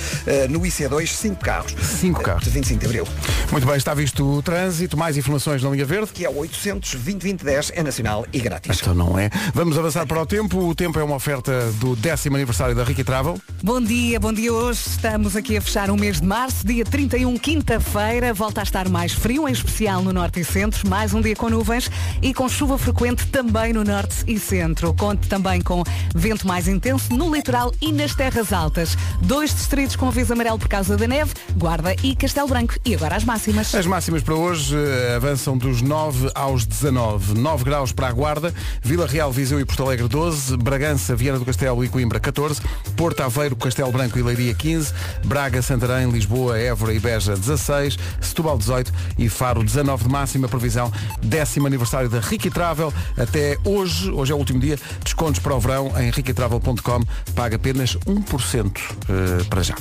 no 0.50 0.60
IC2, 0.60 1.06
cinco 1.06 1.42
carros. 1.42 1.74
Cinco 1.80 2.20
carros. 2.20 2.44
De 2.44 2.50
25 2.50 2.80
de 2.80 2.86
Abril. 2.86 3.08
Muito 3.50 3.66
bem, 3.66 3.76
está 3.76 3.94
visto 3.94 4.22
o 4.22 4.42
trânsito, 4.42 4.98
mais 4.98 5.16
informações 5.16 5.62
na 5.62 5.70
linha 5.70 5.86
verde. 5.86 6.12
Que 6.12 6.26
é 6.26 6.28
o 6.28 6.36
800 6.36 6.94
2010 6.96 7.72
é 7.74 7.82
nacional 7.82 8.26
e 8.32 8.38
grátis. 8.38 8.78
Então 8.78 8.94
não 8.94 9.18
é. 9.18 9.30
Vamos 9.54 9.78
avançar 9.78 10.06
para 10.06 10.20
o 10.20 10.26
tempo. 10.26 10.58
O 10.58 10.74
tempo 10.74 10.98
é 10.98 11.04
uma 11.04 11.16
oferta 11.16 11.70
do 11.74 11.94
décimo 11.96 12.36
aniversário 12.36 12.74
da 12.74 12.84
Ricky 12.84 13.04
Travel. 13.04 13.38
Bom 13.62 13.80
dia, 13.80 14.18
bom 14.18 14.32
dia 14.32 14.52
hoje. 14.52 14.80
Estamos 14.86 15.36
aqui 15.36 15.56
a 15.56 15.60
fechar 15.60 15.90
o 15.90 15.96
mês 15.96 16.20
de 16.20 16.26
março, 16.26 16.66
dia 16.66 16.84
31, 16.84 17.36
quinta-feira. 17.38 18.34
Volta 18.34 18.60
a 18.60 18.64
estar 18.64 18.88
mais 18.88 19.12
frio, 19.12 19.48
em 19.48 19.52
especial 19.52 20.02
no 20.02 20.12
norte 20.12 20.40
e 20.40 20.44
centro. 20.44 20.88
Mais 20.88 21.14
um 21.14 21.20
dia 21.20 21.36
com 21.36 21.48
nuvens 21.48 21.90
e 22.20 22.34
com 22.34 22.48
chuva 22.48 22.76
frequente 22.78 23.26
também 23.26 23.72
no 23.72 23.84
norte 23.84 24.24
e 24.26 24.38
centro. 24.38 24.92
Conte 24.94 25.28
também 25.28 25.60
com 25.60 25.82
vento 26.14 26.46
mais 26.46 26.68
intenso 26.68 27.14
no 27.14 27.34
litoral 27.34 27.72
e 27.80 27.92
nas 27.92 28.14
terras 28.14 28.52
altas. 28.52 28.96
Dois 29.22 29.54
distritos 29.54 29.96
com 29.96 30.08
aviso 30.08 30.32
amarelo 30.32 30.58
por 30.58 30.68
causa 30.68 30.96
da 30.96 31.06
neve, 31.06 31.32
Guarda 31.56 31.94
e 32.02 32.14
Castelo 32.14 32.48
Branco. 32.48 32.74
E 32.84 32.94
agora 32.94 33.16
as 33.16 33.24
máximas. 33.24 33.74
As 33.74 33.86
máximas 33.86 34.22
para 34.22 34.34
hoje 34.34 34.76
eh, 34.76 35.14
avançam 35.16 35.56
dos 35.56 35.82
9 35.82 36.30
aos 36.34 36.66
19. 36.66 37.34
9 37.34 37.64
graus 37.64 37.92
para 37.92 38.08
a 38.08 38.12
Guarda, 38.12 38.54
Vila 38.82 39.06
Real, 39.06 39.32
Viseu 39.36 39.60
e 39.60 39.66
Porto 39.66 39.82
Alegre 39.82 40.08
12, 40.08 40.56
Bragança, 40.56 41.14
Viana 41.14 41.38
do 41.38 41.44
Castelo 41.44 41.84
e 41.84 41.88
Coimbra 41.90 42.18
14, 42.18 42.58
Porto 42.96 43.20
Aveiro, 43.20 43.54
Castelo 43.54 43.92
Branco 43.92 44.18
e 44.18 44.22
Leiria 44.22 44.54
15, 44.54 44.94
Braga, 45.26 45.60
Santarém, 45.60 46.10
Lisboa, 46.10 46.58
Évora 46.58 46.94
e 46.94 46.98
Beja 46.98 47.36
16, 47.36 47.98
Setúbal 48.18 48.56
18 48.56 48.90
e 49.18 49.28
Faro 49.28 49.62
19 49.62 50.04
de 50.04 50.10
máxima 50.10 50.48
previsão. 50.48 50.90
Décimo 51.20 51.66
aniversário 51.66 52.08
da 52.08 52.18
Ricky 52.18 52.48
Travel. 52.48 52.90
Até 53.14 53.58
hoje, 53.62 54.10
hoje 54.10 54.32
é 54.32 54.34
o 54.34 54.38
último 54.38 54.58
dia, 54.58 54.78
descontos 55.04 55.38
para 55.38 55.54
o 55.54 55.60
verão 55.60 55.92
em 56.00 56.10
riquitravel.com. 56.10 57.04
Paga 57.34 57.56
apenas 57.56 57.94
1% 58.06 58.80
eh, 59.10 59.44
para 59.50 59.62
já. 59.62 59.74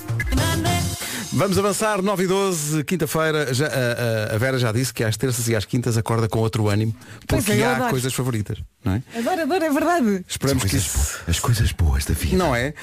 Vamos 1.38 1.58
avançar, 1.58 2.02
9 2.02 2.24
e 2.24 2.28
12, 2.28 2.84
quinta-feira. 2.86 3.54
Já- 3.54 3.68
A, 3.68 4.32
a- 4.32 4.36
a 4.36 4.38
Vera 4.38 4.58
já 4.58 4.72
disse 4.72 4.94
que 4.94 5.04
às 5.04 5.18
terças 5.18 5.48
e 5.50 5.56
às 5.56 5.66
quintas 5.66 5.98
acorda 5.98 6.30
com 6.30 6.40
outro 6.40 6.70
ânimo, 6.70 6.96
Pois 7.28 7.44
porque 7.44 7.60
é, 7.60 7.64
eu 7.66 7.70
há 7.70 7.76
adoro. 7.76 7.90
coisas 7.90 8.14
favoritas, 8.14 8.58
não 8.84 8.94
é? 8.94 9.04
Adoro, 9.18 9.42
adoro, 9.42 9.64
é 9.66 9.70
verdade. 9.70 10.26
Esperamos 10.28 10.64
que 10.64 10.78
isso... 10.78 11.20
As 11.28 11.38
coisas 11.40 11.74
boas 11.74 12.06
da 12.06 12.14
vida. 12.14 12.38
Não 12.38 12.56
é? 12.56 12.74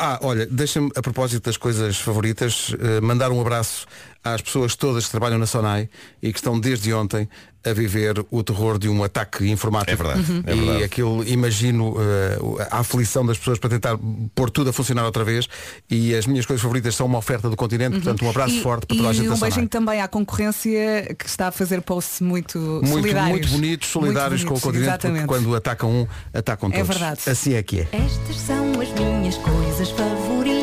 Ah, 0.00 0.18
olha, 0.22 0.44
deixa-me, 0.46 0.90
a 0.96 1.00
propósito 1.02 1.44
das 1.44 1.56
coisas 1.56 1.98
favoritas, 1.98 2.74
eh, 2.80 3.00
mandar 3.00 3.30
um 3.30 3.40
abraço 3.40 3.86
às 4.22 4.40
pessoas 4.42 4.74
todas 4.76 5.04
que 5.06 5.10
trabalham 5.10 5.38
na 5.38 5.46
Sonai 5.46 5.88
e 6.22 6.32
que 6.32 6.38
estão 6.38 6.58
desde 6.60 6.92
ontem 6.92 7.28
a 7.62 7.74
viver 7.74 8.24
o 8.30 8.42
terror 8.42 8.78
de 8.78 8.88
um 8.88 9.04
ataque 9.04 9.46
informático. 9.50 9.90
É 9.92 9.94
verdade, 9.96 10.32
Uhum. 10.32 10.42
é 10.46 10.52
E 10.54 10.56
verdade. 10.60 10.84
aquilo, 10.84 11.24
imagino 11.28 11.94
eh, 11.98 12.38
a 12.70 12.78
aflição 12.78 13.24
das 13.26 13.36
pessoas 13.36 13.58
para 13.58 13.68
tentar 13.68 13.98
pôr 14.34 14.48
tudo 14.50 14.70
a 14.70 14.72
funcionar 14.72 15.04
outra 15.04 15.24
vez 15.24 15.46
e 15.90 16.14
as 16.14 16.26
minhas 16.26 16.46
coisas 16.46 16.62
favoritas 16.62 16.94
são 16.94 17.04
uma 17.06 17.18
oferta 17.18 17.50
do 17.50 17.56
continente, 17.56 17.96
portanto 17.96 18.24
um 18.24 18.30
abraço 18.30 18.54
E- 18.56 18.62
forte 18.62 18.86
para 18.86 18.94
e 18.94 18.98
toda 18.98 19.10
a 19.10 19.12
gente 19.12 19.28
da 19.28 19.34
um 19.34 19.38
beijinho 19.38 19.68
também 19.68 20.00
à 20.00 20.08
concorrência 20.08 21.14
que 21.18 21.26
está 21.26 21.48
a 21.48 21.52
fazer 21.52 21.82
posts 21.82 22.22
muito, 22.22 22.58
Muito, 22.58 22.88
solidários. 22.88 23.30
muito 23.30 23.48
bonitos, 23.50 23.88
solidários 23.90 24.40
Muito 24.42 24.52
com 24.54 24.58
o 24.58 24.60
continente, 24.62 24.90
porque 24.92 25.06
exatamente. 25.06 25.26
quando 25.26 25.54
atacam 25.54 25.90
um, 25.90 26.06
atacam 26.32 26.70
É 26.72 26.78
todos. 26.78 26.88
verdade. 26.88 27.20
Assim 27.26 27.52
é 27.54 27.62
que 27.62 27.80
é. 27.80 27.88
Estas 27.92 28.36
são 28.36 28.72
as 28.80 28.88
minhas 28.98 29.36
coisas 29.36 29.90
favoritas. 29.90 30.59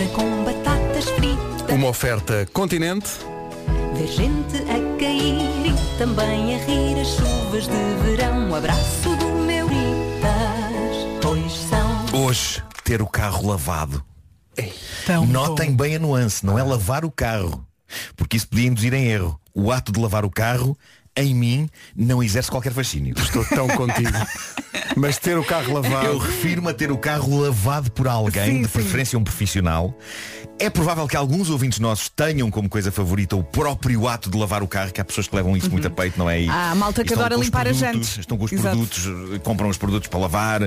Cerveja 0.00 0.08
com 0.14 0.44
batatas 0.44 1.04
fritas. 1.10 1.74
Uma 1.74 1.88
oferta 1.88 2.48
continente. 2.52 3.10
Ver 3.94 4.06
gente 4.06 4.56
a 4.62 4.98
cair 4.98 5.66
e 5.66 5.98
também 5.98 6.54
a 6.54 6.64
rir 6.64 7.00
as 7.00 7.08
chuvas 7.08 7.64
de 7.64 8.04
verão. 8.04 8.50
Um 8.50 8.54
abraço 8.54 9.16
do 9.16 9.26
meu 9.44 9.66
Ritas, 9.66 11.20
pois 11.20 11.52
são. 11.52 12.24
Hoje, 12.24 12.62
ter 12.82 13.02
o 13.02 13.06
carro 13.06 13.48
lavado. 13.48 14.02
Tão 15.06 15.26
Notem 15.26 15.74
bem 15.74 15.96
a 15.96 15.98
nuance, 15.98 16.44
não 16.44 16.58
é 16.58 16.62
lavar 16.62 17.04
o 17.04 17.10
carro. 17.10 17.64
Porque 18.16 18.36
isso 18.36 18.48
podia 18.48 18.68
induzir 18.68 18.94
em 18.94 19.06
erro. 19.06 19.38
O 19.54 19.72
ato 19.72 19.90
de 19.90 20.00
lavar 20.00 20.24
o 20.24 20.30
carro, 20.30 20.76
em 21.16 21.34
mim, 21.34 21.68
não 21.94 22.22
exerce 22.22 22.50
qualquer 22.50 22.72
fascínio. 22.72 23.14
Estou 23.18 23.44
tão 23.44 23.68
contigo. 23.68 24.10
Mas 24.96 25.18
ter 25.18 25.36
o 25.38 25.44
carro 25.44 25.74
lavado. 25.74 26.06
Eu 26.06 26.18
refiro-me 26.18 26.68
a 26.70 26.74
ter 26.74 26.90
o 26.90 26.98
carro 26.98 27.40
lavado 27.40 27.90
por 27.92 28.08
alguém, 28.08 28.44
Sim, 28.56 28.62
de 28.62 28.66
sim. 28.68 28.72
preferência 28.72 29.18
um 29.18 29.24
profissional. 29.24 29.96
É 30.58 30.68
provável 30.68 31.06
que 31.08 31.16
alguns 31.16 31.48
ouvintes 31.48 31.78
nossos 31.78 32.08
tenham 32.10 32.50
como 32.50 32.68
coisa 32.68 32.92
favorita 32.92 33.34
o 33.34 33.42
próprio 33.42 34.06
ato 34.06 34.28
de 34.30 34.36
lavar 34.36 34.62
o 34.62 34.68
carro, 34.68 34.92
que 34.92 35.00
há 35.00 35.04
pessoas 35.04 35.26
que 35.26 35.34
levam 35.34 35.56
isso 35.56 35.70
muito 35.70 35.86
a 35.86 35.90
peito, 35.90 36.18
não 36.18 36.28
é? 36.28 36.42
E- 36.42 36.48
Há 36.50 36.72
a 36.72 36.74
malta 36.74 37.02
que 37.02 37.14
adora 37.14 37.34
limpar 37.36 37.66
as 37.66 37.78
produtos, 37.78 38.06
jantes. 38.08 38.18
Estão 38.18 38.36
com 38.36 38.44
os 38.44 38.52
Exato. 38.52 38.76
produtos, 38.76 39.06
eh, 39.34 39.38
compram 39.38 39.68
os 39.70 39.78
produtos 39.78 40.08
para 40.08 40.20
lavar. 40.20 40.62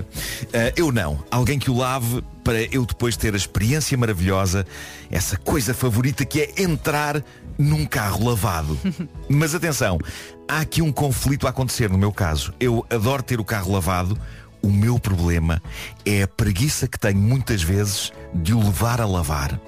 Eh, 0.52 0.74
eu 0.76 0.92
não. 0.92 1.24
Alguém 1.30 1.60
que 1.60 1.70
o 1.70 1.78
lave 1.78 2.24
para 2.44 2.62
eu 2.76 2.86
depois 2.86 3.16
ter 3.16 3.34
a 3.36 3.38
experiência 3.38 3.96
maravilhosa, 3.98 4.66
essa 5.12 5.38
coisa 5.38 5.74
favorita 5.76 6.26
que 6.26 6.42
é 6.42 6.62
entrar 6.64 7.24
num 7.58 7.86
carro 7.86 8.28
lavado. 8.30 8.78
Mas 9.30 9.54
atenção, 9.56 9.98
há 10.48 10.60
aqui 10.60 10.82
um 10.82 10.92
conflito 10.92 11.48
a 11.48 11.50
acontecer 11.50 11.90
no 11.90 11.98
meu 11.98 12.12
caso. 12.12 12.54
Eu 12.60 12.86
adoro 12.90 13.24
ter 13.24 13.40
o 13.40 13.46
carro 13.46 13.72
lavado. 13.72 14.18
O 14.62 14.72
meu 14.72 14.98
problema 14.98 15.62
é 16.06 16.24
a 16.24 16.28
preguiça 16.28 16.88
que 16.88 16.98
tenho 16.98 17.18
muitas 17.20 17.62
vezes 17.62 18.14
de 18.34 18.54
o 18.54 18.60
levar 18.64 19.02
a 19.02 19.06
lavar. 19.06 19.60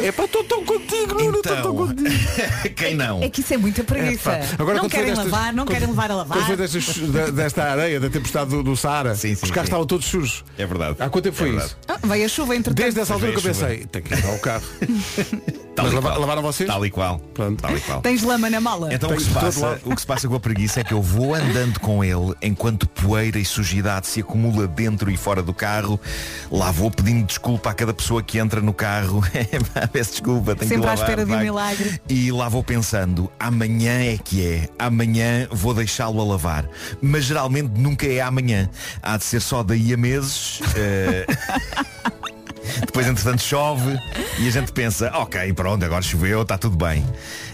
É 0.00 0.12
para 0.12 0.26
estou 0.26 0.44
tão 0.44 0.64
contigo, 0.64 1.14
Nuno, 1.14 1.38
estou 1.38 1.42
tão 1.42 1.58
Então, 1.58 1.74
contigo. 1.74 2.08
quem 2.76 2.94
não? 2.94 3.20
É 3.22 3.28
que 3.28 3.40
isso 3.40 3.52
é 3.52 3.56
muita 3.56 3.82
preguiça. 3.82 4.30
É. 4.30 4.48
Agora, 4.58 4.80
não 4.80 4.88
querem 4.88 5.06
destas- 5.06 5.28
lavar, 5.32 5.52
não 5.52 5.64
quando- 5.64 5.72
querem 5.74 5.88
levar 5.88 6.10
a 6.10 6.14
lavar. 6.16 6.38
Quando 6.38 6.46
foi 6.46 6.56
destas, 6.56 6.98
da- 6.98 7.30
desta 7.30 7.64
areia, 7.64 7.98
da 7.98 8.08
tempestade 8.10 8.50
do, 8.50 8.62
do 8.62 8.76
Saara, 8.76 9.12
os 9.12 9.20
carros 9.22 9.40
sim. 9.40 9.60
estavam 9.62 9.86
todos 9.86 10.06
sujos. 10.06 10.44
É 10.56 10.64
verdade. 10.66 10.96
Há 11.00 11.08
quanto 11.08 11.24
tempo 11.24 11.36
foi 11.36 11.52
É 11.52 11.56
isso? 11.64 11.76
Ah, 11.88 11.98
veio 12.06 12.24
a 12.26 12.28
chuva 12.28 12.54
entretanto. 12.54 12.76
Desde 12.76 13.00
essa 13.00 13.14
altura 13.14 13.32
que 13.32 13.38
eu 13.38 13.42
pensei, 13.42 13.86
tem 13.86 14.02
que 14.02 14.14
lavar 14.14 14.34
o 14.36 14.38
carro. 14.38 14.64
Tal 15.74 15.86
Mas 15.86 15.92
e 15.92 15.96
lava- 15.96 16.16
lavaram 16.18 16.40
vocês? 16.42 16.68
Tal 16.68 16.86
e 16.86 16.90
qual. 16.90 17.18
Pronto. 17.34 17.60
Tal 17.60 17.76
e 17.76 17.80
qual. 17.80 18.00
Tens 18.00 18.22
lama 18.22 18.48
na 18.48 18.60
mala. 18.60 18.94
Então 18.94 19.10
o 19.10 19.16
que, 19.16 19.24
passa, 19.30 19.80
o 19.84 19.94
que 19.94 20.00
se 20.00 20.06
passa 20.06 20.28
com 20.28 20.34
a 20.36 20.40
preguiça 20.40 20.80
é 20.80 20.84
que 20.84 20.94
eu 20.94 21.02
vou 21.02 21.34
andando 21.34 21.80
com 21.80 22.04
ele 22.04 22.32
enquanto 22.40 22.86
poeira 22.88 23.38
e 23.40 23.44
sujidade 23.44 24.06
se 24.06 24.20
acumula 24.20 24.68
dentro 24.68 25.10
e 25.10 25.16
fora 25.16 25.42
do 25.42 25.52
carro. 25.52 25.98
Lá 26.50 26.70
vou 26.70 26.90
pedindo 26.92 27.26
desculpa 27.26 27.70
a 27.70 27.74
cada 27.74 27.92
pessoa 27.92 28.22
que 28.22 28.38
entra 28.38 28.60
no 28.60 28.72
carro. 28.72 29.20
Pá, 29.74 29.88
Peço 29.88 30.12
desculpa, 30.12 30.54
tenho 30.54 30.68
Sempre 30.68 30.82
que 30.82 30.88
à 30.88 30.90
lavar, 30.90 31.08
espera 31.08 31.26
de 31.26 31.32
um 31.32 31.40
milagre. 31.40 32.00
E 32.08 32.30
lá 32.30 32.48
vou 32.48 32.62
pensando, 32.62 33.30
amanhã 33.40 34.00
é 34.00 34.16
que 34.16 34.46
é. 34.46 34.68
Amanhã 34.78 35.48
vou 35.50 35.74
deixá-lo 35.74 36.20
a 36.20 36.24
lavar. 36.24 36.68
Mas 37.02 37.24
geralmente 37.24 37.72
nunca 37.80 38.06
é 38.06 38.20
amanhã. 38.20 38.70
Há 39.02 39.16
de 39.16 39.24
ser 39.24 39.40
só 39.40 39.62
daí 39.64 39.92
a 39.92 39.96
meses. 39.96 40.60
eh, 40.76 41.26
Depois, 42.94 43.08
entretanto, 43.08 43.42
chove 43.42 43.98
e 44.38 44.46
a 44.46 44.50
gente 44.52 44.70
pensa, 44.70 45.10
ok, 45.14 45.52
pronto, 45.52 45.84
agora 45.84 46.00
choveu, 46.00 46.42
está 46.42 46.56
tudo 46.56 46.76
bem. 46.76 47.04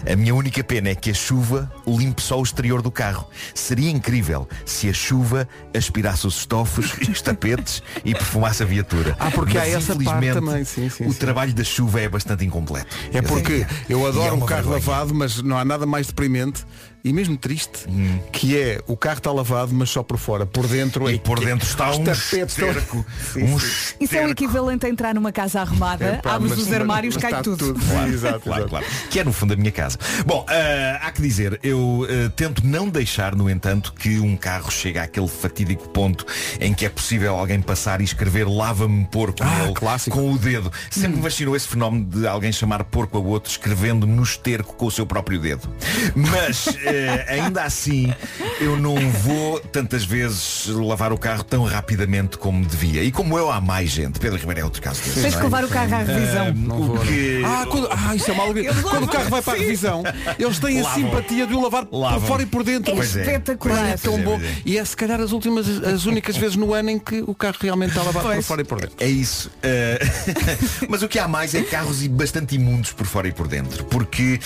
A 0.07 0.15
minha 0.15 0.35
única 0.35 0.63
pena 0.63 0.89
é 0.89 0.93
que 0.95 1.09
a 1.09 1.15
chuva 1.15 1.67
limpe 1.87 2.21
só 2.21 2.39
o 2.39 2.43
exterior 2.43 2.79
do 2.83 2.91
carro. 2.91 3.27
Seria 3.55 3.89
incrível 3.89 4.47
se 4.67 4.87
a 4.87 4.93
chuva 4.93 5.49
aspirasse 5.75 6.27
os 6.27 6.37
estofos, 6.37 6.93
os 7.09 7.23
tapetes 7.23 7.81
e 8.05 8.13
perfumasse 8.13 8.61
a 8.61 8.67
viatura. 8.67 9.15
Ah, 9.19 9.31
porque 9.31 9.57
há 9.57 9.61
Mas, 9.61 9.73
essa 9.73 9.95
parte 9.95 10.03
infelizmente, 10.03 10.33
também, 10.35 10.63
sim, 10.63 10.89
sim, 10.91 11.07
o 11.07 11.11
sim. 11.11 11.17
trabalho 11.17 11.53
da 11.55 11.63
chuva 11.63 12.01
é 12.01 12.07
bastante 12.07 12.45
incompleto. 12.45 12.95
É 13.11 13.23
porque 13.23 13.65
eu 13.89 13.99
E 14.01 14.03
é 14.03 14.07
adoro 14.09 14.35
um 14.35 14.37
uma 14.37 14.45
carro 14.45 14.69
vergonha. 14.69 14.85
lavado, 14.91 15.15
mas 15.15 15.41
não 15.41 15.57
há 15.57 15.65
nada 15.65 15.87
mais 15.87 16.05
deprimente 16.05 16.63
e 17.03 17.11
mesmo 17.11 17.35
triste, 17.35 17.89
Hum. 17.89 18.19
que 18.31 18.55
é 18.55 18.79
o 18.85 18.95
carro 18.95 19.17
está 19.17 19.31
lavado, 19.31 19.73
mas 19.73 19.89
só 19.89 20.03
por 20.03 20.19
fora. 20.19 20.45
Por 20.45 20.67
dentro 20.67 21.09
é 21.09 21.13
E 21.13 21.19
por 21.19 21.39
dentro 21.39 21.67
está 21.67 21.87
um 21.95 22.03
estão- 22.03 22.13
esterco. 22.45 23.03
Sim, 23.33 23.43
Um 23.43 23.59
sim. 23.59 23.95
Isso 24.01 24.15
é 24.15 24.23
o 24.27 24.29
equivalente 24.29 24.85
a 24.85 24.89
entrar 24.89 25.15
numa 25.15 25.30
casa 25.31 25.61
arrumada, 25.61 26.15
Epá, 26.15 26.35
abres 26.35 26.51
mas- 26.51 26.59
os 26.67 26.73
armários, 26.73 27.15
mas 27.15 27.21
cai 27.21 27.31
está 27.31 27.43
tudo. 27.43 27.73
Claro, 27.73 28.11
Exato, 28.11 28.39
claro, 28.41 28.59
exato. 28.61 28.69
claro. 28.69 28.85
Que 29.09 29.19
é 29.19 29.23
no 29.23 29.33
fundo 29.33 29.53
a 29.53 29.55
minha 29.55 29.71
casa. 29.71 29.97
Bom, 30.25 30.45
ah, 30.49 30.99
há 31.05 31.11
que 31.11 31.21
dizer, 31.21 31.59
eu 31.63 32.05
ah, 32.09 32.31
tento 32.35 32.65
não 32.65 32.89
deixar, 32.89 33.35
no 33.35 33.49
entanto, 33.49 33.93
que 33.93 34.19
um 34.19 34.35
carro 34.35 34.71
chegue 34.71 34.99
àquele 34.99 35.27
fatídico 35.27 35.87
ponto 35.89 36.25
em 36.59 36.73
que 36.73 36.85
é 36.85 36.89
possível 36.89 37.35
alguém 37.35 37.61
passar 37.61 38.01
e 38.01 38.03
escrever 38.03 38.47
lava-me 38.47 39.05
porco 39.05 39.37
Ah, 39.43 39.59
nele 39.59 39.73
clássico. 39.73 40.17
com 40.17 40.31
o 40.31 40.37
dedo. 40.37 40.71
Sempre 40.89 41.17
me 41.17 41.23
fascinou 41.23 41.55
esse 41.55 41.67
fenómeno 41.67 42.05
de 42.05 42.27
alguém 42.27 42.51
chamar 42.51 42.83
porco 42.83 43.17
a 43.17 43.21
outro 43.21 43.49
escrevendo 43.51 44.05
no 44.07 44.23
esterco 44.23 44.75
com 44.75 44.85
o 44.85 44.91
seu 44.91 45.05
próprio 45.05 45.39
dedo. 45.39 45.69
Mas 46.15 46.67
eh, 46.85 47.25
ainda 47.41 47.63
assim 47.63 48.13
eu 48.59 48.77
não 48.77 48.95
vou 49.09 49.59
tantas 49.59 50.03
vezes 50.03 50.67
lavar 50.67 51.11
o 51.13 51.17
carro 51.17 51.43
tão 51.43 51.63
rapidamente 51.63 52.37
como 52.37 52.63
devia. 52.65 53.03
E 53.03 53.11
como 53.11 53.37
eu 53.37 53.51
há 53.51 53.59
mais 53.61 53.89
gente, 53.89 54.19
Pedro 54.19 54.37
Ribeiro 54.37 54.61
é 54.61 54.63
outro 54.63 54.81
caso 54.81 55.01
desse. 55.01 55.20
Tens 55.21 55.33
não 55.33 55.39
que 55.39 55.45
é? 55.45 55.49
levar 55.49 55.63
o 55.65 55.67
carro 55.67 55.95
à 55.95 55.97
revisão. 55.99 56.47
Ah, 56.47 56.53
Não 56.55 56.83
vou, 56.83 56.99
Ah, 57.45 57.65
quando, 57.69 57.87
ah, 57.91 58.15
isso 58.15 58.31
é 58.31 58.33
mal. 58.33 58.47
Quando 58.81 59.03
o 59.03 59.07
carro 59.07 59.29
vai 59.29 59.41
para 59.41 59.53
a 59.53 59.57
revisão, 59.57 60.03
eles 60.37 60.59
têm 60.59 60.79
a 60.81 60.83
simpatia 60.93 61.47
de 61.47 61.53
o 61.53 61.61
lavar 61.61 61.87
Lavam. 61.91 62.19
por 62.19 62.27
fora 62.27 62.43
e 62.43 62.45
por 62.45 62.63
dentro. 62.63 62.93
É 62.93 62.97
é. 62.97 63.03
espetacular. 63.03 63.89
É 63.89 63.97
tão 63.97 64.21
bom. 64.21 64.39
E 64.65 64.77
é 64.77 64.85
se 64.85 64.95
calhar 64.95 65.19
as 65.21 65.31
últimas, 65.31 65.67
as 65.83 66.05
únicas 66.05 66.37
vezes 66.37 66.55
no 66.55 66.73
ano 66.73 66.89
em 66.89 66.99
que 66.99 67.21
o 67.21 67.33
carro 67.33 67.57
realmente 67.59 67.89
está 67.91 68.01
lavado 68.03 68.25
por 68.25 68.33
Pois. 68.33 68.45
fora 68.47 68.61
e 68.61 68.65
por 68.65 68.79
dentro. 68.81 68.95
É 68.99 69.07
isso. 69.07 69.51
Eh, 69.63 69.99
Mas 70.89 71.01
o 71.01 71.07
que 71.07 71.19
há 71.19 71.27
mais 71.27 71.53
é 71.53 71.61
carros 71.63 72.05
bastante 72.07 72.55
imundos 72.55 72.91
por 72.91 73.05
fora 73.05 73.27
e 73.27 73.31
por 73.31 73.47
dentro. 73.47 73.83
Porque 73.85 74.39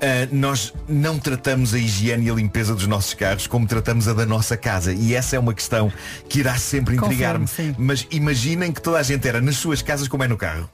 eh, 0.00 0.28
nós 0.30 0.72
não 0.88 1.18
tratamos 1.18 1.74
a 1.74 1.78
higiene 1.78 2.26
e 2.26 2.30
a 2.30 2.34
limpeza 2.34 2.74
dos 2.74 2.86
nossos 2.86 3.14
carros 3.14 3.46
como 3.46 3.66
tratamos 3.66 4.08
a 4.08 4.12
da 4.12 4.26
nossa 4.26 4.56
casa. 4.56 4.92
E 4.92 5.14
essa 5.14 5.36
é 5.36 5.38
uma 5.38 5.54
questão 5.54 5.92
que 6.28 6.40
irá 6.40 6.56
sempre 6.56 6.96
intrigar-me. 6.96 7.46
Sim. 7.48 7.74
Mas 7.78 8.06
imaginem 8.10 8.72
que 8.72 8.80
toda 8.80 8.98
a 8.98 9.02
gente 9.02 9.26
era 9.26 9.40
nas 9.40 9.56
suas 9.56 9.82
casas 9.82 10.08
como 10.08 10.21
é 10.24 10.28
no 10.28 10.36
carro. 10.36 10.68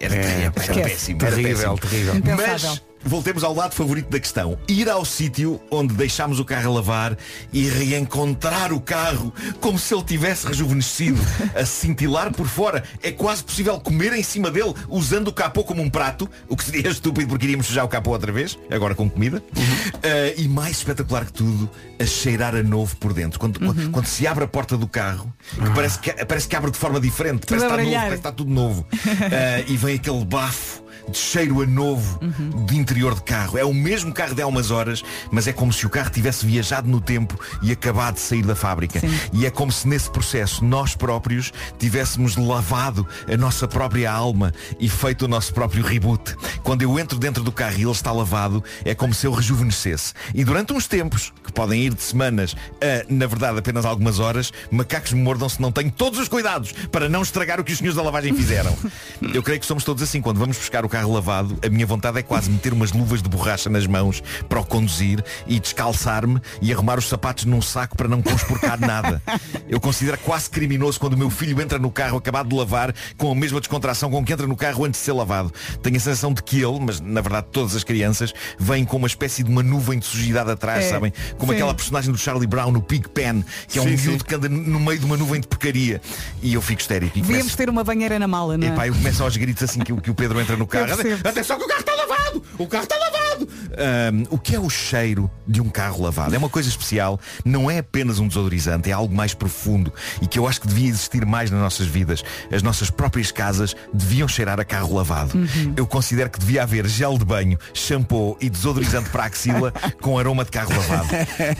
Era, 0.00 0.14
É, 0.14 0.18
terrível, 0.22 0.52
era 0.56 0.74
péssimo. 0.88 1.20
era 1.22 1.30
Terrível, 1.36 1.74
péssimo. 1.76 1.78
terrível. 1.78 2.36
Mas 2.36 2.82
voltemos 3.02 3.44
ao 3.44 3.54
lado 3.54 3.74
favorito 3.74 4.08
da 4.08 4.18
questão. 4.18 4.58
Ir 4.68 4.88
ao 4.88 5.04
sítio 5.04 5.60
onde 5.70 5.94
deixámos 5.94 6.38
o 6.38 6.44
carro 6.44 6.70
a 6.70 6.74
lavar 6.74 7.16
e 7.52 7.68
reencontrar 7.68 8.72
o 8.72 8.80
carro 8.80 9.32
como 9.60 9.78
se 9.78 9.94
ele 9.94 10.04
tivesse 10.04 10.46
rejuvenescido, 10.46 11.20
a 11.54 11.64
cintilar 11.64 12.32
por 12.32 12.46
fora. 12.46 12.82
É 13.02 13.10
quase 13.10 13.42
possível 13.44 13.78
comer 13.80 14.12
em 14.12 14.22
cima 14.22 14.50
dele 14.50 14.74
usando 14.88 15.28
o 15.28 15.32
capô 15.32 15.64
como 15.64 15.82
um 15.82 15.90
prato, 15.90 16.28
o 16.48 16.56
que 16.56 16.64
seria 16.64 16.88
estúpido 16.90 17.28
porque 17.28 17.46
iríamos 17.46 17.66
sujar 17.66 17.84
o 17.84 17.88
capô 17.88 18.10
outra 18.10 18.32
vez, 18.32 18.58
agora 18.70 18.94
com 18.94 19.08
comida. 19.08 19.38
Uh, 19.38 20.40
e 20.40 20.48
mais 20.48 20.78
espetacular 20.78 21.24
que 21.26 21.32
tudo, 21.32 21.70
a 21.98 22.04
cheirar 22.04 22.54
a 22.54 22.62
novo 22.62 22.96
por 22.96 23.12
dentro. 23.12 23.38
Quando, 23.38 23.58
quando, 23.58 23.90
quando 23.90 24.06
se 24.06 24.26
abre 24.26 24.44
a 24.44 24.48
porta 24.48 24.76
do 24.76 24.86
carro, 24.86 25.32
que 25.54 25.70
parece, 25.74 25.98
que, 25.98 26.12
parece 26.24 26.48
que 26.48 26.56
abre 26.56 26.70
de 26.70 26.78
forma 26.78 27.00
diferente, 27.00 27.46
parece 27.46 27.66
que, 27.66 27.72
a 27.72 27.76
está 27.76 27.82
novo, 27.82 27.94
parece 27.94 28.10
que 28.10 28.14
está 28.14 28.32
tudo 28.32 28.50
novo. 28.50 28.80
Uh, 28.80 29.64
e 29.68 29.76
vem 29.76 29.94
aquele 29.96 30.24
bafo 30.24 30.89
de 31.10 31.18
cheiro 31.18 31.60
a 31.60 31.66
novo 31.66 32.18
de 32.66 32.76
interior 32.76 33.14
de 33.14 33.22
carro. 33.22 33.58
É 33.58 33.64
o 33.64 33.74
mesmo 33.74 34.12
carro 34.12 34.34
de 34.34 34.42
há 34.42 34.46
umas 34.46 34.70
horas, 34.70 35.02
mas 35.30 35.46
é 35.46 35.52
como 35.52 35.72
se 35.72 35.86
o 35.86 35.90
carro 35.90 36.10
tivesse 36.10 36.46
viajado 36.46 36.88
no 36.88 37.00
tempo 37.00 37.38
e 37.62 37.72
acabado 37.72 38.14
de 38.14 38.20
sair 38.20 38.42
da 38.42 38.54
fábrica. 38.54 39.00
E 39.32 39.46
é 39.46 39.50
como 39.50 39.70
se 39.72 39.86
nesse 39.88 40.10
processo 40.10 40.64
nós 40.64 40.94
próprios 40.94 41.52
tivéssemos 41.78 42.36
lavado 42.36 43.06
a 43.32 43.36
nossa 43.36 43.66
própria 43.66 44.10
alma 44.10 44.52
e 44.78 44.88
feito 44.88 45.24
o 45.24 45.28
nosso 45.28 45.52
próprio 45.52 45.84
reboot. 45.84 46.34
Quando 46.62 46.82
eu 46.82 46.98
entro 46.98 47.18
dentro 47.18 47.42
do 47.42 47.52
carro 47.52 47.78
e 47.78 47.82
ele 47.82 47.90
está 47.90 48.12
lavado, 48.12 48.62
é 48.84 48.94
como 48.94 49.12
se 49.14 49.26
eu 49.26 49.32
rejuvenescesse. 49.32 50.12
E 50.34 50.44
durante 50.44 50.72
uns 50.72 50.86
tempos, 50.86 51.32
que 51.44 51.52
podem 51.52 51.82
ir 51.82 51.94
de 51.94 52.02
semanas 52.02 52.54
a, 52.80 53.12
na 53.12 53.26
verdade, 53.26 53.58
apenas 53.58 53.84
algumas 53.84 54.18
horas, 54.18 54.52
macacos 54.70 55.12
me 55.12 55.22
mordam 55.22 55.48
se 55.48 55.60
não 55.60 55.72
tenho 55.72 55.90
todos 55.90 56.18
os 56.18 56.28
cuidados 56.28 56.72
para 56.92 57.08
não 57.08 57.22
estragar 57.22 57.60
o 57.60 57.64
que 57.64 57.72
os 57.72 57.78
senhores 57.78 57.96
da 57.96 58.02
lavagem 58.02 58.34
fizeram. 58.34 58.76
Eu 59.34 59.42
creio 59.42 59.60
que 59.60 59.66
somos 59.66 59.84
todos 59.84 60.02
assim. 60.02 60.20
Quando 60.20 60.38
vamos 60.38 60.56
buscar 60.56 60.84
o 60.84 60.88
carro 60.88 60.99
lavado, 61.08 61.58
a 61.64 61.68
minha 61.68 61.86
vontade 61.86 62.18
é 62.18 62.22
quase 62.22 62.50
meter 62.50 62.72
umas 62.72 62.92
luvas 62.92 63.22
de 63.22 63.28
borracha 63.28 63.68
nas 63.70 63.86
mãos 63.86 64.22
para 64.48 64.60
o 64.60 64.64
conduzir 64.64 65.22
e 65.46 65.58
descalçar-me 65.60 66.40
e 66.60 66.72
arrumar 66.72 66.98
os 66.98 67.08
sapatos 67.08 67.44
num 67.44 67.62
saco 67.62 67.96
para 67.96 68.08
não 68.08 68.22
conspurcar 68.22 68.78
nada. 68.80 69.22
Eu 69.68 69.80
considero 69.80 70.18
quase 70.18 70.50
criminoso 70.50 70.98
quando 70.98 71.14
o 71.14 71.18
meu 71.18 71.30
filho 71.30 71.60
entra 71.60 71.78
no 71.78 71.90
carro 71.90 72.18
acabado 72.18 72.48
de 72.48 72.54
lavar 72.56 72.94
com 73.16 73.30
a 73.30 73.34
mesma 73.34 73.60
descontração 73.60 74.10
com 74.10 74.24
que 74.24 74.32
entra 74.32 74.46
no 74.46 74.56
carro 74.56 74.84
antes 74.84 75.00
de 75.00 75.04
ser 75.04 75.12
lavado. 75.12 75.52
Tenho 75.82 75.96
a 75.96 76.00
sensação 76.00 76.32
de 76.32 76.42
que 76.42 76.60
ele, 76.62 76.80
mas 76.80 77.00
na 77.00 77.20
verdade 77.20 77.46
todas 77.52 77.74
as 77.74 77.84
crianças, 77.84 78.32
vêm 78.58 78.84
com 78.84 78.96
uma 78.96 79.06
espécie 79.06 79.42
de 79.42 79.50
uma 79.50 79.62
nuvem 79.62 79.98
de 79.98 80.06
sujidade 80.06 80.50
atrás, 80.50 80.84
É, 80.84 80.90
sabem? 80.90 81.12
Como 81.38 81.52
sim. 81.52 81.58
aquela 81.58 81.74
personagem 81.74 82.12
do 82.12 82.18
Charlie 82.18 82.46
Brown 82.46 82.70
no 82.70 82.82
Pig 82.82 83.08
Pen, 83.08 83.44
que 83.68 83.78
é 83.78 83.82
um 83.82 83.86
miúdo 83.86 84.24
que 84.24 84.34
anda 84.34 84.48
no 84.48 84.80
meio 84.80 84.98
de 84.98 85.06
uma 85.06 85.16
nuvem 85.16 85.40
de 85.40 85.46
porcaria. 85.46 86.00
E 86.42 86.54
eu 86.54 86.62
fico 86.62 86.80
histérico. 86.80 87.14
Devíamos 87.14 87.42
começo... 87.42 87.56
ter 87.56 87.68
uma 87.70 87.84
banheira 87.84 88.18
na 88.18 88.28
mala, 88.28 88.56
não 88.56 88.66
é? 88.66 88.70
Epá, 88.70 88.86
eu 88.86 88.94
começo 88.94 89.22
aos 89.22 89.36
gritos 89.36 89.62
assim 89.62 89.80
que, 89.80 89.94
que 89.94 90.10
o 90.10 90.14
Pedro 90.14 90.40
entra 90.40 90.56
no 90.56 90.66
carro. 90.66 90.89
Percebo. 90.96 91.28
Atenção 91.28 91.58
que 91.58 91.64
o 91.64 91.68
carro 91.68 91.80
está 91.80 91.94
lavado! 91.94 92.42
O 92.58 92.66
carro 92.66 92.84
está 92.84 92.96
lavado! 92.96 93.48
Ahm, 93.78 94.24
o 94.30 94.38
que 94.38 94.54
é 94.54 94.60
o 94.60 94.68
cheiro 94.68 95.30
de 95.46 95.60
um 95.60 95.68
carro 95.68 96.02
lavado? 96.02 96.34
É 96.34 96.38
uma 96.38 96.48
coisa 96.48 96.68
especial, 96.68 97.18
não 97.44 97.70
é 97.70 97.78
apenas 97.78 98.18
um 98.18 98.28
desodorizante, 98.28 98.90
é 98.90 98.92
algo 98.92 99.14
mais 99.14 99.32
profundo 99.34 99.92
e 100.20 100.26
que 100.26 100.38
eu 100.38 100.46
acho 100.46 100.60
que 100.60 100.68
devia 100.68 100.88
existir 100.88 101.24
mais 101.24 101.50
nas 101.50 101.60
nossas 101.60 101.86
vidas. 101.86 102.22
As 102.52 102.62
nossas 102.62 102.90
próprias 102.90 103.30
casas 103.30 103.74
deviam 103.92 104.28
cheirar 104.28 104.60
a 104.60 104.64
carro 104.64 104.94
lavado. 104.94 105.32
Eu 105.76 105.86
considero 105.86 106.30
que 106.30 106.38
devia 106.38 106.62
haver 106.62 106.86
gel 106.86 107.16
de 107.16 107.24
banho, 107.24 107.58
shampoo 107.72 108.36
e 108.40 108.50
desodorizante 108.50 109.10
para 109.10 109.24
a 109.24 109.26
axila 109.26 109.72
com 110.00 110.18
aroma 110.18 110.44
de 110.44 110.50
carro 110.50 110.70
lavado. 110.76 111.08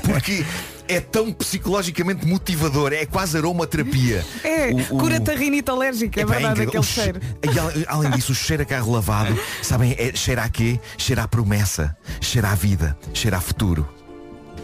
Porque 0.04 0.44
é 0.90 1.00
tão 1.00 1.32
psicologicamente 1.32 2.26
motivador, 2.26 2.92
é 2.92 3.06
quase 3.06 3.36
aromaterapia. 3.38 4.24
É, 4.42 4.70
O- 4.70 4.96
o- 4.96 4.98
cura-te 4.98 5.30
a 5.30 5.34
rinite 5.34 5.70
alérgica, 5.70 6.20
é 6.20 6.22
Epá, 6.24 6.32
verdade, 6.34 6.62
aquele 6.62 6.78
O 6.78 6.82
cheiro. 6.82 7.20
E 7.42 7.58
al- 7.58 7.98
além 7.98 8.10
disso, 8.12 8.32
o 8.32 8.34
cheiro 8.34 8.62
a 8.62 8.66
carro 8.66 8.92
lavado, 8.92 9.38
sabem, 9.62 9.94
é, 9.98 10.14
cheira 10.14 10.42
a 10.42 10.48
quê? 10.48 10.80
Cheira 10.98 11.22
a 11.22 11.28
promessa, 11.28 11.96
cheira 12.20 12.48
a 12.50 12.54
vida, 12.54 12.96
cheira 13.14 13.36
a 13.36 13.40
futuro. 13.40 13.88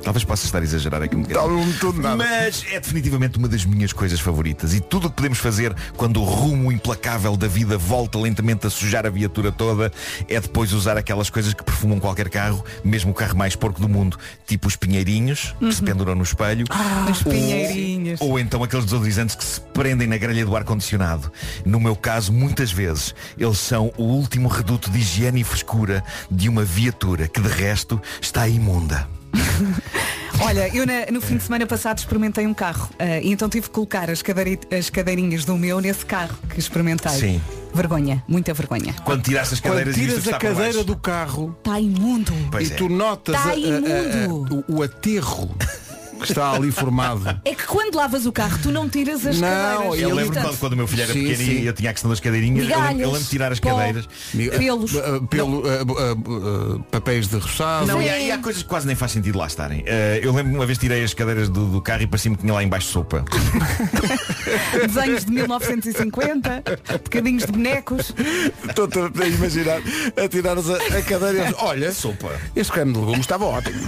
Talvez 0.07 0.23
possa 0.23 0.47
estar 0.47 0.61
a 0.61 0.63
exagerar 0.63 1.03
aqui 1.03 1.17
um 1.17 1.23
bocadinho. 1.23 1.43
Mas 2.17 2.65
é 2.71 2.79
definitivamente 2.79 3.39
uma 3.39 3.49
das 3.49 3.65
minhas 3.65 3.93
coisas 3.93 4.21
favoritas. 4.21 4.73
E 4.73 4.79
tudo 4.81 5.09
o 5.09 5.11
que 5.11 5.17
podemos 5.17 5.39
fazer 5.39 5.75
quando 5.97 6.21
o 6.21 6.25
rumo 6.25 6.71
implacável 6.71 7.37
da 7.37 7.49
vida 7.49 7.77
volta 7.77 8.17
lentamente 8.17 8.69
a 8.69 8.71
sujar 8.71 9.05
a 9.05 9.11
viatura 9.11 9.51
toda 9.51 9.91
é 10.29 10.41
depois 10.41 10.73
usar 10.73 10.97
aquelas 10.97 11.29
coisas 11.29 11.53
que 11.53 11.65
perfumam 11.65 11.99
qualquer 11.99 12.29
carro, 12.31 12.65
mesmo 12.85 13.11
o 13.11 13.15
carro 13.15 13.37
mais 13.37 13.57
porco 13.57 13.81
do 13.81 13.89
mundo, 13.89 14.17
tipo 14.47 14.69
os 14.69 14.77
pinheirinhos 14.77 15.57
que 15.59 15.73
se 15.73 15.83
penduram 15.83 16.15
no 16.15 16.23
espelho. 16.23 16.67
Os 17.11 17.27
Ou- 17.27 17.33
pinheirinhos. 17.33 18.21
Ou 18.21 18.39
então 18.39 18.63
aqueles 18.63 18.85
desodorizantes 18.85 19.35
que 19.35 19.45
se 19.45 19.61
prendem 19.61 20.07
na 20.07 20.19
grelha 20.19 20.47
do 20.47 20.55
ar-condicionado. 20.55 21.33
No 21.65 21.81
meu 21.81 21.97
caso, 21.97 22.33
muitas 22.33 22.71
vezes, 22.71 23.13
eles 23.37 23.59
são 23.59 23.93
o 23.97 24.05
último 24.05 24.47
reduto 24.47 24.89
de 24.89 24.99
higiene 25.01 25.41
e 25.41 25.45
frescura 25.45 26.05
de 26.31 26.49
uma 26.49 26.63
viatura 26.63 27.27
que 27.27 27.41
de 27.41 27.49
resto 27.49 28.01
está 28.21 28.47
imunda. 28.47 29.16
Olha, 30.41 30.69
eu 30.75 30.87
na- 30.87 31.07
no 31.11 31.21
fim 31.21 31.37
de 31.39 31.43
semana 31.45 31.67
passado 31.67 31.99
experimentei 31.99 32.47
um 32.47 32.53
carro 32.55 32.91
ah, 32.99 33.19
e 33.21 33.31
então 33.33 33.49
tive 33.49 33.69
que 33.69 33.73
colocar 33.75 34.11
as, 34.11 34.21
cadeiri- 34.23 34.61
as 34.71 34.91
cadeirinhas 34.91 35.45
do 35.45 35.57
meu 35.57 35.81
nesse 35.81 36.05
carro 36.05 36.37
que 36.51 36.59
experimentei. 36.59 37.13
Sim. 37.13 37.41
Vergonha, 37.75 38.23
muita 38.29 38.55
vergonha. 38.55 38.95
Quando 39.05 39.23
tiraste 39.23 39.55
as 39.55 39.61
Quando 39.61 39.73
cadeiras 39.73 39.95
tiras 39.97 40.29
a 40.29 40.39
cadeira 40.39 40.85
do 40.85 40.97
carro 40.97 41.55
Está 41.59 41.79
imundo. 41.81 42.33
Pois 42.51 42.71
e 42.71 42.73
é. 42.73 42.77
tu 42.77 42.89
notas 42.89 43.35
Tá 43.35 43.43
a- 43.45 43.53
a- 43.53 43.53
a- 43.55 43.57
imundo. 44.27 44.65
o, 44.69 44.77
o 44.77 44.83
aterro 44.83 45.55
que 46.17 46.25
está 46.27 46.53
ali 46.53 46.71
formado. 46.71 47.41
É 47.45 47.55
que 47.55 47.67
quando 47.67 47.95
lavas 47.95 48.27
o 48.27 48.33
carro, 48.33 48.59
tu 48.63 48.71
não 48.71 48.89
tiras 48.89 49.27
as 49.27 49.41
Não, 49.41 49.49
cadeiras. 49.49 50.01
Eu 50.01 50.15
lembro 50.15 50.33
portanto, 50.33 50.45
quando, 50.45 50.59
quando 50.59 50.73
o 50.73 50.77
meu 50.77 50.87
filho 50.87 51.03
era 51.03 51.13
Sim, 51.13 51.21
pequeno 51.21 51.37
sim. 51.37 51.63
e 51.63 51.67
eu 51.67 51.73
tinha 51.73 51.91
a 51.91 51.93
questão 51.93 52.11
das 52.11 52.21
cadeirinhas, 52.21 52.69
eu 52.69 52.77
lembro, 52.77 52.81
eu 52.81 52.81
Migalhas, 52.81 53.07
lembro 53.07 53.25
de 53.25 53.31
tirar 53.31 53.53
as 53.53 53.61
pó, 53.61 53.71
cadeiras. 53.71 54.09
Pelos. 54.59 54.95
Uh, 54.95 54.99
uh, 54.99 55.27
pelo, 55.27 55.61
uh, 55.61 55.83
uh, 55.83 56.75
uh, 56.77 56.83
papéis 56.91 57.29
de 57.29 57.37
roçado. 57.37 57.87
Não, 57.87 58.01
e 58.01 58.09
há, 58.09 58.19
e 58.19 58.31
há 58.31 58.39
coisas 58.39 58.63
que 58.63 58.69
quase 58.69 58.87
nem 58.87 58.97
faz 58.97 59.13
sentido 59.13 59.39
lá 59.39 59.47
estarem. 59.47 59.81
Uh, 59.81 59.85
eu 60.23 60.33
lembro 60.33 60.55
uma 60.55 60.67
vez 60.67 60.79
tirei 60.79 61.03
as 61.05 61.15
cadeiras 61.15 61.49
do, 61.49 61.67
do 61.67 61.81
carro 61.81 62.03
e 62.03 62.07
parecia-me 62.07 62.37
que 62.37 62.43
tinha 62.43 62.55
lá 62.55 62.63
embaixo 62.63 62.89
sopa. 62.89 63.25
Desenhos 64.87 65.25
de 65.25 65.33
1950, 65.33 66.63
bocadinhos 67.05 67.45
de 67.45 67.53
bonecos. 67.53 68.15
Estou-te 68.69 68.99
a 68.99 69.27
imaginar 69.27 69.81
a 70.17 70.29
tirar 70.29 70.57
a, 70.59 70.99
a 70.99 71.03
cadeira 71.03 71.55
olha, 71.59 71.93
sopa. 71.93 72.33
Este 72.55 72.73
creme 72.73 72.93
de 72.93 72.99
legumes 72.99 73.21
estava 73.21 73.45
ótimo. 73.45 73.81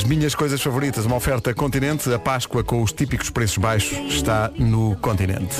As 0.00 0.04
minhas 0.04 0.34
coisas 0.34 0.62
favoritas, 0.62 1.04
uma 1.04 1.16
oferta 1.16 1.52
continente, 1.52 2.10
a 2.10 2.18
Páscoa 2.18 2.64
com 2.64 2.82
os 2.82 2.90
típicos 2.90 3.28
preços 3.28 3.58
baixos 3.58 3.98
está 4.14 4.50
no 4.56 4.96
continente. 4.96 5.56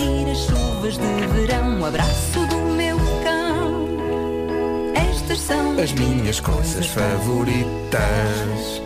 As 5.83 5.93
minhas 5.93 6.41
coisas 6.41 6.87
favoritas, 6.89 8.01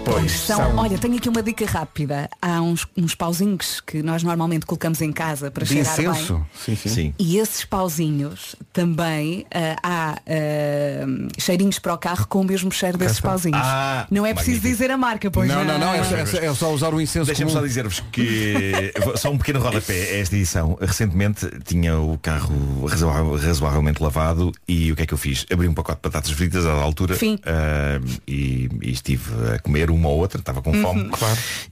pois 0.04 0.30
São, 0.30 0.56
são. 0.58 0.76
olha, 0.76 0.96
tenho 0.96 1.16
aqui 1.16 1.28
uma 1.28 1.42
dica 1.42 1.66
rápida. 1.66 2.30
Há 2.40 2.60
uns, 2.62 2.86
uns 2.96 3.16
pauzinhos 3.16 3.80
que 3.80 4.00
nós 4.00 4.22
normalmente 4.22 4.64
colocamos 4.64 5.00
em 5.02 5.10
casa 5.10 5.50
para 5.50 5.64
De 5.64 5.72
cheirar 5.72 5.92
incenso? 6.00 6.34
bem. 6.34 6.76
Sim, 6.76 6.88
sim. 6.88 7.14
E 7.18 7.38
esses 7.38 7.64
pauzinhos 7.64 8.54
também 8.72 9.44
ah, 9.52 9.76
há 9.82 10.10
ah, 10.12 11.06
cheirinhos 11.36 11.80
para 11.80 11.94
o 11.94 11.98
carro 11.98 12.26
com 12.28 12.42
o 12.42 12.44
mesmo 12.44 12.70
cheiro 12.70 12.96
desses 12.96 13.18
pauzinhos. 13.18 13.60
Ah, 13.60 14.06
não 14.08 14.24
é 14.24 14.32
preciso 14.32 14.58
magnífico. 14.58 14.82
dizer 14.84 14.90
a 14.92 14.96
marca, 14.96 15.30
pois 15.32 15.48
Não, 15.48 15.64
não, 15.64 15.78
não, 15.78 15.94
é 15.94 16.04
só, 16.04 16.16
é 16.16 16.26
só- 16.26 16.38
é 16.38 16.54
só 16.54 16.72
usar 16.72 16.94
o 16.94 17.00
incenso 17.00 17.26
Deixa-me 17.26 17.50
só 17.50 17.60
dizer-vos 17.60 18.00
que 18.12 18.92
só 19.16 19.30
um 19.32 19.38
pequeno 19.38 19.58
rodapé 19.58 19.94
a 20.14 20.18
esta 20.18 20.36
edição. 20.36 20.78
Recentemente 20.80 21.50
tinha 21.64 21.98
o 21.98 22.16
carro 22.18 22.86
razoavelmente 22.86 24.00
lavado 24.00 24.52
e 24.68 24.92
o 24.92 24.96
que 24.96 25.02
é 25.02 25.06
que 25.06 25.14
eu 25.14 25.18
fiz? 25.18 25.44
Abri 25.52 25.66
um 25.66 25.74
pacote 25.74 25.98
de 25.98 26.02
batatas 26.08 26.30
fritas 26.30 26.64
à 26.64 26.83
altura 26.84 27.16
Sim. 27.16 27.38
ah, 27.44 28.00
e, 28.26 28.68
e 28.82 28.90
estive 28.92 29.24
a 29.54 29.58
comer 29.58 29.90
uma 29.90 30.08
ou 30.08 30.18
outra, 30.18 30.38
estava 30.40 30.60
com 30.62 30.70
Uhum. 30.70 30.82
fome. 30.82 31.10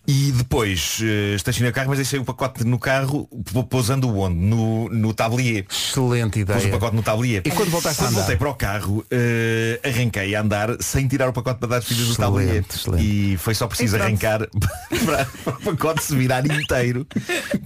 E 0.06 0.32
depois 0.32 0.98
eh, 1.02 1.34
estacionei 1.34 1.70
o 1.70 1.74
carro, 1.74 1.88
mas 1.90 1.98
deixei 1.98 2.18
o 2.18 2.24
pacote 2.24 2.64
no 2.64 2.78
carro, 2.78 3.28
pou- 3.52 3.64
pousando 3.64 4.08
onde? 4.16 4.36
No, 4.36 4.88
no 4.88 5.12
tablier. 5.14 5.66
Excelente 5.70 6.44
Pus 6.44 6.54
o 6.54 6.58
ideia. 6.58 6.72
pacote 6.72 6.96
no 6.96 7.02
tablier. 7.02 7.42
E 7.44 7.50
quando 7.50 7.70
voltaste 7.70 8.02
a 8.02 8.06
andar? 8.08 8.16
voltei 8.18 8.36
para 8.36 8.48
o 8.50 8.54
carro, 8.54 9.04
eh, 9.10 9.80
arranquei 9.84 10.34
a 10.34 10.40
andar 10.40 10.76
sem 10.80 11.06
tirar 11.08 11.28
o 11.28 11.32
pacote 11.32 11.60
de 11.60 11.66
batatas 11.66 11.84
fritas 11.86 12.06
do 12.06 12.12
Excelente, 12.12 12.32
tablier. 12.44 12.64
excelente. 12.68 13.04
E 13.32 13.36
foi 13.38 13.54
só 13.54 13.66
preciso 13.66 13.96
E 13.96 13.98
pronto. 13.98 14.08
arrancar 14.08 14.48
para, 15.04 15.24
para 15.44 15.52
o 15.54 15.62
pacote 15.62 16.02
se 16.04 16.14
virar 16.16 16.44
inteiro 16.46 17.06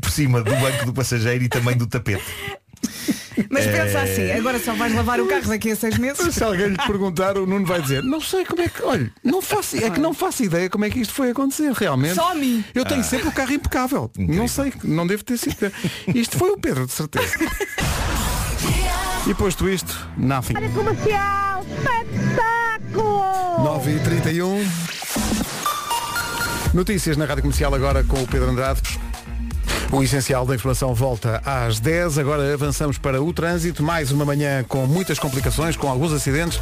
por 0.01 0.11
cima 0.11 0.43
do 0.43 0.51
banco 0.57 0.87
do 0.87 0.93
passageiro 0.93 1.45
e 1.45 1.49
também 1.49 1.77
do 1.77 1.87
tapete. 1.87 2.25
Mas 3.51 3.67
pensa 3.67 3.99
É. 3.99 4.03
assim, 4.03 4.31
agora 4.33 4.59
só 4.59 4.75
vais 4.75 4.95
lavar 4.95 5.21
o 5.21 5.27
carro 5.27 5.49
daqui 5.49 5.71
a 5.71 5.77
seis 5.77 5.99
meses. 5.99 6.35
Se 6.35 6.43
alguém 6.43 6.69
lhe 6.69 6.77
perguntar, 6.77 7.37
o 7.37 7.47
Nuno 7.47 7.67
vai 7.67 7.81
dizer, 7.83 8.03
não 8.03 8.21
sei 8.21 8.45
como 8.45 8.63
é 8.63 8.69
que, 8.69 8.83
olha, 8.83 9.11
não 9.23 9.43
faço, 9.43 9.77
é 9.77 9.91
que 9.91 10.01
não 10.01 10.15
faço 10.15 10.43
ideia 10.45 10.69
como 10.71 10.85
é 10.85 10.91
que 10.91 11.01
isto 11.01 11.13
foi 11.15 11.31
acontecer, 11.31 11.73
realmente. 11.73 12.15
Só 12.15 12.33
a 12.33 12.35
mim. 12.35 12.65
Eu 12.75 12.85
tenho 12.85 13.01
Ah. 13.01 13.05
sempre 13.05 13.29
o 13.29 13.33
carro 13.33 13.53
impecável. 13.53 14.11
Não 14.19 14.49
sei, 14.49 14.73
não 14.85 15.07
devo 15.07 15.25
ter 15.25 15.37
sido. 15.39 15.73
Isto 16.15 16.39
foi 16.39 16.51
o 16.51 16.59
Pedro, 16.59 16.87
de 16.87 16.93
certeza. 16.93 17.35
E 19.27 19.35
posto 19.35 19.69
isto, 19.69 20.09
nothing. 20.17 20.55
Comercial, 20.73 21.65
espetáculo! 21.77 23.65
9 23.65 23.91
e 23.97 24.01
31 24.01 24.65
Notícias 26.73 27.17
na 27.17 27.25
Rádio 27.25 27.43
Comercial 27.43 27.75
agora 27.75 28.05
com 28.05 28.23
o 28.23 28.27
Pedro 28.27 28.51
Andrade. 28.51 28.83
O 29.93 30.03
essencial 30.03 30.45
da 30.45 30.55
informação 30.55 30.93
volta 30.93 31.41
às 31.45 31.79
10. 31.79 32.19
Agora 32.19 32.53
avançamos 32.53 32.99
para 32.99 33.23
o 33.23 33.33
trânsito. 33.33 33.83
Mais 33.83 34.11
uma 34.11 34.25
manhã 34.25 34.65
com 34.65 34.85
muitas 34.87 35.19
complicações, 35.19 35.77
com 35.77 35.89
alguns 35.89 36.13
acidentes. 36.13 36.61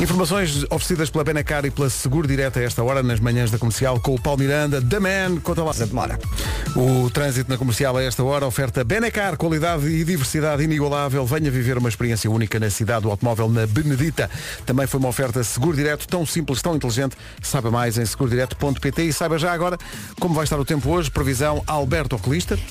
Informações 0.00 0.64
oferecidas 0.64 1.10
pela 1.10 1.22
Benacar 1.22 1.64
e 1.64 1.70
pela 1.70 1.88
Seguro 1.88 2.26
Direta 2.26 2.58
a 2.58 2.62
esta 2.64 2.82
hora, 2.82 3.02
nas 3.04 3.20
manhãs 3.20 3.52
da 3.52 3.58
comercial, 3.58 4.00
com 4.00 4.14
o 4.14 4.20
Paulo 4.20 4.40
Miranda. 4.40 4.82
The 4.82 4.98
Man, 4.98 5.40
conta 5.40 5.62
lá. 5.62 5.72
Demora. 5.72 6.18
O 6.74 7.08
trânsito 7.10 7.50
na 7.50 7.56
comercial 7.56 7.96
a 7.96 8.02
esta 8.02 8.24
hora 8.24 8.46
oferta 8.46 8.82
Benacar, 8.82 9.36
qualidade 9.36 9.86
e 9.86 10.02
diversidade 10.02 10.64
inigualável. 10.64 11.24
Venha 11.24 11.50
viver 11.50 11.78
uma 11.78 11.88
experiência 11.88 12.28
única 12.30 12.58
na 12.58 12.68
cidade 12.68 13.02
do 13.02 13.10
automóvel 13.10 13.48
na 13.48 13.66
Benedita. 13.66 14.28
Também 14.66 14.86
foi 14.86 14.98
uma 14.98 15.08
oferta 15.08 15.44
Seguro 15.44 15.76
Direto, 15.76 16.08
tão 16.08 16.26
simples, 16.26 16.60
tão 16.62 16.74
inteligente. 16.74 17.16
Saiba 17.40 17.70
mais 17.70 17.96
em 17.96 18.04
segurodireto.pt 18.04 19.02
e 19.02 19.12
saiba 19.12 19.38
já 19.38 19.52
agora 19.52 19.78
como 20.18 20.34
vai 20.34 20.44
estar 20.44 20.58
o 20.58 20.64
tempo 20.64 20.88
hoje. 20.90 21.10
Previsão 21.10 21.62
Alberto 21.66 22.16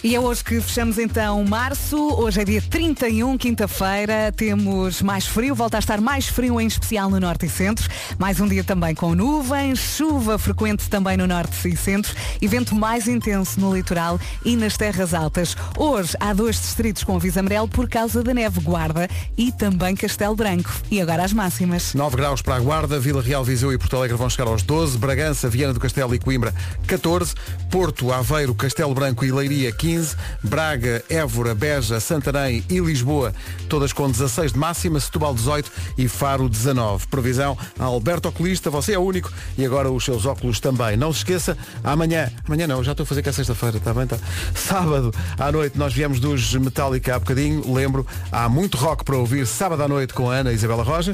E 0.04 0.16
é 0.16 0.20
hoje 0.20 0.44
que 0.44 0.60
fechamos 0.60 0.98
então 0.98 1.44
março. 1.46 1.96
Hoje 2.16 2.42
é 2.42 2.44
dia 2.44 2.62
31, 2.62 3.38
quinta-feira. 3.38 4.32
Temos 4.36 5.04
mais 5.04 5.28
frio, 5.28 5.54
volta 5.54 5.78
a 5.78 5.80
estar 5.80 6.02
mais 6.02 6.28
frio, 6.28 6.60
em 6.60 6.66
especial 6.66 7.12
no 7.12 7.20
norte 7.20 7.46
e 7.46 7.50
centro. 7.50 7.88
Mais 8.18 8.40
um 8.40 8.48
dia 8.48 8.64
também 8.64 8.96
com 8.96 9.14
nuvens, 9.14 9.78
chuva 9.78 10.40
frequente 10.40 10.90
também 10.90 11.16
no 11.16 11.28
norte 11.28 11.70
e 11.70 11.78
centro 11.78 12.16
e 12.42 12.48
vento 12.48 12.74
mais 12.74 13.08
intenso 13.08 13.60
no 13.60 13.76
litoral 13.76 14.20
e 14.44 14.56
nas 14.56 14.78
terras 14.78 15.14
altas. 15.14 15.56
Hoje 15.78 16.18
há 16.20 16.34
dois 16.34 16.56
distritos 16.56 17.04
com 17.04 17.18
aviso 17.18 17.40
amarelo 17.40 17.68
por 17.68 17.88
causa 17.88 18.24
da 18.24 18.34
neve 18.34 18.62
Guarda 18.62 19.08
e 19.38 19.52
também 19.52 19.96
Castelo 19.96 20.36
Branco. 20.36 20.72
E 20.90 21.00
agora 21.00 21.24
as 21.24 21.34
máximas. 21.34 21.94
9 21.94 22.18
graus 22.18 22.42
para 22.42 22.56
a 22.56 22.60
Guarda, 22.60 23.00
Vila 23.00 23.22
Real, 23.22 23.44
Viseu 23.44 23.72
e 23.72 23.78
Porto 23.78 23.96
Alegre 23.96 24.18
vão 24.18 24.30
chegar 24.30 24.48
aos 24.48 24.64
12, 24.64 24.98
Bragança, 24.98 25.48
Viana 25.48 25.74
do 25.74 25.80
Castelo 25.80 26.16
e 26.16 26.20
Coimbra 26.20 26.52
14, 26.88 27.36
Porto, 27.70 28.12
Aveiro, 28.12 28.56
Castelo 28.56 28.96
Branco 28.96 29.24
e 29.24 29.32
Leiria 29.32 29.51
15, 29.72 30.16
Braga, 30.42 31.04
Évora, 31.10 31.54
Beja, 31.54 32.00
Santarém 32.00 32.64
e 32.70 32.80
Lisboa, 32.80 33.34
todas 33.68 33.92
com 33.92 34.10
16 34.10 34.54
de 34.54 34.58
máxima, 34.58 35.00
Setúbal 35.00 35.34
18 35.34 35.72
e 35.98 36.08
Faro 36.08 36.48
19. 36.48 37.08
Previsão 37.08 37.58
Alberto 37.78 38.30
Oculista, 38.30 38.70
você 38.70 38.94
é 38.94 39.00
o 39.00 39.02
único 39.02 39.32
e 39.58 39.66
agora 39.66 39.92
os 39.92 40.04
seus 40.04 40.26
óculos 40.26 40.60
também. 40.60 40.96
Não 40.96 41.12
se 41.12 41.20
esqueça, 41.20 41.58
amanhã, 41.84 42.32
amanhã 42.46 42.68
não, 42.68 42.84
já 42.84 42.92
estou 42.92 43.04
a 43.04 43.08
fazer 43.08 43.22
que 43.22 43.30
é 43.30 43.32
sexta-feira, 43.32 43.78
está 43.78 43.94
bem, 43.94 44.04
está. 44.04 44.18
Sábado 44.56 45.14
à 45.38 45.52
noite 45.52 45.78
nós 45.78 45.94
viemos 45.94 46.20
dos 46.20 46.54
Metallica 46.56 47.16
há 47.16 47.20
bocadinho, 47.20 47.74
lembro, 47.74 48.06
há 48.32 48.48
muito 48.48 48.78
rock 48.78 49.04
para 49.04 49.18
ouvir 49.18 49.46
sábado 49.46 49.84
à 49.84 49.88
noite 49.88 50.14
com 50.14 50.30
a 50.30 50.36
Ana 50.36 50.54
Isabela 50.54 50.84
Roja. 50.84 51.14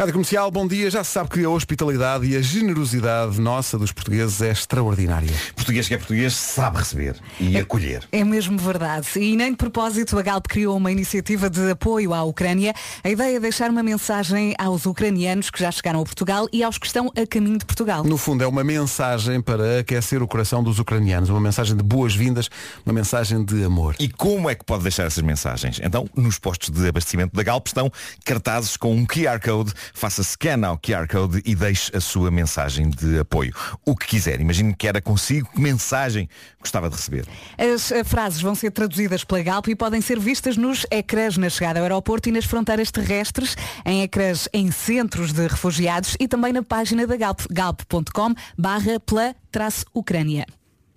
Rádio 0.00 0.14
Comercial, 0.14 0.50
bom 0.50 0.66
dia. 0.66 0.90
Já 0.90 1.04
se 1.04 1.10
sabe 1.10 1.28
que 1.28 1.44
a 1.44 1.50
hospitalidade 1.50 2.24
e 2.26 2.34
a 2.34 2.40
generosidade 2.40 3.38
nossa 3.38 3.78
dos 3.78 3.92
portugueses 3.92 4.40
é 4.40 4.50
extraordinária. 4.50 5.28
Português 5.54 5.86
que 5.86 5.92
é 5.92 5.98
português 5.98 6.32
sabe 6.32 6.78
receber 6.78 7.16
e 7.38 7.58
acolher. 7.58 8.08
É 8.10 8.24
mesmo 8.24 8.56
verdade. 8.56 9.06
E 9.16 9.36
nem 9.36 9.50
de 9.50 9.58
propósito 9.58 10.18
a 10.18 10.22
Galp 10.22 10.46
criou 10.46 10.74
uma 10.78 10.90
iniciativa 10.90 11.50
de 11.50 11.72
apoio 11.72 12.14
à 12.14 12.24
Ucrânia. 12.24 12.72
A 13.04 13.10
ideia 13.10 13.36
é 13.36 13.40
deixar 13.40 13.68
uma 13.68 13.82
mensagem 13.82 14.54
aos 14.58 14.86
ucranianos 14.86 15.50
que 15.50 15.60
já 15.60 15.70
chegaram 15.70 16.00
a 16.00 16.04
Portugal 16.04 16.48
e 16.50 16.64
aos 16.64 16.78
que 16.78 16.86
estão 16.86 17.12
a 17.14 17.26
caminho 17.26 17.58
de 17.58 17.66
Portugal. 17.66 18.02
No 18.02 18.16
fundo, 18.16 18.42
é 18.42 18.46
uma 18.46 18.64
mensagem 18.64 19.38
para 19.42 19.80
aquecer 19.80 20.22
o 20.22 20.26
coração 20.26 20.64
dos 20.64 20.78
ucranianos. 20.78 21.28
Uma 21.28 21.42
mensagem 21.42 21.76
de 21.76 21.82
boas-vindas, 21.82 22.48
uma 22.86 22.94
mensagem 22.94 23.44
de 23.44 23.62
amor. 23.62 23.96
E 24.00 24.08
como 24.08 24.48
é 24.48 24.54
que 24.54 24.64
pode 24.64 24.82
deixar 24.82 25.04
essas 25.04 25.22
mensagens? 25.22 25.78
Então, 25.84 26.08
nos 26.16 26.38
postos 26.38 26.70
de 26.70 26.88
abastecimento 26.88 27.36
da 27.36 27.42
Galp 27.42 27.66
estão 27.66 27.92
cartazes 28.24 28.78
com 28.78 28.94
um 28.94 29.04
QR 29.04 29.38
Code. 29.44 29.74
Faça 29.92 30.22
scan 30.22 30.66
ao 30.66 30.78
QR 30.78 31.06
Code 31.08 31.42
e 31.44 31.54
deixe 31.54 31.94
a 31.96 32.00
sua 32.00 32.30
mensagem 32.30 32.90
de 32.90 33.18
apoio. 33.18 33.54
O 33.84 33.96
que 33.96 34.06
quiser. 34.06 34.40
Imagine 34.40 34.74
que 34.74 34.86
era 34.86 35.00
consigo. 35.00 35.48
Que 35.52 35.60
mensagem 35.60 36.28
gostava 36.60 36.88
de 36.88 36.96
receber? 36.96 37.26
As 37.58 37.90
eh, 37.90 38.04
frases 38.04 38.40
vão 38.40 38.54
ser 38.54 38.70
traduzidas 38.70 39.24
pela 39.24 39.42
Galp 39.42 39.68
e 39.68 39.76
podem 39.76 40.00
ser 40.00 40.18
vistas 40.18 40.56
nos 40.56 40.86
ecrãs 40.90 41.36
na 41.36 41.48
chegada 41.48 41.78
ao 41.78 41.84
aeroporto 41.84 42.28
e 42.28 42.32
nas 42.32 42.44
fronteiras 42.44 42.90
terrestres, 42.90 43.56
em 43.84 44.02
ecrãs 44.02 44.48
em 44.52 44.70
centros 44.70 45.32
de 45.32 45.46
refugiados 45.46 46.16
e 46.18 46.28
também 46.28 46.52
na 46.52 46.62
página 46.62 47.06
da 47.06 47.16
Galp, 47.16 47.40
galp.com 47.50 48.34
barra 48.56 49.00
pela 49.00 49.34
traço 49.50 49.84
Ucrânia. 49.94 50.46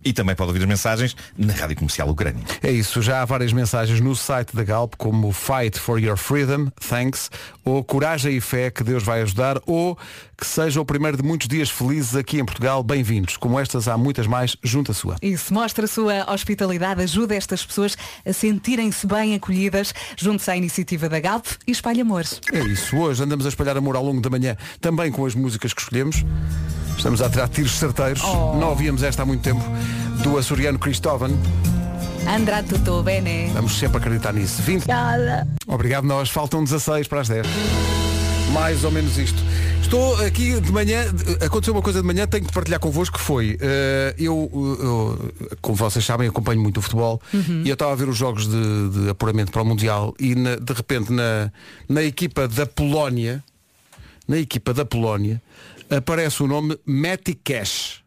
E 0.05 0.11
também 0.13 0.35
pode 0.35 0.49
ouvir 0.49 0.61
as 0.61 0.67
mensagens 0.67 1.15
na 1.37 1.53
Rádio 1.53 1.75
Comercial 1.77 2.09
Ucrânia. 2.09 2.43
É 2.61 2.71
isso, 2.71 3.01
já 3.01 3.21
há 3.21 3.25
várias 3.25 3.53
mensagens 3.53 3.99
no 4.01 4.15
site 4.15 4.55
da 4.55 4.63
Galp, 4.63 4.95
como 4.97 5.31
Fight 5.31 5.79
for 5.79 5.99
Your 5.99 6.17
Freedom, 6.17 6.67
Thanks, 6.89 7.29
ou 7.63 7.83
Coragem 7.83 8.35
e 8.35 8.41
Fé, 8.41 8.69
que 8.69 8.83
Deus 8.83 9.03
vai 9.03 9.21
ajudar, 9.21 9.57
ou 9.65 9.97
que 10.37 10.45
seja 10.45 10.81
o 10.81 10.85
primeiro 10.85 11.15
de 11.15 11.23
muitos 11.23 11.47
dias 11.47 11.69
felizes 11.69 12.15
aqui 12.15 12.37
em 12.39 12.43
Portugal, 12.45 12.83
bem-vindos. 12.83 13.37
Como 13.37 13.57
estas, 13.59 13.87
há 13.87 13.97
muitas 13.97 14.27
mais 14.27 14.57
junto 14.61 14.91
à 14.91 14.93
sua. 14.93 15.15
Isso, 15.21 15.53
mostra 15.53 15.85
a 15.85 15.87
sua 15.87 16.29
hospitalidade, 16.33 17.01
ajuda 17.01 17.33
estas 17.35 17.65
pessoas 17.65 17.95
a 18.25 18.33
sentirem-se 18.33 19.07
bem 19.07 19.35
acolhidas, 19.35 19.93
junto-se 20.17 20.51
à 20.51 20.57
iniciativa 20.57 21.07
da 21.07 21.19
Galp 21.19 21.45
e 21.65 21.71
espalha 21.71 22.01
amores. 22.01 22.41
É 22.51 22.59
isso, 22.59 22.97
hoje 22.97 23.23
andamos 23.23 23.45
a 23.45 23.49
espalhar 23.49 23.77
amor 23.77 23.95
ao 23.95 24.03
longo 24.03 24.19
da 24.19 24.29
manhã, 24.29 24.57
também 24.81 25.11
com 25.11 25.25
as 25.25 25.33
músicas 25.33 25.73
que 25.73 25.81
escolhemos. 25.81 26.25
Estamos 26.97 27.21
a 27.21 27.29
tirar 27.29 27.47
tiros 27.47 27.71
certeiros, 27.71 28.21
Oh. 28.23 28.53
não 28.55 28.69
ouvíamos 28.69 29.01
esta 29.01 29.23
há 29.23 29.25
muito 29.25 29.41
tempo, 29.41 29.61
do 30.23 30.37
açoriano 30.37 30.79
Cristóvão. 30.79 31.29
Andrá 32.27 32.63
tutto 32.63 33.03
bene. 33.03 33.51
Vamos 33.53 33.73
sempre 33.77 33.97
acreditar 33.97 34.33
nisso. 34.33 34.61
20. 34.61 34.85
Obrigado 35.67 36.05
nós, 36.05 36.29
faltam 36.29 36.63
16 36.63 37.07
para 37.07 37.21
as 37.21 37.27
10. 37.27 37.45
Mais 38.53 38.83
ou 38.83 38.91
menos 38.91 39.17
isto. 39.17 39.41
Estou 39.81 40.15
aqui 40.25 40.59
de 40.59 40.71
manhã, 40.71 41.03
aconteceu 41.45 41.73
uma 41.73 41.81
coisa 41.81 42.01
de 42.01 42.07
manhã, 42.07 42.25
tenho 42.25 42.45
que 42.45 42.51
partilhar 42.53 42.79
convosco 42.79 43.17
que 43.17 43.23
foi. 43.23 43.57
eh, 43.59 44.15
eu, 44.17 44.49
eu, 44.81 45.33
como 45.61 45.75
vocês 45.75 46.03
sabem, 46.05 46.27
acompanho 46.29 46.61
muito 46.61 46.77
o 46.77 46.81
futebol 46.81 47.21
Uhum. 47.33 47.61
e 47.65 47.69
eu 47.69 47.73
estava 47.73 47.91
a 47.91 47.95
ver 47.95 48.07
os 48.07 48.17
jogos 48.17 48.47
de, 48.47 48.89
de 48.89 49.09
apuramento 49.09 49.51
para 49.51 49.61
o 49.61 49.65
Mundial 49.65 50.13
e 50.19 50.33
na- 50.35 50.55
de 50.55 50.73
repente 50.73 51.11
na, 51.11 51.51
na 51.89 52.01
equipa 52.03 52.47
da 52.47 52.65
Polónia, 52.65 53.43
na 54.27 54.37
equipa 54.37 54.73
da 54.73 54.85
Polónia, 54.85 55.41
aparece 55.89 56.41
o 56.41 56.47
nome 56.47 56.77
Matty 56.85 57.33
Cash. 57.35 58.01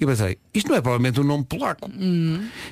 E 0.00 0.06
pensei, 0.06 0.38
isto 0.54 0.70
não 0.70 0.76
é 0.76 0.80
provavelmente 0.80 1.20
um 1.20 1.24
nome 1.24 1.44
polaco. 1.44 1.90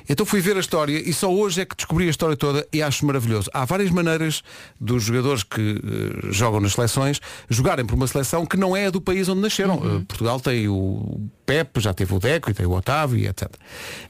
Então 0.09 0.25
fui 0.25 0.41
ver 0.41 0.57
a 0.57 0.59
história 0.59 0.97
e 0.97 1.13
só 1.13 1.31
hoje 1.31 1.61
é 1.61 1.65
que 1.65 1.75
descobri 1.75 2.07
a 2.07 2.09
história 2.09 2.35
toda 2.35 2.67
e 2.73 2.81
acho 2.81 3.05
maravilhoso. 3.05 3.51
Há 3.53 3.65
várias 3.65 3.91
maneiras 3.91 4.41
dos 4.81 5.03
jogadores 5.03 5.43
que 5.43 5.61
eh, 5.61 6.31
jogam 6.31 6.59
nas 6.59 6.73
seleções 6.73 7.21
jogarem 7.47 7.85
por 7.85 7.93
uma 7.93 8.07
seleção 8.07 8.47
que 8.47 8.57
não 8.57 8.75
é 8.75 8.87
a 8.87 8.89
do 8.89 8.99
país 8.99 9.29
onde 9.29 9.41
nasceram. 9.41 9.75
Eh, 9.75 10.05
Portugal 10.07 10.39
tem 10.39 10.67
o 10.67 11.29
Pepe, 11.45 11.79
já 11.79 11.93
teve 11.93 12.15
o 12.15 12.19
Deco 12.19 12.49
e 12.49 12.53
tem 12.55 12.65
o 12.65 12.71
Otávio 12.71 13.19
e 13.19 13.27
etc. 13.27 13.47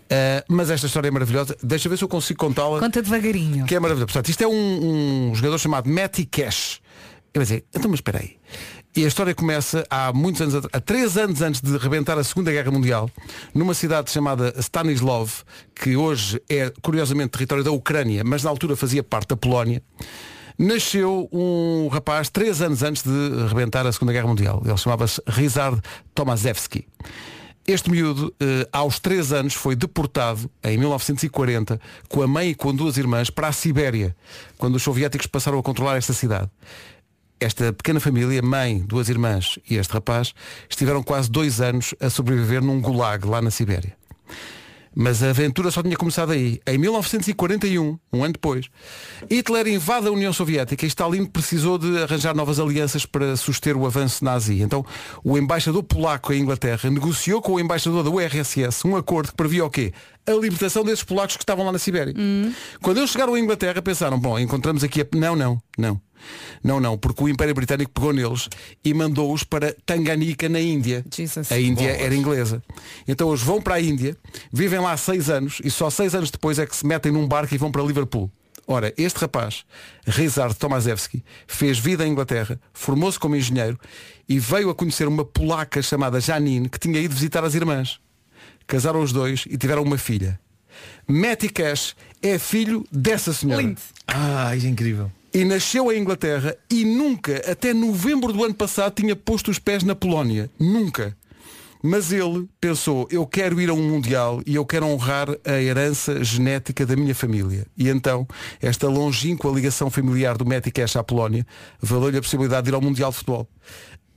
Eh, 0.10 0.46
mas 0.48 0.70
esta 0.70 0.88
história 0.88 1.10
é 1.10 1.12
maravilhosa. 1.12 1.58
Deixa 1.62 1.90
ver 1.90 1.98
se 1.98 2.06
eu 2.06 2.08
consigo 2.08 2.40
contá-la. 2.40 2.80
Conta 2.80 3.02
devagarinho. 3.02 3.66
Que 3.66 3.76
é 3.76 3.80
maravilhoso. 3.82 4.08
Portanto, 4.08 4.30
isto 4.30 4.42
é 4.42 4.48
um, 4.48 5.32
um 5.32 5.36
jogador 5.36 5.58
chamado 5.58 5.90
Matty 5.90 6.26
Cash. 6.26 6.80
Eu 7.34 7.42
pensei, 7.42 7.66
então 7.76 7.92
mas 7.92 7.98
espera 7.98 8.20
aí. 8.20 8.38
E 8.96 9.06
a 9.06 9.08
história 9.08 9.36
começa 9.36 9.86
há 9.90 10.12
muitos 10.12 10.42
anos, 10.42 10.68
há 10.74 10.80
três 10.80 11.16
anos 11.16 11.42
antes 11.42 11.62
de 11.62 11.78
rebentar 11.78 12.18
a 12.18 12.24
Segunda 12.24 12.52
Guerra 12.52 12.72
Mundial, 12.72 13.10
numa 13.54 13.76
cidade 13.76 14.10
chamada 14.10 14.54
Stanislav, 14.58 15.30
que 15.76 15.96
hoje 15.96 16.42
é 16.50 16.74
curiosamente 16.82 17.30
território 17.30 17.64
da 17.64 17.72
Ucrânia, 17.72 18.24
mas 18.24 18.44
na 18.44 18.50
altura 18.50 18.76
fazia 18.76 19.04
parte 19.04 19.30
da 19.30 19.38
Polónia. 19.38 19.84
Nasceu 20.58 21.30
um 21.32 21.88
rapaz 21.88 22.30
três 22.30 22.62
anos 22.62 22.82
antes 22.82 23.04
de 23.04 23.48
rebentar 23.48 23.86
a 23.86 23.92
Segunda 23.92 24.12
Guerra 24.12 24.28
Mundial. 24.28 24.62
Ele 24.66 24.76
chamava-se 24.76 25.22
Rizard 25.28 25.80
Tomaszewski. 26.14 26.86
Este 27.66 27.92
miúdo, 27.92 28.34
eh, 28.40 28.68
aos 28.72 29.00
três 29.00 29.32
anos, 29.32 29.54
foi 29.54 29.76
deportado 29.76 30.50
em 30.64 30.76
1940 30.78 31.80
com 32.10 32.24
a 32.24 32.28
mãe 32.28 32.50
e 32.50 32.56
com 32.56 32.74
duas 32.74 32.98
irmãs 32.98 33.30
para 33.30 33.48
a 33.48 33.52
Sibéria, 33.52 34.16
quando 34.58 34.76
os 34.76 34.82
soviéticos 34.82 35.28
passaram 35.28 35.60
a 35.60 35.64
controlar 35.64 35.96
esta 35.96 36.12
cidade. 36.12 36.50
Esta 37.40 37.72
pequena 37.72 38.02
família, 38.02 38.42
mãe, 38.42 38.80
duas 38.80 39.08
irmãs 39.08 39.58
e 39.70 39.78
este 39.78 39.94
rapaz, 39.94 40.34
estiveram 40.70 41.02
quase 41.02 41.32
dois 41.32 41.62
anos 41.62 41.96
a 42.00 42.10
sobreviver 42.10 42.62
num 42.62 42.82
gulag 42.82 43.26
lá 43.26 43.42
na 43.42 43.50
Sibéria. 43.50 43.96
Mas 44.94 45.24
a 45.24 45.30
aventura 45.30 45.72
só 45.72 45.82
tinha 45.82 45.96
começado 45.96 46.32
aí. 46.34 46.60
Em 46.68 46.78
1941, 46.78 47.98
um 48.12 48.24
ano 48.24 48.34
depois, 48.34 48.66
Hitler 49.32 49.68
invade 49.68 50.08
a 50.08 50.12
União 50.12 50.34
Soviética 50.34 50.84
e 50.84 50.88
Stalin 50.88 51.26
precisou 51.26 51.78
de 51.78 52.02
arranjar 52.02 52.36
novas 52.36 52.60
alianças 52.60 53.06
para 53.06 53.38
suster 53.38 53.78
o 53.78 53.86
avanço 53.86 54.26
nazi. 54.26 54.62
Então, 54.62 54.86
o 55.24 55.38
embaixador 55.38 55.84
polaco 55.84 56.34
em 56.34 56.42
Inglaterra 56.42 56.90
negociou 56.90 57.42
com 57.42 57.54
o 57.54 57.60
embaixador 57.60 58.04
da 58.04 58.10
URSS 58.10 58.86
um 58.86 58.98
acordo 58.98 59.30
que 59.30 59.38
previa 59.38 59.64
o 59.64 59.70
quê? 59.70 59.94
A 60.28 60.32
libertação 60.32 60.84
desses 60.84 61.04
polacos 61.04 61.38
que 61.38 61.44
estavam 61.44 61.66
lá 61.66 61.72
na 61.72 61.80
Sibéria. 61.80 62.14
Quando 62.82 62.98
eles 62.98 63.12
chegaram 63.12 63.36
à 63.36 63.40
Inglaterra, 63.40 63.82
pensaram, 63.82 64.20
bom, 64.20 64.38
encontramos 64.38 64.84
aqui 64.84 65.02
a... 65.02 65.08
Não, 65.16 65.36
não, 65.36 65.62
não. 65.78 66.02
Não, 66.64 66.80
não, 66.80 66.98
porque 66.98 67.24
o 67.24 67.30
Império 67.30 67.54
Britânico 67.54 67.92
pegou 67.92 68.14
neles 68.14 68.50
e 68.84 68.94
mandou-os 68.94 69.44
para 69.44 69.76
Tanganica, 69.86 70.50
na 70.50 70.60
Índia. 70.60 71.06
A 71.50 71.60
Índia 71.60 71.92
era 71.92 72.16
inglesa. 72.16 72.62
Então 73.08 73.30
eles 73.30 73.42
vão 73.42 73.62
para 73.62 73.76
a 73.76 73.82
Índia, 73.82 74.16
vivem 74.52 74.80
lá 74.80 74.96
seis 74.98 75.30
anos 75.30 75.60
e 75.64 75.72
só 75.72 75.90
seis 75.90 76.14
anos 76.16 76.32
depois 76.32 76.60
é 76.60 76.66
que 76.66 76.76
se 76.76 76.86
metem 76.86 77.12
num 77.12 77.28
barco 77.28 77.54
e 77.54 77.58
vão 77.58 77.72
para 77.72 77.84
Liverpool. 77.84 78.32
Ora, 78.72 78.94
este 78.98 79.18
rapaz, 79.22 79.66
Rizard 80.06 80.56
Tomaszewski, 80.56 81.24
fez 81.48 81.80
vida 81.80 82.06
em 82.06 82.12
Inglaterra, 82.12 82.62
formou-se 82.72 83.18
como 83.18 83.36
engenheiro 83.36 83.80
e 84.28 84.38
veio 84.38 84.70
a 84.70 84.76
conhecer 84.76 85.08
uma 85.08 85.26
polaca 85.26 85.82
chamada 85.82 86.22
Janine 86.22 86.70
que 86.70 86.78
tinha 86.78 87.00
ido 87.00 87.16
visitar 87.16 87.44
as 87.44 87.56
irmãs. 87.56 88.00
Casaram 88.68 89.02
os 89.02 89.12
dois 89.12 89.46
e 89.50 89.58
tiveram 89.58 89.82
uma 89.82 89.98
filha. 89.98 90.40
Matty 91.08 91.50
Cash 91.50 91.96
é 92.22 92.38
filho 92.38 92.86
dessa 92.92 93.34
senhora. 93.34 93.64
Lindo. 93.64 93.82
Ah, 94.08 94.56
isso 94.56 94.68
é 94.68 94.70
incrível. 94.70 95.12
E 95.32 95.46
nasceu 95.46 95.92
em 95.92 96.02
Inglaterra 96.02 96.56
e 96.72 96.84
nunca, 96.84 97.38
até 97.50 97.72
novembro 97.74 98.34
do 98.34 98.44
ano 98.44 98.54
passado, 98.54 98.96
tinha 98.96 99.16
posto 99.16 99.52
os 99.52 99.60
pés 99.60 99.84
na 99.84 99.94
Polónia. 99.94 100.50
Nunca. 100.60 101.16
Mas 101.84 102.12
ele 102.12 102.50
pensou, 102.60 103.08
eu 103.10 103.26
quero 103.26 103.62
ir 103.62 103.70
a 103.70 103.74
um 103.74 103.90
Mundial 103.90 104.42
e 104.46 104.56
eu 104.56 104.66
quero 104.66 104.86
honrar 104.86 105.30
a 105.46 105.62
herança 105.62 106.24
genética 106.24 106.86
da 106.86 106.96
minha 106.96 107.16
família. 107.16 107.66
E 107.78 107.88
então, 107.88 108.28
esta 108.62 108.90
longínqua 108.90 109.52
ligação 109.52 109.90
familiar 109.90 110.36
do 110.36 110.46
Matty 110.46 110.72
Cash 110.72 110.98
à 110.98 111.04
Polónia 111.04 111.46
valeu-lhe 111.80 112.18
a 112.18 112.22
possibilidade 112.22 112.64
de 112.64 112.72
ir 112.72 112.74
ao 112.74 112.82
Mundial 112.82 113.12
de 113.12 113.18
Futebol. 113.18 113.48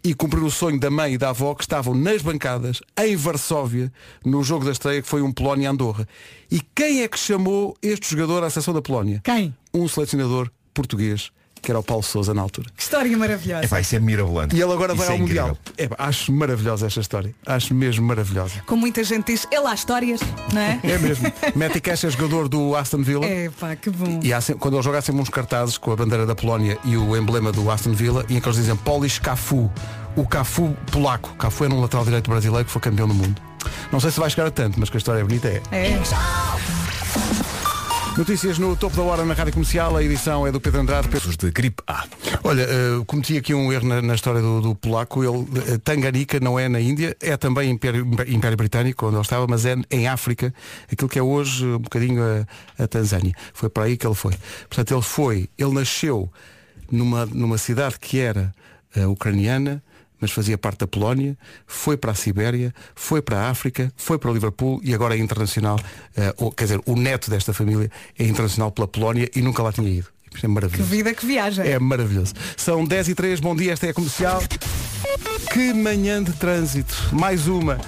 E 0.02 0.14
cumprir 0.14 0.42
o 0.42 0.50
sonho 0.50 0.80
da 0.80 0.90
mãe 0.90 1.14
e 1.14 1.18
da 1.18 1.28
avó 1.28 1.54
que 1.54 1.62
estavam 1.62 1.94
nas 1.94 2.22
bancadas, 2.22 2.80
em 2.98 3.14
Varsóvia, 3.14 3.92
no 4.24 4.42
jogo 4.42 4.64
da 4.64 4.72
estreia 4.72 5.00
que 5.00 5.06
foi 5.06 5.22
um 5.22 5.30
Polónia-Andorra. 5.30 6.08
E 6.50 6.60
quem 6.74 7.02
é 7.02 7.08
que 7.08 7.18
chamou 7.18 7.76
este 7.80 8.10
jogador 8.10 8.42
à 8.42 8.50
seleção 8.50 8.74
da 8.74 8.82
Polónia? 8.82 9.20
Quem? 9.22 9.54
Um 9.72 9.86
selecionador 9.86 10.50
português, 10.74 11.30
que 11.60 11.70
era 11.70 11.78
o 11.78 11.82
Paulo 11.82 12.02
Sousa 12.02 12.34
na 12.34 12.42
altura. 12.42 12.68
Que 12.76 12.82
história 12.82 13.16
maravilhosa. 13.16 13.76
É 13.76 13.80
isso 13.80 13.94
é 13.94 14.00
mirabolante. 14.00 14.56
E 14.56 14.60
ele 14.60 14.72
agora 14.72 14.94
vai 14.94 15.04
Isso 15.06 15.12
é 15.12 15.14
ao 15.14 15.18
Mundial. 15.20 15.56
incrível. 15.76 15.96
É, 15.96 16.04
acho 16.08 16.32
maravilhosa 16.32 16.86
esta 16.88 16.98
história. 17.00 17.32
Acho 17.46 17.72
mesmo 17.72 18.04
maravilhosa. 18.04 18.54
Como 18.66 18.80
muita 18.80 19.04
gente 19.04 19.26
diz, 19.32 19.46
é 19.48 19.60
lá 19.60 19.72
histórias, 19.72 20.20
não 20.52 20.60
é? 20.60 20.80
É 20.82 20.98
mesmo. 20.98 21.32
Matty 21.54 21.80
Cash 21.80 22.02
é 22.04 22.10
jogador 22.10 22.48
do 22.48 22.74
Aston 22.74 23.02
Villa. 23.02 23.24
É 23.24 23.48
pá, 23.48 23.76
que 23.76 23.90
bom. 23.90 24.18
E 24.24 24.32
há 24.32 24.40
sempre- 24.40 24.60
quando 24.60 24.74
ele 24.74 24.82
joga 24.82 24.98
há 24.98 25.02
sempre 25.02 25.20
uns 25.22 25.28
cartazes 25.28 25.78
com 25.78 25.92
a 25.92 25.96
bandeira 25.96 26.26
da 26.26 26.34
Polónia 26.34 26.76
e 26.84 26.96
o 26.96 27.16
emblema 27.16 27.52
do 27.52 27.70
Aston 27.70 27.92
Villa 27.92 28.26
e 28.28 28.36
em 28.36 28.40
que 28.40 28.48
eles 28.48 28.56
dizem 28.56 28.74
Polish 28.74 29.20
Cafu, 29.20 29.70
o 30.16 30.26
Cafu 30.26 30.76
polaco. 30.90 31.32
Cafu 31.36 31.64
era 31.64 31.72
um 31.72 31.80
lateral 31.80 32.04
direito 32.04 32.28
brasileiro 32.28 32.64
que 32.64 32.72
foi 32.72 32.82
campeão 32.82 33.06
do 33.06 33.14
mundo. 33.14 33.40
Não 33.92 34.00
sei 34.00 34.10
se 34.10 34.18
vai 34.18 34.28
chegar 34.28 34.48
a 34.48 34.50
tanto, 34.50 34.80
mas 34.80 34.90
que 34.90 34.96
a 34.96 34.98
história 34.98 35.20
é 35.20 35.22
bonita 35.22 35.46
é. 35.46 35.62
É. 35.70 36.81
Notícias 38.16 38.58
no 38.58 38.76
topo 38.76 38.94
da 38.94 39.02
hora 39.02 39.24
na 39.24 39.32
Rádio 39.32 39.54
Comercial, 39.54 39.96
a 39.96 40.04
edição 40.04 40.46
é 40.46 40.52
do 40.52 40.60
Pedro 40.60 40.82
Andrade. 40.82 41.08
Casos 41.08 41.34
de 41.34 41.50
gripe 41.50 41.82
A. 41.86 42.04
Olha, 42.44 42.62
eh, 42.62 43.02
cometi 43.06 43.38
aqui 43.38 43.54
um 43.54 43.72
erro 43.72 43.88
na, 43.88 44.02
na 44.02 44.14
história 44.14 44.42
do, 44.42 44.60
do 44.60 44.74
polaco. 44.74 45.24
Ele, 45.24 45.46
eh, 45.66 45.78
Tanganica 45.78 46.38
não 46.38 46.58
é 46.58 46.68
na 46.68 46.78
Índia, 46.78 47.16
é 47.20 47.36
também 47.38 47.70
Império, 47.70 48.06
Império 48.28 48.56
Britânico, 48.56 49.06
onde 49.06 49.16
ele 49.16 49.22
estava, 49.22 49.46
mas 49.48 49.64
é 49.64 49.76
em 49.90 50.06
África, 50.06 50.52
aquilo 50.92 51.08
que 51.08 51.18
é 51.18 51.22
hoje 51.22 51.64
um 51.64 51.78
bocadinho 51.78 52.22
a, 52.22 52.84
a 52.84 52.86
Tanzânia. 52.86 53.34
Foi 53.54 53.70
para 53.70 53.84
aí 53.84 53.96
que 53.96 54.06
ele 54.06 54.14
foi. 54.14 54.34
Portanto, 54.68 54.92
ele 54.92 55.02
foi, 55.02 55.48
ele 55.56 55.72
nasceu 55.72 56.30
numa, 56.90 57.24
numa 57.24 57.56
cidade 57.56 57.98
que 57.98 58.20
era 58.20 58.54
eh, 58.94 59.06
ucraniana, 59.06 59.82
mas 60.22 60.30
fazia 60.30 60.56
parte 60.56 60.78
da 60.78 60.86
Polónia, 60.86 61.36
foi 61.66 61.96
para 61.96 62.12
a 62.12 62.14
Sibéria, 62.14 62.72
foi 62.94 63.20
para 63.20 63.40
a 63.40 63.50
África, 63.50 63.92
foi 63.96 64.16
para 64.18 64.30
o 64.30 64.32
Liverpool 64.32 64.80
e 64.84 64.94
agora 64.94 65.14
é 65.16 65.18
internacional, 65.18 65.78
eh, 66.16 66.32
ou, 66.38 66.50
quer 66.52 66.64
dizer, 66.64 66.80
o 66.86 66.94
neto 66.96 67.28
desta 67.28 67.52
família 67.52 67.90
é 68.18 68.24
internacional 68.24 68.70
pela 68.70 68.86
Polónia 68.86 69.28
e 69.34 69.42
nunca 69.42 69.62
lá 69.62 69.72
tinha 69.72 69.90
ido. 69.90 70.06
Isto 70.32 70.38
é 70.38 70.40
Que 70.40 70.48
maravilhoso. 70.48 70.88
vida 70.88 71.12
que 71.12 71.26
viaja. 71.26 71.62
É 71.64 71.78
maravilhoso. 71.78 72.32
São 72.56 72.84
10 72.86 73.08
e 73.08 73.14
3, 73.14 73.40
bom 73.40 73.54
dia, 73.54 73.72
esta 73.72 73.86
é 73.86 73.90
a 73.90 73.94
comercial. 73.94 74.42
Que 75.52 75.74
manhã 75.74 76.22
de 76.22 76.32
trânsito. 76.32 76.94
Mais 77.12 77.46
uma. 77.48 77.78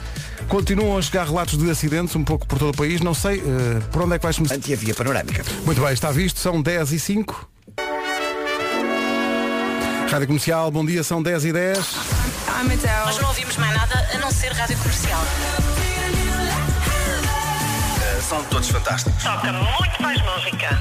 Continuam 0.48 0.98
a 0.98 1.02
chegar 1.02 1.26
relatos 1.26 1.56
de 1.56 1.70
acidentes 1.70 2.14
um 2.16 2.22
pouco 2.24 2.46
por 2.46 2.58
todo 2.58 2.74
o 2.74 2.76
país. 2.76 3.00
Não 3.00 3.14
sei 3.14 3.38
eh, 3.38 3.80
por 3.90 4.02
onde 4.02 4.14
é 4.16 4.18
que 4.18 4.24
vais 4.24 4.36
começar. 4.36 4.56
Anti-via 4.56 4.94
panorâmica. 4.94 5.42
Muito 5.64 5.80
bem, 5.80 5.92
está 5.92 6.10
visto. 6.10 6.38
São 6.38 6.60
10 6.60 6.92
e 6.92 6.98
5. 7.00 7.48
Rádio 10.14 10.28
Comercial, 10.28 10.70
bom 10.70 10.86
dia, 10.86 11.02
são 11.02 11.20
10 11.20 11.46
e 11.46 11.52
10. 11.52 11.78
Nós 13.04 13.18
não 13.18 13.28
ouvimos 13.30 13.56
mais 13.56 13.74
nada 13.74 14.08
a 14.14 14.18
não 14.18 14.30
ser 14.30 14.52
rádio 14.52 14.78
comercial. 14.78 15.20
São 18.22 18.44
todos 18.44 18.68
fantásticos. 18.68 19.24
Toca 19.24 19.52
muito 19.52 20.00
mais 20.02 20.22
música. 20.22 20.80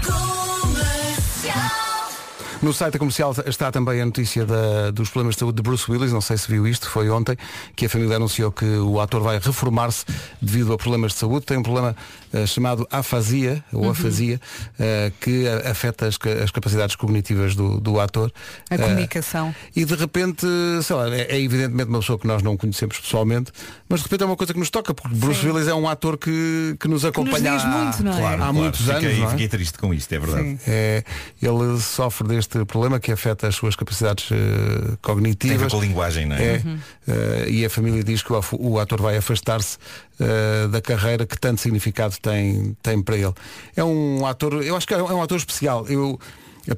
No 2.64 2.72
site 2.74 2.93
da 2.93 2.99
comercial 2.99 3.36
está 3.45 3.70
também 3.74 4.01
a 4.01 4.05
notícia 4.05 4.45
da- 4.45 4.89
dos 4.89 5.09
problemas 5.09 5.36
de 5.36 5.39
saúde 5.39 5.57
de 5.57 5.61
Bruce 5.61 5.91
Willis, 5.91 6.14
não 6.14 6.22
sei 6.22 6.38
se 6.38 6.47
viu 6.49 6.66
isto, 6.66 6.89
foi 6.89 7.09
ontem, 7.09 7.36
que 7.76 7.86
a 7.88 7.89
família 7.89 8.16
anunciou 8.16 8.53
que 8.53 8.64
o 8.64 9.01
ator 9.01 9.22
vai 9.22 9.38
reformar-se 9.38 10.05
devido 10.41 10.72
a 10.72 10.78
problemas 10.78 11.11
de 11.11 11.18
saúde. 11.20 11.45
Tem 11.45 11.57
um 11.57 11.64
problema 11.64 11.93
eh, 12.32 12.45
chamado 12.47 12.88
afasia, 12.89 13.61
ou 13.74 13.84
Uhum. 13.84 13.89
afasia, 13.91 14.39
eh, 14.80 15.11
que 15.20 15.45
afeta 15.70 16.07
as, 16.07 16.18
as 16.41 16.51
capacidades 16.51 16.95
cognitivas 16.95 17.53
do, 17.53 17.82
do 17.82 17.99
ator. 17.99 18.32
A 18.70 18.76
Eh, 18.76 18.78
comunicação. 18.78 19.53
e 19.76 19.84
de 19.84 19.93
repente, 19.95 20.47
sei 20.84 20.95
lá, 20.95 21.09
é, 21.14 21.36
é 21.36 21.41
evidentemente 21.41 21.89
uma 21.89 21.99
pessoa 21.99 22.18
que 22.18 22.26
nós 22.26 22.41
não 22.41 22.55
conhecemos 22.55 22.97
pessoalmente, 22.97 23.51
mas 23.89 23.99
de 23.99 24.05
repente 24.05 24.24
é 24.24 24.26
uma 24.26 24.38
coisa 24.38 24.53
que 24.53 24.59
nos 24.59 24.70
toca, 24.70 24.93
porque 24.93 25.14
Bruce 25.14 25.41
Sim. 25.41 25.49
Willis 25.49 25.68
é 25.68 25.74
um 25.76 25.88
ator 25.88 26.18
que, 26.18 26.78
que 26.80 26.88
nos 26.88 27.03
acompanha 27.03 27.51
diz 27.57 27.66
há- 27.66 27.68
muito, 27.68 28.03
não 28.03 28.14
é? 28.14 28.18
Claro, 28.20 28.34
há 28.36 28.38
claro. 28.38 28.53
muitos 28.53 28.80
fiquei, 28.80 28.95
anos. 28.95 29.18
não 29.20 29.28
é? 29.28 29.30
fiquei 29.32 29.47
triste 29.49 29.78
com 29.78 29.93
isto, 29.93 30.11
é 30.14 30.18
verdade. 30.20 30.59
É, 30.66 31.03
ele 31.41 31.80
sofre 31.82 32.28
deste 32.30 32.53
problema 32.66 32.99
que 32.99 33.12
afeta 33.12 33.47
as 33.47 33.56
suas 33.56 33.76
capacidades 33.76 34.30
eh, 34.32 34.36
Tem 34.36 34.39
a 34.39 34.89
ver 34.89 34.97
cognitivas. 35.01 35.72
com 35.72 35.78
a 35.78 35.82
linguagem, 35.82 36.26
não 36.26 36.36
é? 36.36 36.43
É, 36.43 36.62
eh, 37.08 37.49
e 37.49 37.66
a 37.66 37.70
família 37.70 38.04
diz 38.04 38.22
que 38.22 38.32
o, 38.32 38.41
o 38.60 38.80
ator 38.80 39.01
vai 39.01 39.18
afastar-se 39.18 39.78
eh, 40.20 40.68
da 40.68 40.82
carreira 40.82 41.26
que 41.26 41.38
tanto 41.38 41.62
significado 41.62 42.16
tem, 42.22 42.76
tem 42.82 43.01
para 43.01 43.18
ele. 43.18 43.34
É 43.76 43.84
um 43.84 44.26
ator, 44.26 44.64
eu 44.64 44.76
acho 44.76 44.88
que 44.88 44.93
é 44.93 44.97
um 45.01 45.22
ator 45.22 45.38
especial. 45.38 45.86
Eu, 45.88 46.20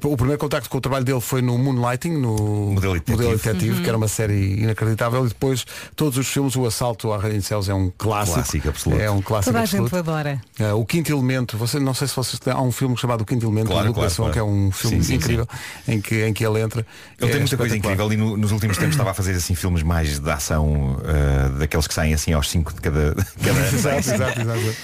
o 0.02 0.16
primeiro 0.16 0.38
contacto 0.38 0.68
com 0.68 0.78
o 0.78 0.80
trabalho 0.80 1.04
dele 1.04 1.20
foi 1.20 1.40
no 1.40 1.56
Moonlighting, 1.56 2.10
no 2.18 2.72
Modelo 2.72 2.94
Detetive. 2.94 3.36
Detetive, 3.36 3.82
que 3.82 3.88
era 3.88 3.96
uma 3.96 4.08
série 4.08 4.60
inacreditável, 4.62 5.24
e 5.24 5.28
depois 5.28 5.64
todos 5.94 6.18
os 6.18 6.26
filmes, 6.26 6.56
o 6.56 6.66
Assalto 6.66 7.12
à 7.12 7.18
Rainha 7.18 7.38
de 7.38 7.44
Céus 7.44 7.68
é 7.68 7.74
um 7.74 7.90
clássico. 7.96 8.34
Clássico 8.36 8.68
absoluto. 8.68 9.00
É 9.00 9.10
um 9.10 9.22
clássico 9.22 9.52
Toda 9.52 9.58
a 9.60 9.62
absoluto. 9.62 9.88
gente 9.90 9.96
o 9.96 9.98
adora. 9.98 10.40
Uh, 10.58 10.74
o 10.80 10.84
Quinto 10.84 11.12
Elemento, 11.12 11.56
você, 11.56 11.78
não 11.78 11.94
sei 11.94 12.08
se 12.08 12.16
vocês 12.16 12.38
têm, 12.40 12.52
há 12.52 12.60
um 12.60 12.72
filme 12.72 12.96
chamado 12.96 13.20
O 13.20 13.24
Quinto 13.24 13.46
Elemento, 13.46 13.68
Claro, 13.70 13.94
claro, 13.94 14.12
claro. 14.14 14.32
que 14.32 14.38
é 14.38 14.42
um 14.42 14.70
filme 14.72 14.96
Sim, 14.96 15.02
sim, 15.02 15.14
incrível 15.14 15.48
Em, 15.86 16.00
que, 16.00 16.24
em 16.26 16.32
que 16.32 16.44
ele 16.44 16.60
entra. 16.60 16.84
Ele 17.20 17.28
É 17.30 17.32
tem 17.32 17.40
muita 17.40 17.56
coisa 17.56 17.76
incrível 17.76 18.12
e 18.12 18.16
no- 18.16 18.36
nos 18.36 18.50
últimos 18.52 18.76
tempos 18.76 18.94
estava 18.94 19.10
a 19.12 19.14
fazer 19.14 19.32
assim 19.32 19.54
filmes 19.54 19.82
mais 19.84 20.18
de 20.18 20.30
ação 20.30 20.96
uh, 20.96 21.58
daqueles 21.58 21.86
que 21.86 21.94
saem 21.94 22.12
assim 22.12 22.32
aos 22.32 22.50
5 22.50 22.74
de 22.74 22.80
cada, 22.80 23.14
cada 23.42 23.50
ano. 23.60 23.66
Exato, 23.76 23.98
exato, 23.98 24.40
exato. 24.40 24.58
Uh, 24.60 24.74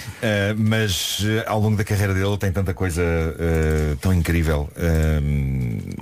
mas 0.57 1.19
uh, 1.19 1.43
ao 1.47 1.59
longo 1.59 1.75
da 1.75 1.83
carreira 1.83 2.13
dele 2.13 2.27
ele 2.27 2.37
tem 2.37 2.51
tanta 2.53 2.73
coisa 2.73 3.01
uh, 3.03 3.95
tão 3.97 4.13
incrível 4.13 4.69
uh, 4.77 4.92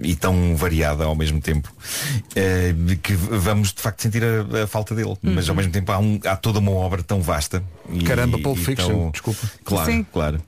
e 0.03 0.15
tão 0.15 0.55
variada 0.55 1.03
ao 1.05 1.15
mesmo 1.15 1.39
tempo 1.41 1.71
uh, 1.71 2.95
que 2.97 3.13
vamos 3.13 3.73
de 3.73 3.81
facto 3.81 4.01
sentir 4.01 4.23
a, 4.23 4.63
a 4.63 4.67
falta 4.67 4.93
dele. 4.95 5.15
Mas 5.21 5.47
ao 5.49 5.55
mesmo 5.55 5.71
tempo 5.71 5.91
há, 5.91 5.99
um- 5.99 6.19
há 6.25 6.35
toda 6.35 6.59
uma 6.59 6.71
obra 6.71 7.03
tão 7.03 7.21
vasta. 7.21 7.63
E, 7.91 8.03
Caramba, 8.03 8.37
Pulp 8.39 8.57
e 8.57 8.63
Fiction, 8.63 8.87
tão- 8.87 9.11
desculpa. 9.11 9.39
Claro, 9.63 9.91
Sim. 9.91 10.05
claro. 10.11 10.41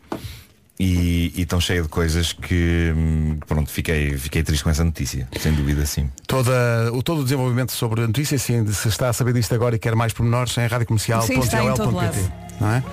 E, 0.80 1.32
e 1.36 1.46
tão 1.46 1.62
cheia 1.62 1.84
de 1.84 1.88
coisas 1.88 2.34
que 2.34 2.92
hum, 2.96 3.38
pronto, 3.48 3.70
fiquei, 3.70 4.18
fiquei 4.18 4.42
triste 4.42 4.64
com 4.64 4.72
essa 4.72 4.84
notícia, 4.84 5.28
sem 5.40 5.54
dúvida 5.54 5.86
sim. 5.86 6.10
Toda, 6.28 6.52
o, 6.92 7.04
todo 7.04 7.22
o 7.22 7.24
desenvolvimento 7.24 7.72
sobre 7.72 8.02
a 8.02 8.08
notícia, 8.08 8.40
sim, 8.40 8.66
se 8.66 8.88
está 8.88 9.10
a 9.10 9.14
saber 9.14 9.34
disto 9.34 9.54
agora 9.54 9.76
e 9.76 9.80
quer 9.80 9.96
mais 9.96 10.14
pormenores, 10.14 10.58
em 10.58 10.66
radiocomercial.ol.pt 10.66 12.44
não 12.60 12.72
é? 12.72 12.84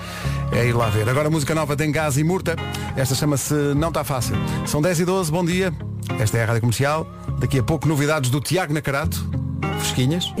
É 0.51 0.65
ir 0.65 0.73
lá 0.73 0.89
ver. 0.89 1.07
Agora 1.09 1.27
a 1.27 1.31
música 1.31 1.55
nova 1.55 1.75
tem 1.75 1.91
gás 1.91 2.17
e 2.17 2.23
murta. 2.23 2.55
Esta 2.95 3.15
chama-se 3.15 3.53
Não 3.75 3.87
Está 3.89 4.03
Fácil. 4.03 4.35
São 4.65 4.81
10 4.81 5.01
e 5.01 5.05
12, 5.05 5.31
bom 5.31 5.45
dia. 5.45 5.73
Esta 6.19 6.37
é 6.37 6.43
a 6.43 6.45
Rádio 6.45 6.61
Comercial. 6.61 7.07
Daqui 7.39 7.59
a 7.59 7.63
pouco 7.63 7.87
novidades 7.87 8.29
do 8.29 8.39
Tiago 8.41 8.73
Nacarato. 8.73 9.29
Fresquinhas. 9.79 10.33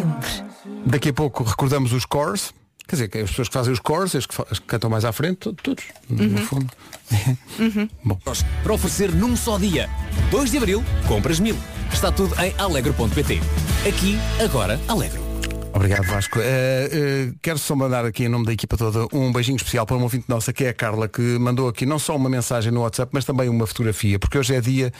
Daqui 0.85 1.09
a 1.09 1.13
pouco 1.13 1.43
recordamos 1.43 1.93
os 1.93 2.05
cores. 2.05 2.53
Quer 2.91 2.95
dizer, 2.97 3.07
que 3.07 3.17
as 3.19 3.29
pessoas 3.29 3.47
que 3.47 3.53
fazem 3.53 3.71
os 3.71 3.79
cores, 3.79 4.13
as 4.17 4.25
que, 4.25 4.35
as 4.51 4.59
que 4.59 4.65
cantam 4.65 4.89
mais 4.89 5.05
à 5.05 5.13
frente, 5.13 5.37
to- 5.37 5.53
todos, 5.53 5.85
no 6.09 6.37
fundo. 6.39 6.69
Bom. 8.03 8.19
Para 8.63 8.73
oferecer 8.73 9.09
num 9.15 9.33
só 9.37 9.57
dia. 9.57 9.89
2 10.29 10.51
de 10.51 10.57
Abril, 10.57 10.83
compras 11.07 11.39
mil. 11.39 11.55
Está 11.93 12.11
tudo 12.11 12.35
em 12.41 12.53
alegro.pt. 12.57 13.39
Aqui, 13.87 14.17
agora, 14.43 14.77
Alegro. 14.89 15.30
Obrigado 15.73 16.03
Vasco. 16.05 16.39
Eh, 16.39 16.89
eh, 16.91 17.33
quero 17.41 17.57
só 17.57 17.75
mandar 17.75 18.05
aqui 18.05 18.25
em 18.25 18.29
nome 18.29 18.45
da 18.45 18.53
equipa 18.53 18.77
toda 18.77 19.07
um 19.15 19.31
beijinho 19.31 19.55
especial 19.55 19.85
para 19.85 19.95
uma 19.95 20.03
ouvinte 20.03 20.25
nossa 20.27 20.51
que 20.51 20.65
é 20.65 20.69
a 20.69 20.73
Carla, 20.73 21.07
que 21.07 21.21
mandou 21.39 21.67
aqui 21.67 21.85
não 21.85 21.97
só 21.97 22.15
uma 22.15 22.29
mensagem 22.29 22.71
no 22.71 22.81
WhatsApp, 22.81 23.09
mas 23.13 23.23
também 23.23 23.47
uma 23.47 23.65
fotografia, 23.65 24.19
porque 24.19 24.37
hoje 24.37 24.53
é 24.53 24.61
dia, 24.61 24.91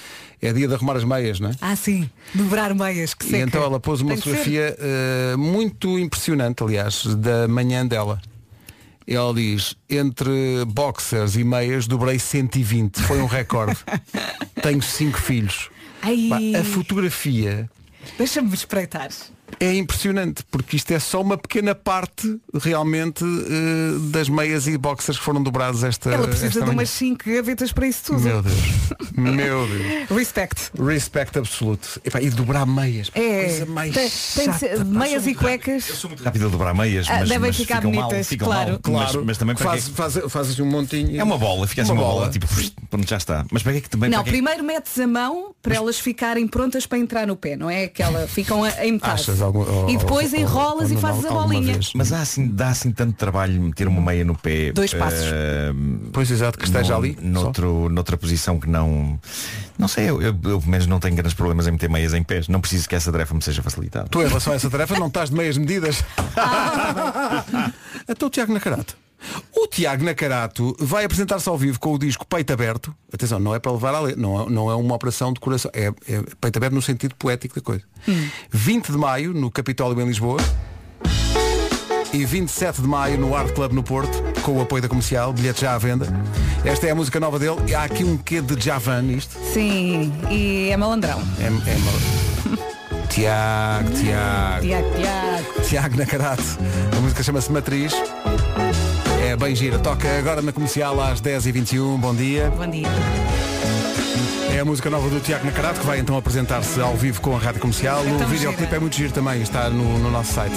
é 0.41 0.53
dia 0.53 0.67
de 0.67 0.73
arrumar 0.73 0.95
as 0.95 1.03
meias, 1.03 1.39
não 1.39 1.49
é? 1.49 1.55
Ah, 1.61 1.75
sim. 1.75 2.09
Dobrar 2.33 2.73
meias, 2.73 3.13
que 3.13 3.25
E 3.25 3.29
seca. 3.29 3.43
então 3.43 3.61
ela 3.63 3.79
pôs 3.79 4.01
uma 4.01 4.15
fotografia 4.15 4.75
eh, 4.79 5.35
muito 5.37 5.99
impressionante, 5.99 6.63
aliás, 6.63 7.05
da 7.15 7.47
manhã 7.47 7.85
dela. 7.85 8.21
Ela 9.05 9.33
diz, 9.33 9.75
entre 9.89 10.31
boxers 10.67 11.35
e 11.35 11.43
meias 11.43 11.85
dobrei 11.85 12.17
120, 12.17 13.01
foi 13.01 13.21
um 13.21 13.25
recorde. 13.25 13.77
Tenho 14.63 14.81
cinco 14.81 15.19
filhos. 15.19 15.69
Ai. 16.01 16.55
A 16.55 16.63
fotografia 16.63 17.69
Deixa-me 18.17 18.53
espreitar. 18.53 19.09
É 19.59 19.73
impressionante, 19.75 20.43
porque 20.49 20.75
isto 20.75 20.91
é 20.91 20.99
só 20.99 21.21
uma 21.21 21.37
pequena 21.37 21.73
parte 21.75 22.39
realmente 22.53 23.23
eh, 23.23 23.99
das 24.11 24.29
meias 24.29 24.67
e 24.67 24.77
boxers 24.77 25.17
que 25.17 25.23
foram 25.23 25.41
dobrados 25.41 25.83
esta 25.83 26.09
Ela 26.11 26.27
precisa 26.27 26.47
esta 26.47 26.59
de 26.61 26.65
manhã. 26.65 26.79
umas 26.79 26.89
5 26.89 27.23
gavetas 27.25 27.71
para 27.71 27.87
isso 27.87 28.03
tudo. 28.05 28.21
Meu 28.21 28.41
Deus. 28.41 28.55
Meu 29.15 29.67
Deus. 29.67 30.09
Respect. 30.09 30.71
Respect 30.79 31.37
absoluto. 31.39 32.01
Epá, 32.03 32.21
e 32.21 32.29
dobrar 32.29 32.65
meias. 32.65 33.09
É. 33.13 33.45
Coisa 33.45 33.65
mais 33.65 33.93
tem, 33.93 34.09
tem 34.09 34.53
chata, 34.53 34.83
meias 34.85 35.27
e 35.27 35.35
cuecas. 35.35 36.03
Rápido 36.23 36.45
a 36.47 36.49
dobrar 36.49 36.73
meias, 36.73 37.07
Ah, 37.09 37.19
mas, 37.19 37.29
devem 37.29 37.47
mas 37.49 37.57
ficar 37.57 37.75
ficam 37.77 37.91
mal, 37.91 38.03
bonitas, 38.09 38.27
ficam 38.27 38.47
claro. 38.47 38.69
mal. 38.71 38.79
Claro, 38.81 39.13
Mas, 39.17 39.25
mas 39.25 39.37
também 39.37 39.55
para 39.55 39.65
faz, 39.65 39.85
quê? 39.85 39.91
faz, 39.95 40.13
faz 40.29 40.49
assim 40.49 40.61
um 40.61 40.65
montinho. 40.69 41.19
É 41.19 41.23
uma 41.23 41.37
bola, 41.37 41.67
fica 41.67 41.81
assim 41.81 41.91
uma, 41.91 42.01
bola, 42.01 42.29
tipo, 42.29 42.47
pronto, 42.89 43.07
já 43.09 43.17
está. 43.17 43.45
Mas 43.51 43.63
para 43.63 43.73
que 43.73 43.77
é 43.77 43.81
que 43.81 43.89
também 43.89 44.09
Não, 44.09 44.21
é 44.21 44.23
primeiro 44.23 44.63
metes 44.63 44.97
a 44.99 45.07
mão 45.07 45.53
para 45.61 45.75
elas 45.75 45.99
ficarem 45.99 46.47
prontas 46.47 46.85
para 46.85 46.97
entrar 46.97 47.27
no 47.27 47.35
pé, 47.35 47.55
não 47.55 47.69
é? 47.69 47.87
Que 47.87 48.01
elas 48.01 48.29
ficam 48.31 48.65
em 48.65 48.93
metade. 48.93 49.13
Achas 49.13 49.40
algum- 49.41 49.89
e 49.89 49.97
depois 49.97 50.33
ou- 50.33 50.39
enrolas 50.39 50.91
ou 50.91 50.97
e 50.97 51.01
fazes 51.01 51.25
a 51.25 51.29
bolinha. 51.29 51.73
vez? 51.73 51.91
Mas 51.95 52.11
há 52.13 52.21
assim, 52.21 52.47
dá 52.47 52.69
assim 52.69 52.91
tanto 52.91 53.13
trabalho 53.13 53.59
meter 53.61 53.87
uma 53.87 54.01
meia 54.01 54.23
no 54.25 54.35
pé. 54.37 54.71
Dois 54.71 54.93
passos. 54.93 55.25
eh, 55.25 55.71
Pois 56.11 56.29
exato, 56.29 56.57
que 56.57 56.65
esteja 56.65 56.93
num- 56.93 56.99
ali, 56.99 57.17
Noutro, 57.21 57.89
noutra 57.89 58.15
posição 58.17 58.59
que 58.59 58.69
não. 58.69 59.19
Não 59.79 59.87
sei, 59.87 60.09
eu, 60.09 60.21
eu, 60.21 60.27
eu 60.29 60.35
pelo 60.59 60.67
menos 60.67 60.85
não 60.87 60.99
tenho 60.99 61.15
grandes 61.15 61.33
problemas 61.33 61.65
em 61.67 61.71
meter 61.71 61.89
meias 61.89 62.13
em 62.13 62.21
pés. 62.23 62.47
Não 62.47 62.61
preciso 62.61 62.87
que 62.87 62.95
essa 62.95 63.11
tarefa 63.11 63.33
me 63.33 63.41
seja 63.41 63.61
facilitada. 63.63 64.07
Tu 64.09 64.21
em 64.21 64.27
relação 64.27 64.53
a 64.53 64.55
essa 64.55 64.69
tarefa 64.69 64.97
não 64.99 65.07
estás 65.07 65.29
de 65.29 65.35
meias 65.35 65.57
medidas. 65.57 66.03
então 68.07 68.27
o 68.27 68.31
Tiago 68.31 68.53
Nacarato. 68.53 68.95
O 69.55 69.67
Tiago 69.67 70.03
Nacarato 70.03 70.75
vai 70.79 71.05
apresentar-se 71.05 71.47
ao 71.47 71.57
vivo 71.57 71.79
com 71.79 71.93
o 71.93 71.99
disco 71.99 72.25
Peito 72.25 72.51
Aberto. 72.51 72.93
Atenção, 73.13 73.39
não 73.39 73.53
é 73.53 73.59
para 73.59 73.71
levar 73.71 73.93
a 73.93 73.99
ler, 73.99 74.17
não 74.17 74.41
é, 74.41 74.49
não 74.49 74.71
é 74.71 74.75
uma 74.75 74.95
operação 74.95 75.31
de 75.33 75.39
coração. 75.39 75.69
É, 75.73 75.87
é 76.07 76.23
peito 76.39 76.57
aberto 76.57 76.73
no 76.73 76.81
sentido 76.81 77.15
poético 77.15 77.55
da 77.55 77.61
coisa. 77.61 77.83
20 78.49 78.91
de 78.91 78.97
maio, 78.97 79.33
no 79.33 79.51
Capitólio 79.51 80.01
em 80.01 80.05
Lisboa. 80.05 80.39
E 82.13 82.25
27 82.25 82.81
de 82.81 82.87
maio 82.87 83.17
no 83.17 83.33
Art 83.33 83.53
Club 83.53 83.71
no 83.71 83.83
Porto, 83.83 84.11
com 84.41 84.57
o 84.57 84.61
apoio 84.61 84.81
da 84.81 84.89
comercial, 84.89 85.31
bilhete 85.31 85.61
já 85.61 85.73
à 85.73 85.77
venda. 85.77 86.07
Esta 86.65 86.87
é 86.87 86.91
a 86.91 86.95
música 86.95 87.19
nova 87.21 87.39
dele. 87.39 87.73
Há 87.73 87.83
aqui 87.83 88.03
um 88.03 88.17
quê 88.17 88.41
de 88.41 88.59
Javan 88.61 89.03
isto. 89.05 89.37
Sim, 89.53 90.11
e 90.29 90.69
é 90.69 90.75
malandrão. 90.75 91.21
É, 91.39 91.45
é 91.45 91.77
mal... 91.77 92.21
Tiago, 93.11 93.91
Tiago. 93.91 94.61
Tiago, 94.61 94.91
Tiago. 94.95 95.61
Tiago 95.67 95.97
Nacarato. 95.97 96.43
A 96.95 96.99
música 97.01 97.21
chama-se 97.21 97.51
Matriz. 97.51 97.93
É 99.23 99.35
bem 99.35 99.55
gira. 99.55 99.77
Toca 99.77 100.07
agora 100.17 100.41
na 100.41 100.51
comercial 100.51 100.99
às 100.99 101.21
10h21. 101.21 101.97
Bom 101.97 102.15
dia. 102.15 102.49
Bom 102.49 102.67
dia. 102.67 102.87
É 104.53 104.59
a 104.59 104.65
música 104.65 104.89
nova 104.89 105.07
do 105.09 105.19
Tiago 105.19 105.45
Nacarato 105.45 105.79
que 105.79 105.85
vai 105.85 105.99
então 105.99 106.17
apresentar-se 106.17 106.81
ao 106.81 106.95
vivo 106.95 107.21
com 107.21 107.35
a 107.35 107.39
rádio 107.39 107.61
comercial. 107.61 107.99
É 107.99 108.11
o 108.11 108.27
videoclipe 108.27 108.63
gira. 108.63 108.75
é 108.75 108.79
muito 108.79 108.95
giro 108.95 109.13
também. 109.13 109.41
Está 109.41 109.69
no, 109.69 109.99
no 109.99 110.09
nosso 110.09 110.33
site. 110.33 110.55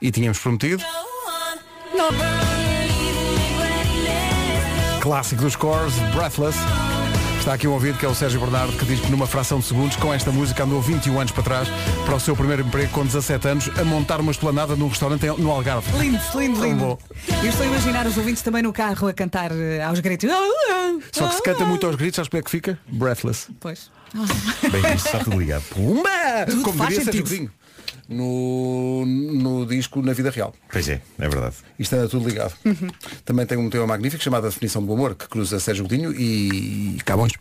E 0.00 0.10
tínhamos 0.12 0.38
prometido. 0.38 0.82
Clássico 5.00 5.42
dos 5.42 5.56
Cores, 5.56 5.94
Breathless. 6.14 6.56
Está 7.48 7.54
aqui 7.54 7.66
um 7.66 7.72
ouvido 7.72 7.98
que 7.98 8.04
é 8.04 8.08
o 8.10 8.14
Sérgio 8.14 8.38
Bernardo 8.38 8.76
que 8.76 8.84
diz 8.84 9.00
que 9.00 9.10
numa 9.10 9.26
fração 9.26 9.58
de 9.58 9.64
segundos, 9.64 9.96
com 9.96 10.12
esta 10.12 10.30
música, 10.30 10.64
andou 10.64 10.82
21 10.82 11.18
anos 11.18 11.32
para 11.32 11.42
trás 11.42 11.68
para 12.04 12.14
o 12.14 12.20
seu 12.20 12.36
primeiro 12.36 12.60
emprego 12.60 12.92
com 12.92 13.02
17 13.02 13.48
anos 13.48 13.70
a 13.78 13.84
montar 13.84 14.20
uma 14.20 14.30
esplanada 14.30 14.76
num 14.76 14.86
restaurante 14.86 15.24
no 15.24 15.50
Algarve. 15.50 15.90
Lindo, 15.98 16.20
lindo, 16.34 16.62
lindo. 16.62 16.78
bom. 16.78 16.98
Eu 17.42 17.48
estou 17.48 17.64
a 17.64 17.68
imaginar 17.70 18.06
os 18.06 18.18
ouvintes 18.18 18.42
também 18.42 18.62
no 18.62 18.70
carro 18.70 19.08
a 19.08 19.14
cantar 19.14 19.50
eh, 19.50 19.82
aos 19.82 19.98
gritos. 20.00 20.28
Só 21.10 21.26
que 21.26 21.36
se 21.36 21.42
canta 21.42 21.64
muito 21.64 21.86
aos 21.86 21.96
gritos, 21.96 22.16
sabes 22.16 22.28
como 22.28 22.38
é 22.38 22.42
que 22.42 22.50
fica? 22.50 22.78
Breathless. 22.86 23.48
Pois. 23.58 23.90
Bem 24.70 24.82
visto, 24.82 25.06
está 25.06 25.20
tudo 25.20 25.38
ligado. 25.38 25.62
Pumba! 25.70 26.10
Tudo 26.50 26.62
Como 26.62 26.86
diria 26.86 27.02
Sérgio. 27.02 27.22
Godinho. 27.22 27.50
No, 28.08 29.04
no 29.04 29.66
disco 29.66 30.00
Na 30.00 30.14
Vida 30.14 30.30
Real. 30.30 30.54
Pois 30.72 30.88
é, 30.88 31.00
é 31.18 31.28
verdade. 31.28 31.56
Isto 31.78 31.94
anda 31.94 32.08
tudo 32.08 32.26
ligado. 32.26 32.54
Também 33.24 33.44
tem 33.44 33.58
um 33.58 33.68
tema 33.68 33.86
magnífico 33.86 34.22
chamado 34.22 34.46
A 34.46 34.48
Definição 34.48 34.82
do 34.82 34.92
Amor, 34.92 35.14
que 35.14 35.28
cruza 35.28 35.60
Sérgio 35.60 35.84
Godinho 35.84 36.12
e 36.12 36.98
Camões. 37.04 37.32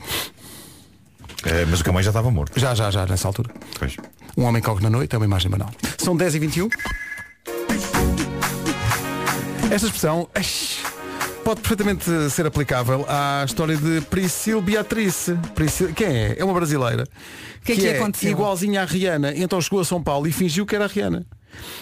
Eh, 1.45 1.65
mas 1.69 1.79
o 1.79 1.83
Camões 1.83 2.05
já 2.05 2.09
estava 2.09 2.29
morto. 2.29 2.59
Já, 2.59 2.75
já, 2.75 2.91
já, 2.91 3.05
nessa 3.05 3.27
altura. 3.27 3.53
Pois. 3.79 3.95
Um 4.35 4.43
homem 4.43 4.61
corre 4.61 4.83
na 4.83 4.89
noite 4.89 5.15
é 5.15 5.17
uma 5.17 5.25
imagem 5.25 5.49
banal. 5.49 5.71
São 5.97 6.15
10 6.15 6.35
e 6.35 6.39
21 6.39 6.69
Esta 9.71 9.87
expressão 9.87 10.29
ai, 10.35 10.43
pode 11.47 11.61
perfeitamente 11.61 12.29
ser 12.29 12.45
aplicável 12.45 13.05
à 13.07 13.41
história 13.45 13.77
de 13.77 14.01
Priscila 14.01 14.61
Beatrice. 14.61 15.33
Priscila, 15.55 15.93
quem 15.93 16.07
é? 16.07 16.35
É 16.39 16.43
uma 16.43 16.53
brasileira. 16.53 17.05
Que 17.63 17.71
é 17.71 17.75
que 17.77 17.87
aconteceu? 17.87 18.31
igualzinha 18.31 18.81
à 18.81 18.85
Rihanna. 18.85 19.33
Então 19.33 19.61
chegou 19.61 19.79
a 19.79 19.85
São 19.85 20.03
Paulo 20.03 20.27
e 20.27 20.33
fingiu 20.33 20.65
que 20.65 20.75
era 20.75 20.83
a 20.83 20.87
Rihanna. 20.89 21.25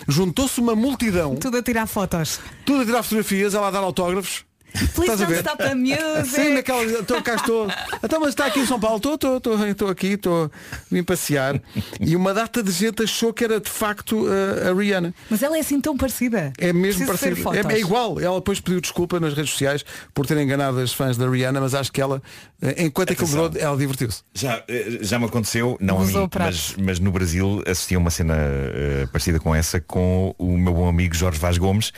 Juntou-se 0.08 0.62
uma 0.62 0.76
multidão. 0.76 1.36
Tudo 1.36 1.58
a 1.58 1.64
tirar 1.64 1.88
fotos. 1.88 2.40
Tudo 2.64 2.84
a 2.84 2.86
tirar 2.86 3.02
fotografias, 3.02 3.56
ela 3.56 3.70
a 3.70 3.72
dar 3.72 3.80
autógrafos. 3.80 4.46
Please 4.94 5.14
Estás 5.14 5.22
a 5.22 5.26
don't 5.26 5.40
stop 5.40 5.58
the 5.64 5.76
music. 5.76 6.28
Sim, 6.28 6.54
naquela. 6.54 6.84
Estou, 6.84 7.22
cá 7.22 7.36
estou. 7.36 7.68
Então, 8.04 8.20
mas 8.20 8.30
está 8.30 8.46
aqui 8.46 8.60
em 8.60 8.66
São 8.66 8.80
Paulo. 8.80 8.98
Estou, 8.98 9.16
estou, 9.16 9.38
estou, 9.38 9.68
estou 9.68 9.90
aqui, 9.90 10.08
estou 10.08 10.52
vim 10.92 11.04
passear. 11.04 11.62
E 12.00 12.16
uma 12.16 12.34
data 12.34 12.62
de 12.62 12.72
gente 12.72 13.04
achou 13.04 13.34
que 13.34 13.44
era 13.44 13.60
de 13.60 13.70
facto 13.70 14.26
uh, 14.26 14.70
a 14.70 14.74
Rihanna. 14.74 15.14
Mas 15.30 15.42
ela 15.42 15.58
é 15.58 15.60
assim 15.60 15.80
tão 15.80 15.98
parecida. 15.98 16.54
É 16.58 16.72
mesmo 16.74 17.06
Preciso 17.06 17.44
parecido. 17.44 17.70
É, 17.70 17.76
é 17.76 17.80
igual. 17.80 18.20
Ela 18.20 18.36
depois 18.36 18.60
pediu 18.60 18.82
desculpa 18.82 19.20
nas 19.20 19.34
redes 19.34 19.52
sociais 19.52 19.86
por 20.14 20.26
ter 20.26 20.38
enganado 20.38 20.80
as 20.80 20.94
fãs 20.94 21.18
da 21.18 21.30
Rihanna, 21.30 21.60
mas 21.62 21.74
acho 21.74 21.92
que 21.92 22.02
ela, 22.02 22.22
eh, 22.62 22.84
enquanto 22.84 23.12
aquilo 23.14 23.28
durou, 23.28 23.52
ela 23.56 23.78
divertiu-se. 23.78 24.24
Já, 24.34 24.64
eh, 24.68 25.00
já 25.02 25.20
me 25.20 25.26
aconteceu, 25.26 25.78
não 25.80 25.98
a 25.98 26.02
Usou 26.02 26.22
mim, 26.22 26.26
o 26.26 26.30
prato. 26.30 26.48
mas, 26.48 26.76
mas 26.78 27.00
no 27.00 27.12
Brasil 27.12 27.64
assisti 27.66 27.96
a 27.96 28.00
uma 28.00 28.10
cena 28.12 28.36
eh, 28.38 29.08
parecida 29.12 29.40
com 29.40 29.54
essa 29.54 29.80
com 29.80 30.36
o 30.38 30.58
meu 30.58 30.74
bom 30.74 30.88
amigo 30.88 31.16
Jorge 31.16 31.40
Vaz 31.40 31.58
Gomes, 31.58 31.92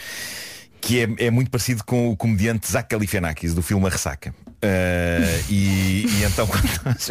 que 0.81 1.01
é, 1.01 1.25
é 1.27 1.31
muito 1.31 1.49
parecido 1.51 1.83
com 1.83 2.09
o 2.09 2.15
comediante 2.17 2.71
Zach 2.71 2.87
Galifianakis 2.89 3.53
do 3.53 3.61
filme 3.61 3.85
A 3.87 3.89
Ressaca. 3.89 4.33
Eh, 4.59 5.39
e, 5.49 6.05
e 6.07 6.23
então 6.23 6.47
quando, 6.47 6.63
nós- 6.83 7.09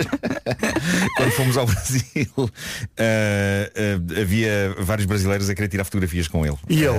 quando 1.17 1.31
fomos 1.33 1.57
ao 1.57 1.65
Brasil 1.65 2.51
eh, 2.97 3.73
eh, 3.75 4.21
havia 4.21 4.75
vários 4.81 5.07
brasileiros 5.07 5.49
a 5.49 5.55
querer 5.55 5.69
tirar 5.69 5.85
fotografias 5.85 6.27
com 6.27 6.45
ele. 6.45 6.57
E 6.69 6.83
ele? 6.83 6.97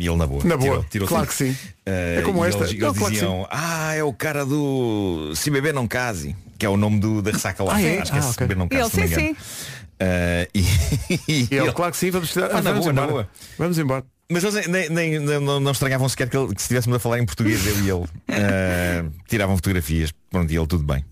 E 0.00 0.06
ele 0.08 0.16
na 0.16 0.26
boa. 0.26 0.42
Na 0.44 0.56
boa. 0.56 0.70
Tirou- 0.70 0.84
tirou 0.90 1.08
Claro 1.08 1.26
tudo. 1.26 1.36
que 1.36 1.44
sim. 1.44 1.56
É 1.86 2.22
como 2.24 2.44
esta. 2.44 2.64
Eles, 2.64 2.78
Não, 2.78 2.88
eles 2.88 2.98
claro 2.98 3.12
diziam, 3.14 3.46
ah, 3.50 3.94
é 3.94 4.02
o 4.02 4.12
cara 4.12 4.44
do 4.44 5.32
Se 5.36 5.50
Beber 5.50 5.72
Não 5.72 5.86
Case, 5.86 6.34
que 6.58 6.66
é 6.66 6.68
o 6.68 6.76
nome 6.76 6.98
do, 6.98 7.22
da 7.22 7.30
ressaca 7.30 7.62
lá. 7.62 7.76
Ah, 7.76 7.82
é? 7.82 8.00
Acho 8.00 8.10
que 8.12 8.18
é 8.18 8.20
Ah, 8.20 8.22
Se 8.24 8.30
ok. 8.30 8.46
Beber 8.46 8.56
Não 8.58 8.68
Case, 8.68 9.00
Ele, 9.00 9.08
sim, 9.08 9.14
sim. 9.14 9.36
Eh, 10.00 10.48
e, 10.54 10.60
e 11.28 11.32
E 11.32 11.48
ele, 11.52 11.60
ele- 11.66 11.72
claro 11.72 11.92
que 11.92 11.98
sim, 11.98 12.10
vamos, 12.10 12.36
Ah, 12.36 12.40
na 12.40 12.60
vamos 12.72 12.80
boa, 12.80 12.92
na 12.92 13.02
embora. 13.02 13.10
boa. 13.12 13.28
Vamos 13.58 13.78
embora. 13.78 14.04
Mas 14.30 14.44
eles 14.44 14.66
nem, 14.68 14.88
nem- 14.90 15.18
nem- 15.20 15.40
não, 15.40 15.58
não 15.58 15.72
estranhavam 15.72 16.06
sequer 16.08 16.28
que, 16.28 16.36
ele, 16.36 16.48
que 16.54 16.60
se 16.60 16.64
estivéssemos 16.66 16.96
a 16.96 17.00
falar 17.00 17.18
em 17.18 17.24
português, 17.24 17.66
eu 17.66 17.78
e 17.82 17.90
ele. 17.90 18.04
Eh, 18.28 19.04
tiravam 19.26 19.56
fotografias. 19.56 20.12
Pronto, 20.30 20.52
e 20.52 20.56
ele 20.56 20.66
tudo 20.66 20.84
bem. 20.84 21.02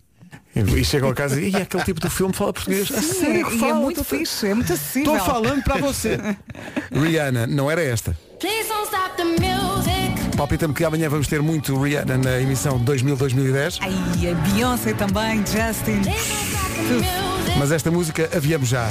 E 0.54 0.84
chega 0.84 1.06
ao 1.06 1.14
casa 1.14 1.40
e 1.40 1.48
"Ih, 1.50 1.56
aquele 1.56 1.82
tipo 1.84 2.00
de 2.00 2.08
filme 2.10 2.32
fala 2.34 2.52
português. 2.52 2.90
A 2.90 3.00
Sim, 3.02 3.12
sério 3.14 3.64
é 3.66 3.72
muito 3.74 4.02
fixe, 4.04 4.48
é 4.48 4.54
muito 4.54 4.72
acessível. 4.72 5.16
Estou 5.16 5.26
falando 5.34 5.62
para 5.62 5.76
você. 5.78 6.18
Rihanna, 6.92 7.46
não 7.46 7.70
era 7.70 7.82
esta. 7.82 8.16
Please 8.40 8.68
don't 8.68 8.84
stop 8.84 9.16
the 9.16 9.24
music. 9.24 10.36
Palpita-me 10.36 10.72
que 10.74 10.84
amanhã 10.84 11.08
vamos 11.08 11.26
ter 11.26 11.40
muito 11.42 11.74
Rihanna 11.82 12.16
na 12.18 12.40
emissão 12.40 12.78
2000-2010. 12.84 13.78
Ai, 13.80 14.30
a 14.30 14.34
Beyoncé 14.34 14.92
também, 14.94 15.38
Justin. 15.38 16.02
Mas 17.58 17.70
esta 17.72 17.90
música 17.90 18.28
aviamos 18.34 18.68
já. 18.68 18.88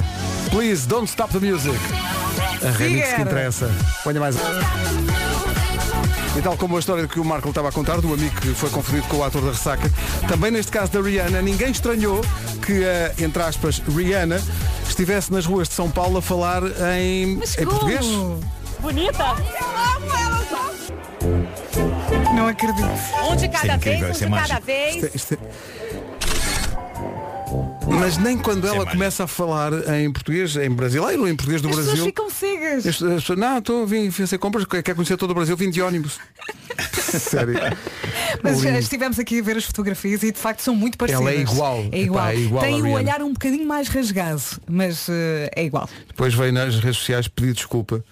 Please 0.52 0.88
don't 0.88 1.08
stop 1.08 1.32
the 1.32 1.40
music. 1.52 1.78
A 2.64 2.72
remix 2.72 3.14
que 3.14 3.22
interessa. 3.22 3.70
Ponha 4.04 4.20
mais. 4.20 4.36
E 6.38 6.42
tal 6.42 6.58
como 6.58 6.76
a 6.76 6.80
história 6.80 7.08
que 7.08 7.20
o 7.20 7.24
Marco 7.26 7.48
estava 7.50 7.70
a 7.70 7.72
contar, 7.72 8.02
do 8.02 8.14
amigo 8.14 8.36
que 8.42 8.50
foi 8.54 8.70
confundido 8.70 9.08
com 9.08 9.18
o 9.18 9.24
ator 9.24 9.42
da 9.42 9.52
ressaca, 9.52 9.90
também 10.28 10.52
neste 10.52 10.72
caso 10.72 10.92
da 10.92 11.02
Rihanna, 11.02 11.42
ninguém 11.42 11.72
estranhou 11.72 12.22
que 12.66 12.84
a, 12.84 13.24
entre 13.24 13.42
aspas, 13.42 13.82
Rihanna 13.88 14.42
estivesse 14.88 15.32
nas 15.32 15.46
ruas 15.46 15.70
de 15.70 15.74
São 15.76 15.90
Paulo 15.90 16.18
a 16.18 16.22
falar 16.22 16.62
em, 16.98 17.38
Mas 17.38 17.58
em 17.58 17.66
português. 17.66 18.06
Bonita? 18.80 19.36
Não 22.36 22.48
acredito. 22.48 22.86
Um 23.30 23.36
de 23.36 23.46
Isto 23.46 23.46
é 23.46 23.48
cada 23.48 23.76
incrível, 23.76 24.08
vez, 24.08 24.22
um 24.22 24.26
é 24.36 24.42
de 24.42 24.48
cada 24.48 24.60
vez. 24.60 24.96
Isto 24.96 25.06
é- 25.06 25.12
isto 25.16 25.34
é- 25.36 25.85
Mas 27.88 28.18
nem 28.18 28.38
quando 28.38 28.66
ela 28.66 28.78
mágico. 28.78 28.92
começa 28.94 29.24
a 29.24 29.28
falar 29.28 29.72
em 30.00 30.12
português, 30.12 30.56
em 30.56 30.70
brasileiro 30.70 31.22
ou 31.22 31.28
em 31.28 31.36
português 31.36 31.62
do 31.62 31.70
As 31.70 31.76
pessoas 31.76 31.88
Brasil. 31.94 32.06
ficam 32.06 32.30
cegas. 32.30 32.86
As- 32.88 33.02
as 33.04 33.14
pessoas, 33.22 33.40
não, 33.40 33.58
estou 33.60 33.84
a 33.84 33.86
vir 33.86 34.12
fazer 34.12 34.38
compras, 34.38 34.66
quer 34.66 34.94
conhecer 34.96 35.18
todo 35.18 35.32
o 35.32 35.34
Brasil, 35.34 35.56
vim 35.56 35.70
de 35.70 35.82
ónibus. 35.82 36.18
Sério. 36.94 37.54
Mas 38.44 38.58
Lindo. 38.62 38.76
eh, 38.76 38.80
estivemos 38.80 39.20
aqui 39.20 39.40
a 39.40 39.44
ver 39.44 39.58
as 39.58 39.64
fotografias 39.66 40.24
e 40.24 40.32
de 40.32 40.38
facto 40.40 40.62
são 40.62 40.76
muito 40.76 40.98
parecidas. 40.98 41.26
Ela 41.28 41.38
é 41.38 41.42
igual. 41.42 41.86
É 41.92 42.02
igual. 42.02 42.24
Epá, 42.30 42.34
é 42.34 42.40
igual 42.40 42.64
à 42.64 42.66
Tem 42.66 42.74
o 42.76 42.84
Rihanna. 42.84 43.00
olhar 43.00 43.22
um 43.22 43.34
bocadinho 43.34 43.68
mais 43.68 43.88
rasgado, 43.88 44.42
mas 44.68 45.08
eh, 45.10 45.50
é 45.56 45.64
igual. 45.64 45.88
Depois 46.08 46.34
veio 46.34 46.52
nas 46.52 46.76
redes 46.80 46.98
sociais 46.98 47.28
pedir 47.28 47.54
desculpa 47.54 48.04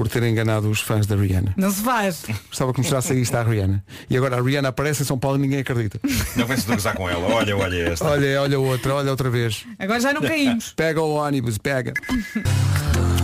por 0.00 0.08
ter 0.08 0.22
enganado 0.22 0.70
os 0.70 0.80
fãs 0.80 1.04
da 1.04 1.14
Rihanna. 1.14 1.52
Não 1.58 1.70
se 1.70 1.82
faz. 1.82 2.24
Gostava 2.48 2.72
que 2.72 2.80
mostrasse 2.80 3.12
isto 3.20 3.34
à 3.34 3.42
Rihanna. 3.42 3.84
E 4.08 4.16
agora 4.16 4.38
a 4.38 4.42
Rihanna 4.42 4.70
aparece 4.70 5.02
em 5.02 5.04
São 5.04 5.18
Paulo 5.18 5.36
e 5.36 5.42
ninguém 5.42 5.58
acredita. 5.58 6.00
Não 6.36 6.46
vem-se 6.46 6.66
gozar 6.66 6.94
com 6.94 7.06
ela. 7.06 7.28
Olha, 7.34 7.54
olha 7.54 7.88
esta. 7.90 8.06
Olha, 8.06 8.40
olha 8.40 8.58
outra, 8.58 8.94
olha 8.94 9.10
outra 9.10 9.28
vez. 9.28 9.66
Agora 9.78 10.00
já 10.00 10.14
não 10.14 10.22
caímos. 10.22 10.72
Pega 10.74 11.02
o 11.02 11.16
ônibus, 11.16 11.58
pega. 11.58 11.92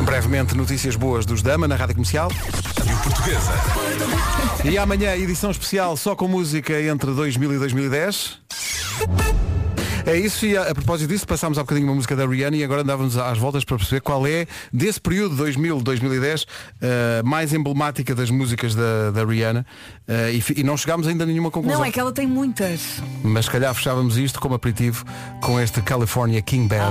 Brevemente, 0.05 0.55
notícias 0.55 0.97
boas 0.97 1.25
dos 1.25 1.41
Dama 1.41 1.67
na 1.67 1.77
Rádio 1.77 1.95
Comercial. 1.95 2.31
Portuguesa. 3.03 3.53
E 4.63 4.77
amanhã, 4.77 5.17
edição 5.17 5.51
especial 5.51 5.97
só 5.97 6.15
com 6.15 6.29
música 6.29 6.79
entre 6.79 7.11
2000 7.13 7.55
e 7.55 7.59
2010. 7.59 8.39
É 10.07 10.17
isso, 10.17 10.47
e 10.47 10.57
a, 10.57 10.71
a 10.71 10.75
propósito 10.75 11.09
disso, 11.09 11.27
passámos 11.27 11.59
há 11.59 11.63
bocadinho 11.63 11.89
uma 11.89 11.95
música 11.97 12.15
da 12.15 12.25
Rihanna 12.25 12.57
e 12.57 12.63
agora 12.63 12.83
andávamos 12.83 13.19
às 13.19 13.37
voltas 13.39 13.65
para 13.65 13.77
perceber 13.77 14.01
qual 14.01 14.25
é, 14.25 14.47
desse 14.73 15.01
período 15.01 15.37
2000-2010, 15.45 16.47
eh, 16.81 17.23
mais 17.25 17.53
emblemática 17.53 18.15
das 18.15 18.31
músicas 18.31 18.73
da, 18.77 19.11
da 19.11 19.25
Rihanna. 19.25 19.67
Eh, 20.07 20.35
e, 20.35 20.61
e 20.61 20.63
não 20.63 20.77
chegámos 20.77 21.09
ainda 21.09 21.25
a 21.25 21.27
nenhuma 21.27 21.51
conclusão. 21.51 21.81
Não, 21.81 21.85
é 21.85 21.91
que 21.91 21.99
ela 21.99 22.13
tem 22.13 22.25
muitas. 22.25 23.03
Mas 23.25 23.47
se 23.47 23.51
calhar 23.51 23.75
fechávamos 23.75 24.17
isto 24.17 24.41
como 24.41 24.55
aperitivo 24.55 25.05
com 25.43 25.59
este 25.59 25.83
California 25.83 26.41
King 26.41 26.69
Bad. 26.69 26.89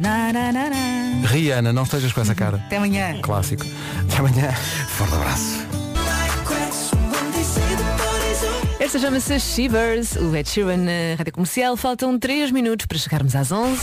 Na, 0.00 0.32
na, 0.32 0.52
na, 0.52 0.70
na. 0.70 1.26
Rihanna, 1.26 1.74
não 1.74 1.82
estejas 1.82 2.12
com 2.14 2.22
essa 2.22 2.34
cara. 2.34 2.56
Até 2.56 2.78
amanhã. 2.78 3.20
Clássico. 3.20 3.66
Até 4.00 4.18
amanhã. 4.18 4.50
Forte 4.88 5.14
abraço. 5.14 5.65
Esta 8.86 9.00
chama-se 9.00 9.40
Shivers, 9.40 10.14
o 10.14 10.36
Ed 10.36 10.48
Sheeran 10.48 10.76
na 10.76 11.16
Rádio 11.18 11.32
Comercial. 11.32 11.76
Faltam 11.76 12.16
3 12.16 12.52
minutos 12.52 12.86
para 12.86 12.96
chegarmos 12.96 13.34
às 13.34 13.50
11. 13.50 13.80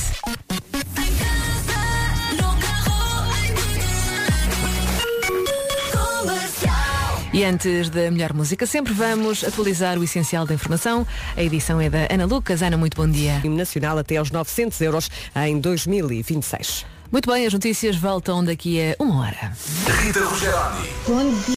E 7.33 7.43
antes 7.43 7.89
da 7.89 8.09
melhor 8.09 8.31
música, 8.31 8.65
sempre 8.65 8.93
vamos 8.93 9.43
atualizar 9.43 9.99
o 9.99 10.05
essencial 10.05 10.45
da 10.45 10.53
informação. 10.53 11.05
A 11.35 11.43
edição 11.43 11.81
é 11.81 11.89
da 11.89 12.07
Ana 12.09 12.23
Lucas. 12.23 12.61
Ana, 12.61 12.77
muito 12.77 12.95
bom 12.95 13.09
dia. 13.09 13.41
Nacional 13.43 13.97
até 13.97 14.15
aos 14.15 14.31
900 14.31 14.79
euros 14.79 15.09
em 15.35 15.59
2026. 15.59 16.85
Muito 17.11 17.29
bem, 17.29 17.45
as 17.45 17.51
notícias 17.51 17.97
voltam 17.97 18.41
daqui 18.41 18.79
a 18.79 19.03
uma 19.03 19.19
hora. 19.19 19.51
Rita 20.01 20.23
Rogeroni. 20.23 20.89
Bom 21.05 21.29
dia. 21.41 21.43